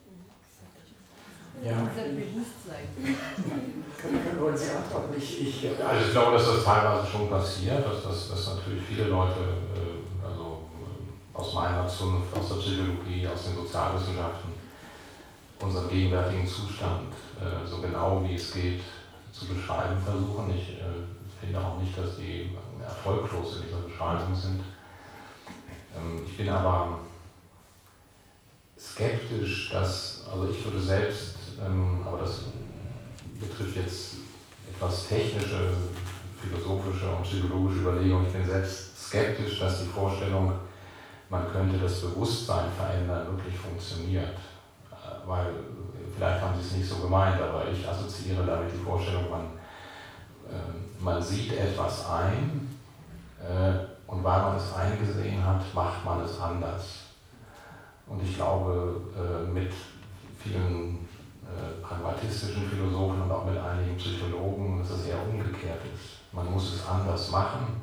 [1.65, 1.89] Ja.
[5.17, 9.09] Ich, ich, also ich glaube, dass das teilweise schon passiert, dass, dass, dass natürlich viele
[9.09, 9.41] Leute,
[9.75, 14.53] äh, also äh, aus meiner Zunft, aus der Psychologie, aus den Sozialwissenschaften,
[15.61, 18.81] unseren gegenwärtigen Zustand äh, so genau wie es geht
[19.33, 20.55] zu beschreiben versuchen.
[20.57, 20.79] Ich
[21.41, 22.51] finde auch nicht, dass die
[22.83, 24.61] erfolglos in dieser Beschreibung sind.
[25.97, 27.01] Ähm, ich bin aber
[28.79, 32.43] skeptisch, dass, also ich würde selbst, ähm, aber das
[33.41, 34.17] betrifft jetzt
[34.71, 35.73] etwas technische,
[36.41, 40.53] philosophische und psychologische Überlegungen, ich bin selbst skeptisch, dass die Vorstellung,
[41.31, 44.37] man könnte das Bewusstsein verändern, wirklich funktioniert.
[44.91, 45.47] Äh, weil,
[46.17, 49.45] vielleicht haben Sie es nicht so gemeint, aber ich assoziiere damit die Vorstellung, man,
[50.49, 52.69] äh, man sieht etwas ein
[53.41, 57.09] äh, und weil man es eingesehen hat, macht man es anders.
[58.07, 59.73] Und ich glaube, äh, mit
[60.43, 60.98] vielen
[61.83, 66.21] pragmatistischen Philosophen und auch mit einigen Psychologen, dass es eher umgekehrt ist.
[66.33, 67.81] Man muss es anders machen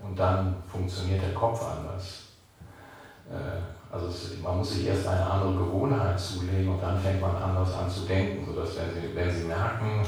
[0.00, 2.22] und dann funktioniert der Kopf anders.
[3.90, 7.72] Also es, man muss sich erst eine andere Gewohnheit zulegen und dann fängt man anders
[7.74, 10.04] an zu denken, sodass wenn Sie, wenn Sie merken,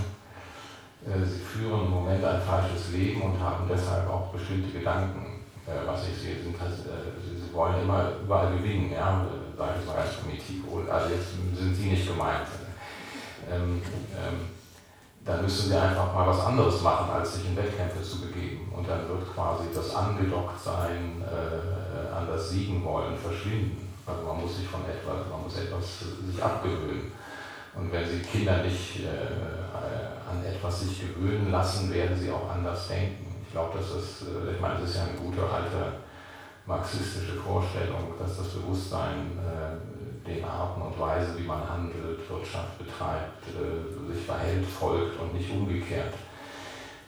[1.04, 5.44] Sie führen im Moment ein falsches Leben und haben deshalb auch bestimmte Gedanken,
[5.86, 9.24] was ich sehe, sind, Sie wollen immer überall gewinnen, ja,
[9.56, 12.48] sage ich mal ganz primitiv, also jetzt sind Sie nicht gemeint.
[13.50, 13.82] Ähm,
[14.12, 14.56] ähm,
[15.24, 18.72] dann müssen Sie einfach mal was anderes machen, als sich in Wettkämpfe zu begeben.
[18.76, 23.92] Und dann wird quasi das Angedocktsein äh, an das Siegen wollen verschwinden.
[24.06, 25.82] Also man muss sich von etwas, man muss etwas
[26.24, 27.10] sich abgewöhnen.
[27.74, 29.66] Und wenn Sie Kinder nicht äh,
[30.30, 33.36] an etwas sich gewöhnen lassen, werden sie auch anders denken.
[33.46, 36.00] Ich glaube, dass das, äh, ich meine, das ist ja eine gute alte
[36.66, 39.76] marxistische Vorstellung, dass das Bewusstsein äh,
[40.26, 45.50] den Arten und Weisen, wie man handelt, Wirtschaft betreibt, äh, sich verhält, folgt und nicht
[45.50, 46.14] umgekehrt.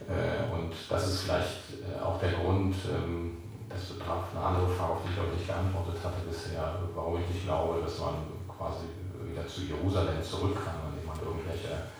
[0.06, 3.38] Äh, und das ist vielleicht äh, auch der Grund, ähm,
[3.68, 7.28] das betraf eine andere Frage, auf die ich auch nicht geantwortet hatte bisher, warum ich
[7.28, 8.14] nicht glaube, dass man
[8.46, 8.86] quasi
[9.20, 11.90] wieder zu Jerusalem zurück kann, indem man irgendwelche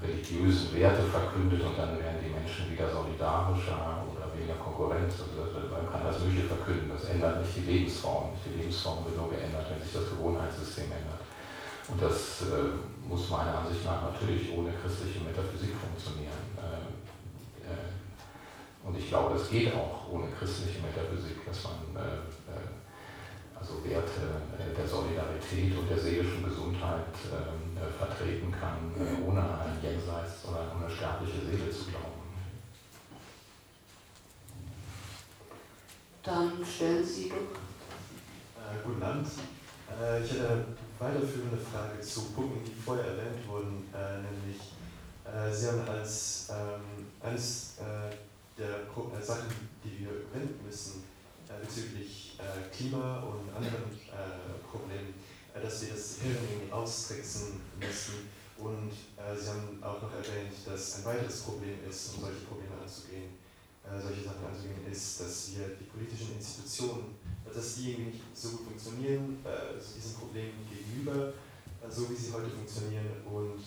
[0.00, 4.04] religiösen Werte verkündet und dann werden die Menschen wieder solidarischer
[4.36, 5.14] weniger Konkurrenz.
[5.94, 8.34] Kann das Mögliche verkünden, das ändert nicht die Lebensform.
[8.42, 11.22] Die Lebensform wird nur geändert, wenn sich das Gewohnheitssystem ändert.
[11.86, 12.74] Und das äh,
[13.06, 16.42] muss meiner Ansicht nach natürlich ohne christliche Metaphysik funktionieren.
[16.58, 16.98] Ähm,
[17.62, 17.94] äh,
[18.82, 22.74] und ich glaube, das geht auch ohne christliche Metaphysik, dass man äh, äh
[23.54, 28.90] also Werte äh, der Solidarität und der seelischen Gesundheit äh, vertreten kann,
[29.24, 32.24] ohne an ein Jenseits oder eine sterbliche Seele zu glauben.
[36.24, 37.36] Dann stellen Sie doch.
[37.36, 39.28] Äh, guten Abend.
[40.00, 40.64] Äh, ich hätte eine
[40.98, 44.72] weiterführende Frage zu Punkten, die vorher erwähnt wurden, äh, nämlich
[45.26, 48.14] äh, Sie haben als ähm, eines äh,
[48.56, 49.52] der äh, Sachen,
[49.84, 51.04] die wir überwinden müssen
[51.46, 55.12] äh, bezüglich äh, Klima und anderen äh, Problemen,
[55.54, 58.30] äh, dass wir das Hirn austricksen müssen.
[58.56, 62.80] Und äh, Sie haben auch noch erwähnt, dass ein weiteres Problem ist, um solche Probleme
[62.80, 63.43] anzugehen,
[64.00, 68.66] solche Sachen anzugehen, ist, dass wir die politischen Institutionen, dass die irgendwie nicht so gut
[68.72, 69.38] funktionieren,
[69.78, 71.32] diesen Problemen gegenüber,
[71.88, 73.22] so wie sie heute funktionieren.
[73.28, 73.60] Und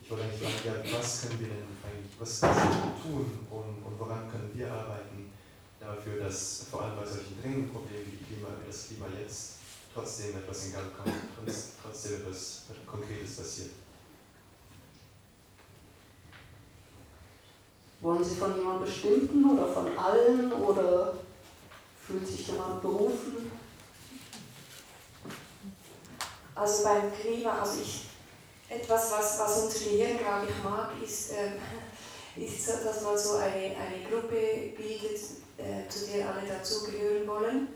[0.00, 3.84] ich wollte eigentlich fragen, ja, was können wir denn eigentlich, was können wir tun und,
[3.84, 5.30] und woran können wir arbeiten
[5.78, 9.58] dafür, dass vor allem bei solchen dringenden Problemen wie Klima, das Klima jetzt
[9.92, 11.14] trotzdem etwas in Gang kommt,
[11.82, 13.70] trotzdem etwas Konkretes passiert.
[18.00, 21.14] Wollen Sie von jemandem bestimmten oder von allen oder
[22.06, 23.50] fühlt sich jemand berufen?
[26.54, 28.08] Also beim Klima, also ich
[28.68, 31.52] etwas, was, was unser Gehirn, glaube ich, mag, ist, äh,
[32.40, 35.20] ist, dass man so eine, eine Gruppe bildet,
[35.56, 37.68] äh, zu der alle dazugehören wollen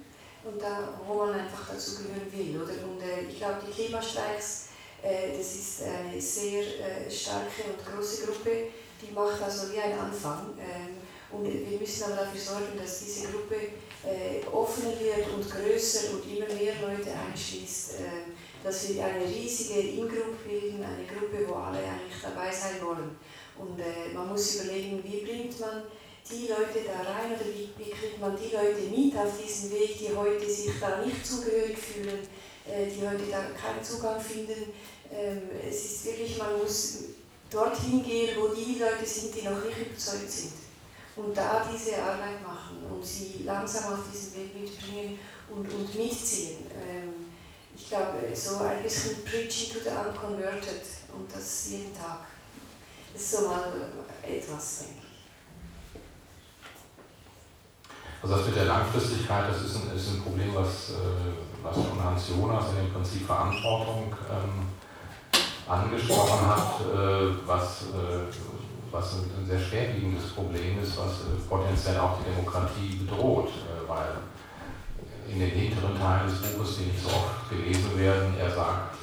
[0.44, 2.62] und da, wo man einfach dazugehören will.
[2.62, 2.72] Oder?
[2.86, 4.68] Und äh, ich glaube, die Klimastreiks,
[5.02, 8.68] äh, das ist eine sehr äh, starke und große Gruppe,
[9.02, 10.54] die macht also wie ein Anfang.
[10.58, 10.96] Ähm,
[11.30, 13.56] und wir müssen aber dafür sorgen, dass diese Gruppe
[14.04, 19.80] äh, offener wird und größer und immer mehr Leute einschließt ähm, dass wir eine riesige
[19.80, 23.16] In-Group bilden, eine Gruppe, wo alle eigentlich dabei sein wollen.
[23.58, 25.82] Und äh, man muss überlegen, wie bringt man
[26.30, 29.98] die Leute da rein oder wie, wie, kriegt man die Leute mit auf diesen Weg,
[29.98, 32.20] die heute sich da nicht zugehörig fühlen,
[32.66, 34.72] äh, die heute da keinen Zugang finden.
[35.12, 36.98] Ähm, es ist wirklich, man muss
[37.52, 40.52] dorthin gehen, wo die Leute sind, die noch nicht überzeugt sind.
[41.14, 45.18] Und da diese Arbeit machen und sie langsam auf diesen Weg mitbringen
[45.50, 46.66] und, und mitziehen.
[46.72, 47.12] Ähm,
[47.76, 50.82] ich glaube, so ein bisschen preaching to the unconverted
[51.14, 52.20] und das jeden Tag.
[53.12, 53.72] Das ist so mal
[54.22, 55.12] etwas, denke ich.
[58.22, 62.02] Also das mit der Langfristigkeit, das ist ein, ist ein Problem, was, äh, was schon
[62.02, 64.71] Hans Jonas in dem Prinzip Verantwortung ähm,
[65.72, 68.28] angesprochen hat, äh, was, äh,
[68.90, 73.48] was ein, sehr schwerwiegendes Problem ist, was äh, potenziell auch die Demokratie bedroht,
[73.88, 74.18] weil
[75.32, 78.96] in den hinteren Teilen des Buches, die nicht so oft gelesen werden, er sagt,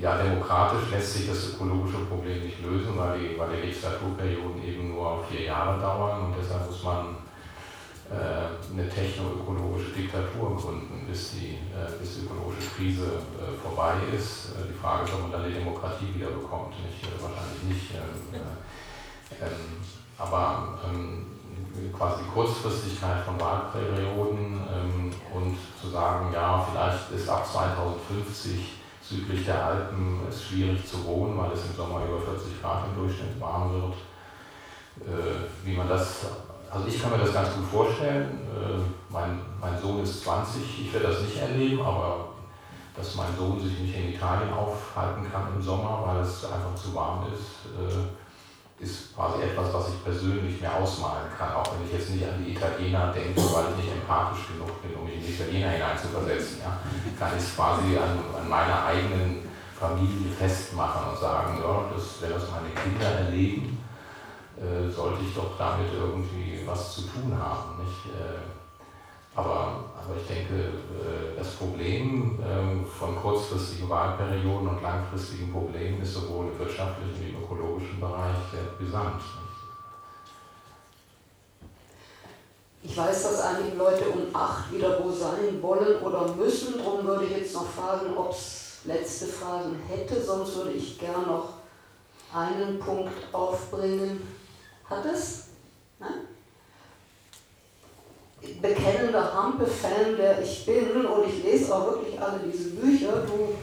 [0.00, 4.88] ja, demokratisch lässt sich das ökologische Problem nicht lösen, weil die, weil die Legislaturperioden eben
[4.90, 7.16] nur vier Jahre dauern und deshalb muss man
[8.10, 13.06] eine techno-ökologische Diktatur gründen, bis die, äh, bis die ökologische Krise
[13.38, 14.50] äh, vorbei ist.
[14.50, 16.74] Äh, die Frage ist, ob man dann die Demokratie wieder bekommt.
[16.82, 17.94] Nicht, äh, wahrscheinlich nicht.
[17.94, 18.40] Ähm,
[19.40, 19.78] ähm,
[20.18, 21.26] aber ähm,
[21.96, 24.60] quasi die Kurzfristigkeit von Wahlperioden
[25.32, 31.36] und zu sagen, ja, vielleicht ist ab 2050 südlich der Alpen es schwierig zu wohnen,
[31.38, 33.94] weil es im Sommer über 40 Grad im Durchschnitt warm wird.
[35.00, 36.26] Äh, wie man das,
[36.70, 38.38] also ich kann mir das ganz gut vorstellen.
[38.54, 42.28] Äh, mein, mein Sohn ist 20, ich werde das nicht erleben, aber
[42.96, 46.94] dass mein Sohn sich nicht in Italien aufhalten kann im Sommer, weil es einfach zu
[46.94, 47.66] warm ist.
[47.76, 48.20] Äh,
[48.80, 52.42] ist quasi etwas, was ich persönlich mir ausmalen kann, auch wenn ich jetzt nicht an
[52.42, 56.60] die Italiener denke, weil ich nicht empathisch genug bin, um mich in die Italiener hineinzuversetzen.
[56.64, 56.80] Ja.
[57.18, 59.44] Kann ich es quasi an, an meiner eigenen
[59.78, 63.79] Familie festmachen und sagen, ja, das, wenn das meine Kinder erleben,
[64.60, 67.80] äh, sollte ich doch damit irgendwie was zu tun haben.
[67.80, 68.40] Äh,
[69.34, 76.12] aber, aber ich denke, äh, das Problem ähm, von kurzfristigen Wahlperioden und langfristigen Problemen ist
[76.12, 79.22] sowohl im wirtschaftlichen wie im ökologischen Bereich sehr brisant.
[82.82, 86.78] Ich weiß, dass einige Leute um acht wieder wo sein wollen oder müssen.
[86.78, 90.20] Darum würde ich jetzt noch fragen, ob es letzte Fragen hätte.
[90.20, 91.50] Sonst würde ich gern noch
[92.34, 94.39] einen Punkt aufbringen.
[94.90, 95.44] Hat es?
[95.98, 96.26] Nein?
[98.60, 103.54] bekennender Hampe-Fan, der ich bin, und ich lese auch wirklich alle diese Bücher, du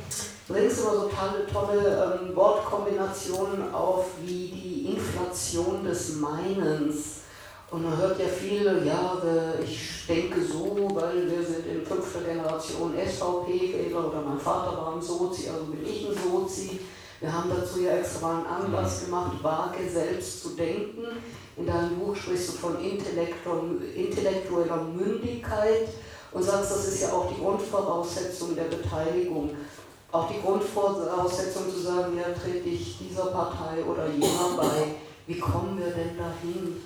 [0.47, 7.21] bringst immer so tolle, tolle ähm, Wortkombinationen auf wie die Inflation des Meinens.
[7.69, 9.21] Und man hört ja viele, ja,
[9.61, 15.01] ich denke so, weil wir sind in fünfter Generation SVP-Wähler oder mein Vater war ein
[15.01, 16.79] Sozi, also bin ich ein Sozi.
[17.19, 21.03] Wir haben dazu ja extra einen Anlass gemacht, vage selbst zu denken.
[21.55, 25.87] In deinem Buch sprichst du von intellektueller Mündigkeit
[26.31, 29.49] und sagst, das ist ja auch die Grundvoraussetzung der Beteiligung.
[30.11, 34.95] Auch die Grundvoraussetzung zu sagen, ja, trete ich dieser Partei oder jener bei.
[35.25, 36.83] Wie kommen wir denn dahin?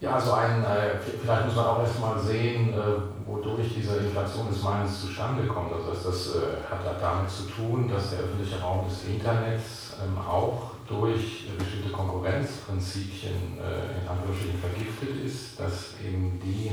[0.00, 4.62] Ja, also ein, äh, vielleicht muss man auch erstmal sehen, äh, wodurch diese Inflation des
[4.62, 5.72] Meinens zustande kommt.
[5.72, 10.16] Also das, das äh, hat damit zu tun, dass der öffentliche Raum des Internets ähm,
[10.16, 16.70] auch durch bestimmte Konkurrenzprinzipien in Anführungsstrichen vergiftet ist, dass eben die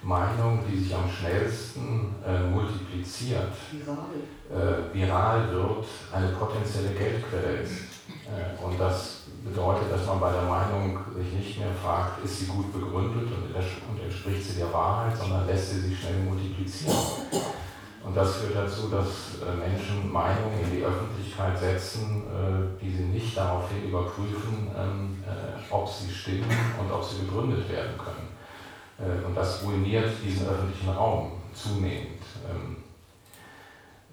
[0.00, 2.14] Meinung, die sich am schnellsten
[2.50, 4.88] multipliziert, viral.
[4.94, 7.74] Viral wird, eine potenzielle Geldquelle ist.
[8.64, 12.72] Und das bedeutet, dass man bei der Meinung sich nicht mehr fragt, ist sie gut
[12.72, 16.96] begründet und, entspricht sie der Wahrheit, sondern lässt sie sich schnell multiplizieren.
[18.04, 23.04] Und das führt dazu, dass äh, Menschen Meinungen in die Öffentlichkeit setzen, äh, die sie
[23.04, 25.22] nicht daraufhin überprüfen, ähm,
[25.70, 26.50] ob sie stimmen
[26.80, 28.28] und ob sie begründet werden können.
[28.98, 32.22] Äh, und das ruiniert diesen öffentlichen Raum zunehmend.
[32.48, 32.76] Ähm,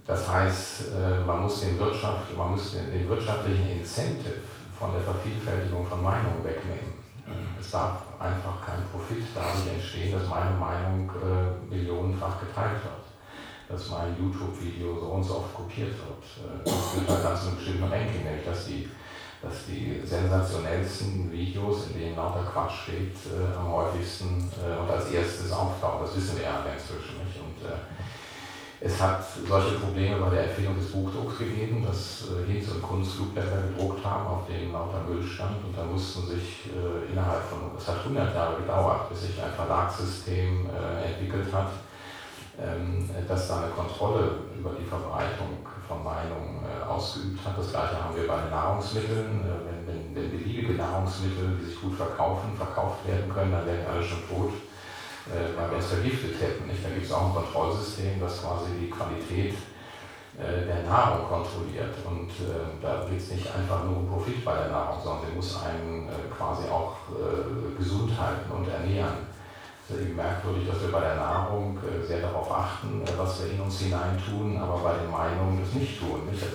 [0.06, 4.41] das heißt, äh, man muss den, Wirtschaft, man muss den wirtschaftlichen Incentive
[4.80, 6.95] von der Vervielfältigung von Meinungen wegnehmen.
[7.27, 11.11] Äh, es darf einfach kein Profit dadurch entstehen, dass meine Meinung
[11.69, 13.06] millionenfach geteilt wird.
[13.68, 16.65] Dass mein YouTube-Video so und so oft kopiert wird.
[16.65, 18.89] Das führt halt dann zu einem bestimmten Ranking, nämlich dass die
[19.41, 25.11] dass die sensationellsten Videos, in denen lauter Quatsch steht, äh, am häufigsten äh, und als
[25.11, 26.06] erstes auftauchen.
[26.06, 27.39] Das wissen wir ja inzwischen nicht.
[27.39, 27.80] Und äh,
[28.81, 33.11] es hat solche Probleme bei der Erfindung des Buchdrucks gegeben, dass äh, Hinz und Kunz
[33.14, 35.57] Flugblätter gedruckt haben, auf denen lauter Müll stand.
[35.65, 39.51] Und da mussten sich äh, innerhalb von, es hat 100 Jahre gedauert, bis sich ein
[39.51, 41.72] Verlagssystem äh, entwickelt hat,
[42.57, 47.57] ähm, dass da eine Kontrolle über die Verbreitung von Meinungen äh, ausgeübt hat.
[47.57, 49.43] Das gleiche haben wir bei den Nahrungsmitteln.
[49.43, 53.91] Äh, wenn, wenn, wenn beliebige Nahrungsmittel, die sich gut verkaufen, verkauft werden können, dann wären
[53.91, 54.53] alle schon tot,
[55.30, 56.68] äh, weil wir es vergiftet hätten.
[56.68, 56.84] Nicht?
[56.84, 59.56] Da gibt es auch ein Kontrollsystem, das quasi die Qualität
[60.39, 61.95] der Nahrung kontrolliert.
[62.06, 65.35] Und äh, da geht es nicht einfach nur um Profit bei der Nahrung, sondern sie
[65.35, 69.28] muss einen äh, quasi auch äh, gesund halten und ernähren
[70.16, 73.80] merkwürdig, dass wir bei der Nahrung äh, sehr darauf achten, äh, was wir in uns
[73.80, 76.22] hineintun, aber bei den Meinungen das nicht tun.
[76.30, 76.45] Also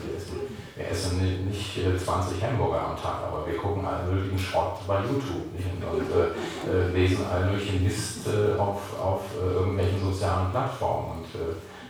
[0.76, 5.00] wir, essen, nicht 20 äh, Hamburger am Tag, aber wir gucken allen möglichen Schrott bei
[5.02, 8.26] YouTube und, lesen allen möglichen Mist
[8.58, 11.18] auf, auf irgendwelchen sozialen Plattformen.
[11.18, 11.26] Und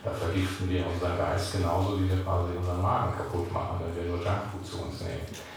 [0.05, 4.11] da vergiften wir unseren Geist genauso, wie wir quasi unseren Magen kaputt machen, wenn wir
[4.11, 5.53] nur Junkfood zu uns nehmen.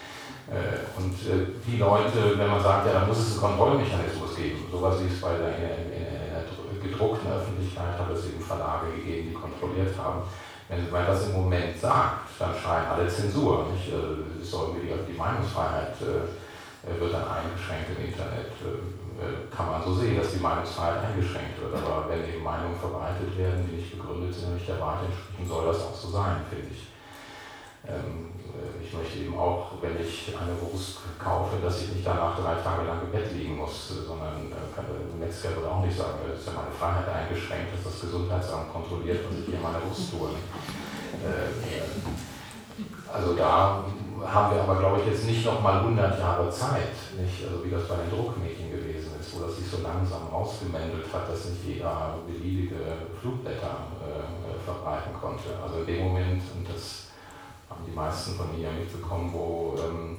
[0.47, 4.63] Äh, und äh, die Leute, wenn man sagt, ja, da muss es einen Kontrollmechanismus geben,
[4.71, 6.47] sowas wie es bei der, in, in, in der
[6.79, 10.23] gedruckten Öffentlichkeit hat es eben Verlage gegeben, die kontrolliert haben.
[10.69, 13.67] Wenn man das im Moment sagt, dann schreien alle Zensur.
[13.71, 13.91] Nicht?
[13.91, 18.51] Also, es soll die, die Meinungsfreiheit äh, wird dann eingeschränkt im Internet.
[19.51, 21.75] kann man so sehen, dass die Meinungsfreiheit eingeschränkt wird.
[21.75, 25.47] Aber wenn eben Meinungen verbreitet werden, die nicht begründet sind und nicht der Wahrheit entsprechen,
[25.47, 26.87] soll das auch so sein, finde ich.
[28.57, 32.55] Äh, ich möchte eben auch, wenn ich eine Wurst kaufe, dass ich nicht danach drei
[32.55, 36.47] Tage lang im Bett liegen muss, sondern äh, Metzger würde auch nicht sagen, es ist
[36.47, 40.29] ja meine Freiheit eingeschränkt, dass das Gesundheitsamt kontrolliert, was ich hier meine Wurst tue.
[41.21, 41.53] Äh,
[43.11, 43.83] also da
[44.25, 47.45] haben wir aber, glaube ich, jetzt nicht nochmal 100 Jahre Zeit, nicht?
[47.45, 51.29] Also wie das bei den Druckmedien gewesen ist, wo das sich so langsam rausgemendelt hat,
[51.29, 52.75] dass nicht jeder beliebige
[53.21, 55.57] Flugblätter äh, verbreiten konnte.
[55.61, 57.06] Also in dem Moment, und das
[57.87, 60.17] die meisten von Ihnen ja mitbekommen, wo ähm,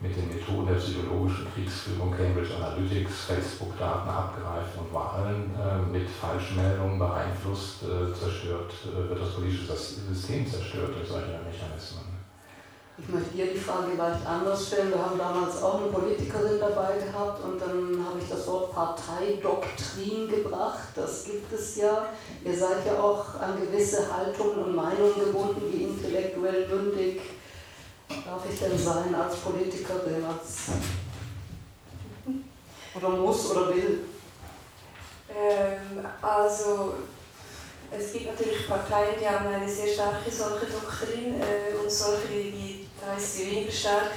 [0.00, 6.98] mit den Methoden der psychologischen Kriegsführung Cambridge Analytics Facebook-Daten abgreifen und Wahlen äh, mit Falschmeldungen
[6.98, 12.03] beeinflusst, äh, zerstört, äh, wird das politische System zerstört durch solche Mechanismen.
[12.96, 14.90] Ich möchte dir die Frage vielleicht anders stellen.
[14.90, 20.28] Wir haben damals auch eine Politikerin dabei gehabt und dann habe ich das Wort Parteidoktrin
[20.28, 20.88] gebracht.
[20.94, 22.06] Das gibt es ja.
[22.44, 27.20] Ihr seid ja auch an gewisse Haltungen und Meinungen gebunden, wie intellektuell mündig
[28.08, 30.24] darf ich denn sein als Politikerin?
[30.24, 30.68] Als
[32.94, 34.04] oder muss oder will?
[35.28, 36.94] Ähm, also
[37.90, 42.83] es gibt natürlich Parteien, die haben eine sehr starke solche Doktrin äh, und solche, die
[43.04, 44.10] da ist sie weniger stark.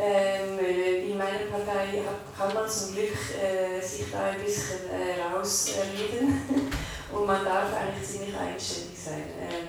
[0.00, 2.02] Ähm, äh, in meiner Partei
[2.36, 6.40] kann man zum Glück äh, sich da ein bisschen äh, rausreden
[7.12, 9.24] und man darf eigentlich ziemlich eigenständig sein.
[9.40, 9.68] Ähm,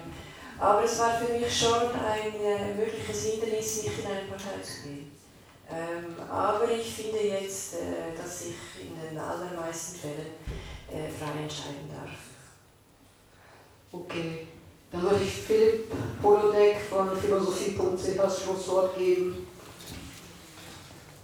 [0.59, 4.87] aber es war für mich schon ein äh, mögliches Hindernis, nicht in eine Partei zu
[4.87, 5.11] gehen.
[5.71, 10.33] Ähm, aber ich finde jetzt, äh, dass ich in den allermeisten Fällen
[10.91, 12.11] äh, frei entscheiden darf.
[13.91, 14.47] Okay.
[14.91, 15.91] Dann würde ich Philipp
[16.21, 19.47] Polodek von philosophie.ch das Schlusswort geben.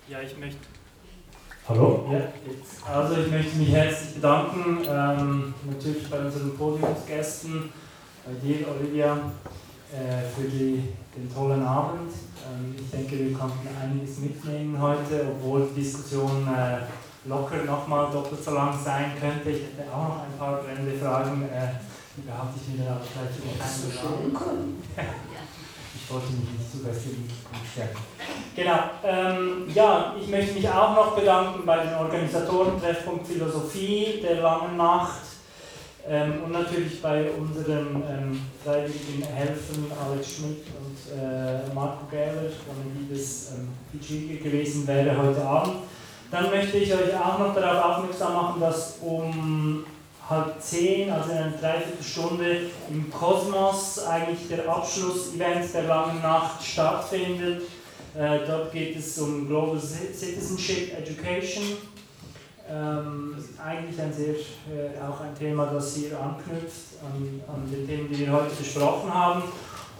[0.08, 0.60] Ja, ich möchte.
[1.68, 2.08] Hallo?
[2.12, 2.88] Ja, jetzt.
[2.88, 7.72] Also ich möchte mich herzlich bedanken, ähm, natürlich bei unseren Podiumsgästen,
[8.24, 9.32] bei dir, Olivia,
[9.92, 12.12] äh, für die, den tollen Abend.
[12.46, 18.44] Ähm, ich denke, wir konnten einiges mitnehmen heute, obwohl die Diskussion äh, locker nochmal doppelt
[18.44, 19.50] so lang sein könnte.
[19.50, 21.50] Ich hätte auch noch ein paar brennende Fragen.
[21.50, 24.36] Äh, behaupte ich mir dann aber vielleicht über keinen
[25.96, 26.78] ich wollte mich nicht zu
[27.72, 27.90] stellen.
[28.56, 34.42] Genau, ähm, ja, ich möchte mich auch noch bedanken bei den Organisatoren Treffpunkt Philosophie der
[34.42, 35.22] Langen Nacht
[36.08, 42.94] ähm, und natürlich bei unseren ähm, freiwilligen Helfern Alex Schmidt und äh, Marco Geller, ohne
[42.94, 43.70] die das ähm,
[44.00, 45.78] schwieriger gewesen wäre heute Abend.
[46.32, 49.84] Dann möchte ich euch auch noch darauf aufmerksam machen, dass um
[50.30, 57.64] halb zehn, also in einer Dreiviertelstunde, im Kosmos eigentlich der Abschlussevent der langen Nacht stattfindet.
[58.18, 61.64] Äh, dort geht es um Global Citizenship Education.
[62.68, 68.10] Ähm, eigentlich ein sehr, äh, auch ein Thema, das hier anknüpft an, an den Themen,
[68.10, 69.44] die wir heute besprochen haben.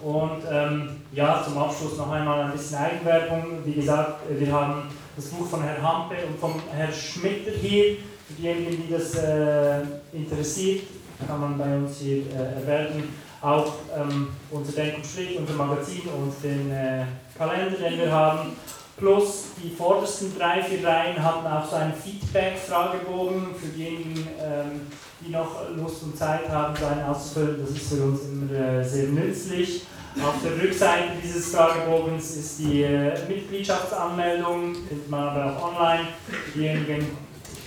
[0.02, 3.60] Und ähm, ja, zum Abschluss noch einmal ein bisschen Eigenwerbung.
[3.64, 7.98] Wie gesagt, wir haben das Buch von Herrn Hampe und von Herrn Schmitter hier.
[8.26, 9.82] Für diejenigen, die das äh,
[10.12, 10.82] interessiert,
[11.26, 13.04] kann man bei uns hier äh, erwerben.
[13.40, 17.04] Auch ähm, unser Denk und Schlicht, unser Magazin und den äh,
[17.38, 18.52] Kalender, den wir haben.
[18.96, 24.80] Plus die vordersten drei, vier Reihen hatten auch so einen Feedback-Fragebogen für diejenigen, ähm,
[25.20, 27.60] die noch Lust und Zeit haben, so einen auszufüllen.
[27.60, 29.82] Das ist für uns immer äh, sehr nützlich.
[30.16, 36.08] Auf der Rückseite dieses Fragebogens ist die äh, Mitgliedschaftsanmeldung, findet man aber auch online.
[36.54, 37.06] Diejenigen,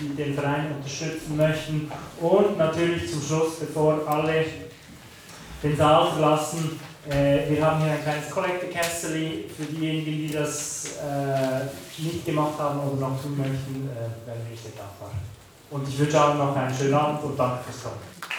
[0.00, 1.90] die den Verein unterstützen möchten.
[2.20, 4.44] Und natürlich zum Schluss, bevor alle
[5.62, 12.02] den Saal verlassen, äh, wir haben hier ein kleines Kollektekästchen für diejenigen, die das äh,
[12.02, 15.10] nicht gemacht haben oder noch tun möchten, äh, wären wir sehr dankbar.
[15.70, 18.29] Und ich wünsche allen noch einen schönen Abend und danke fürs Kommen.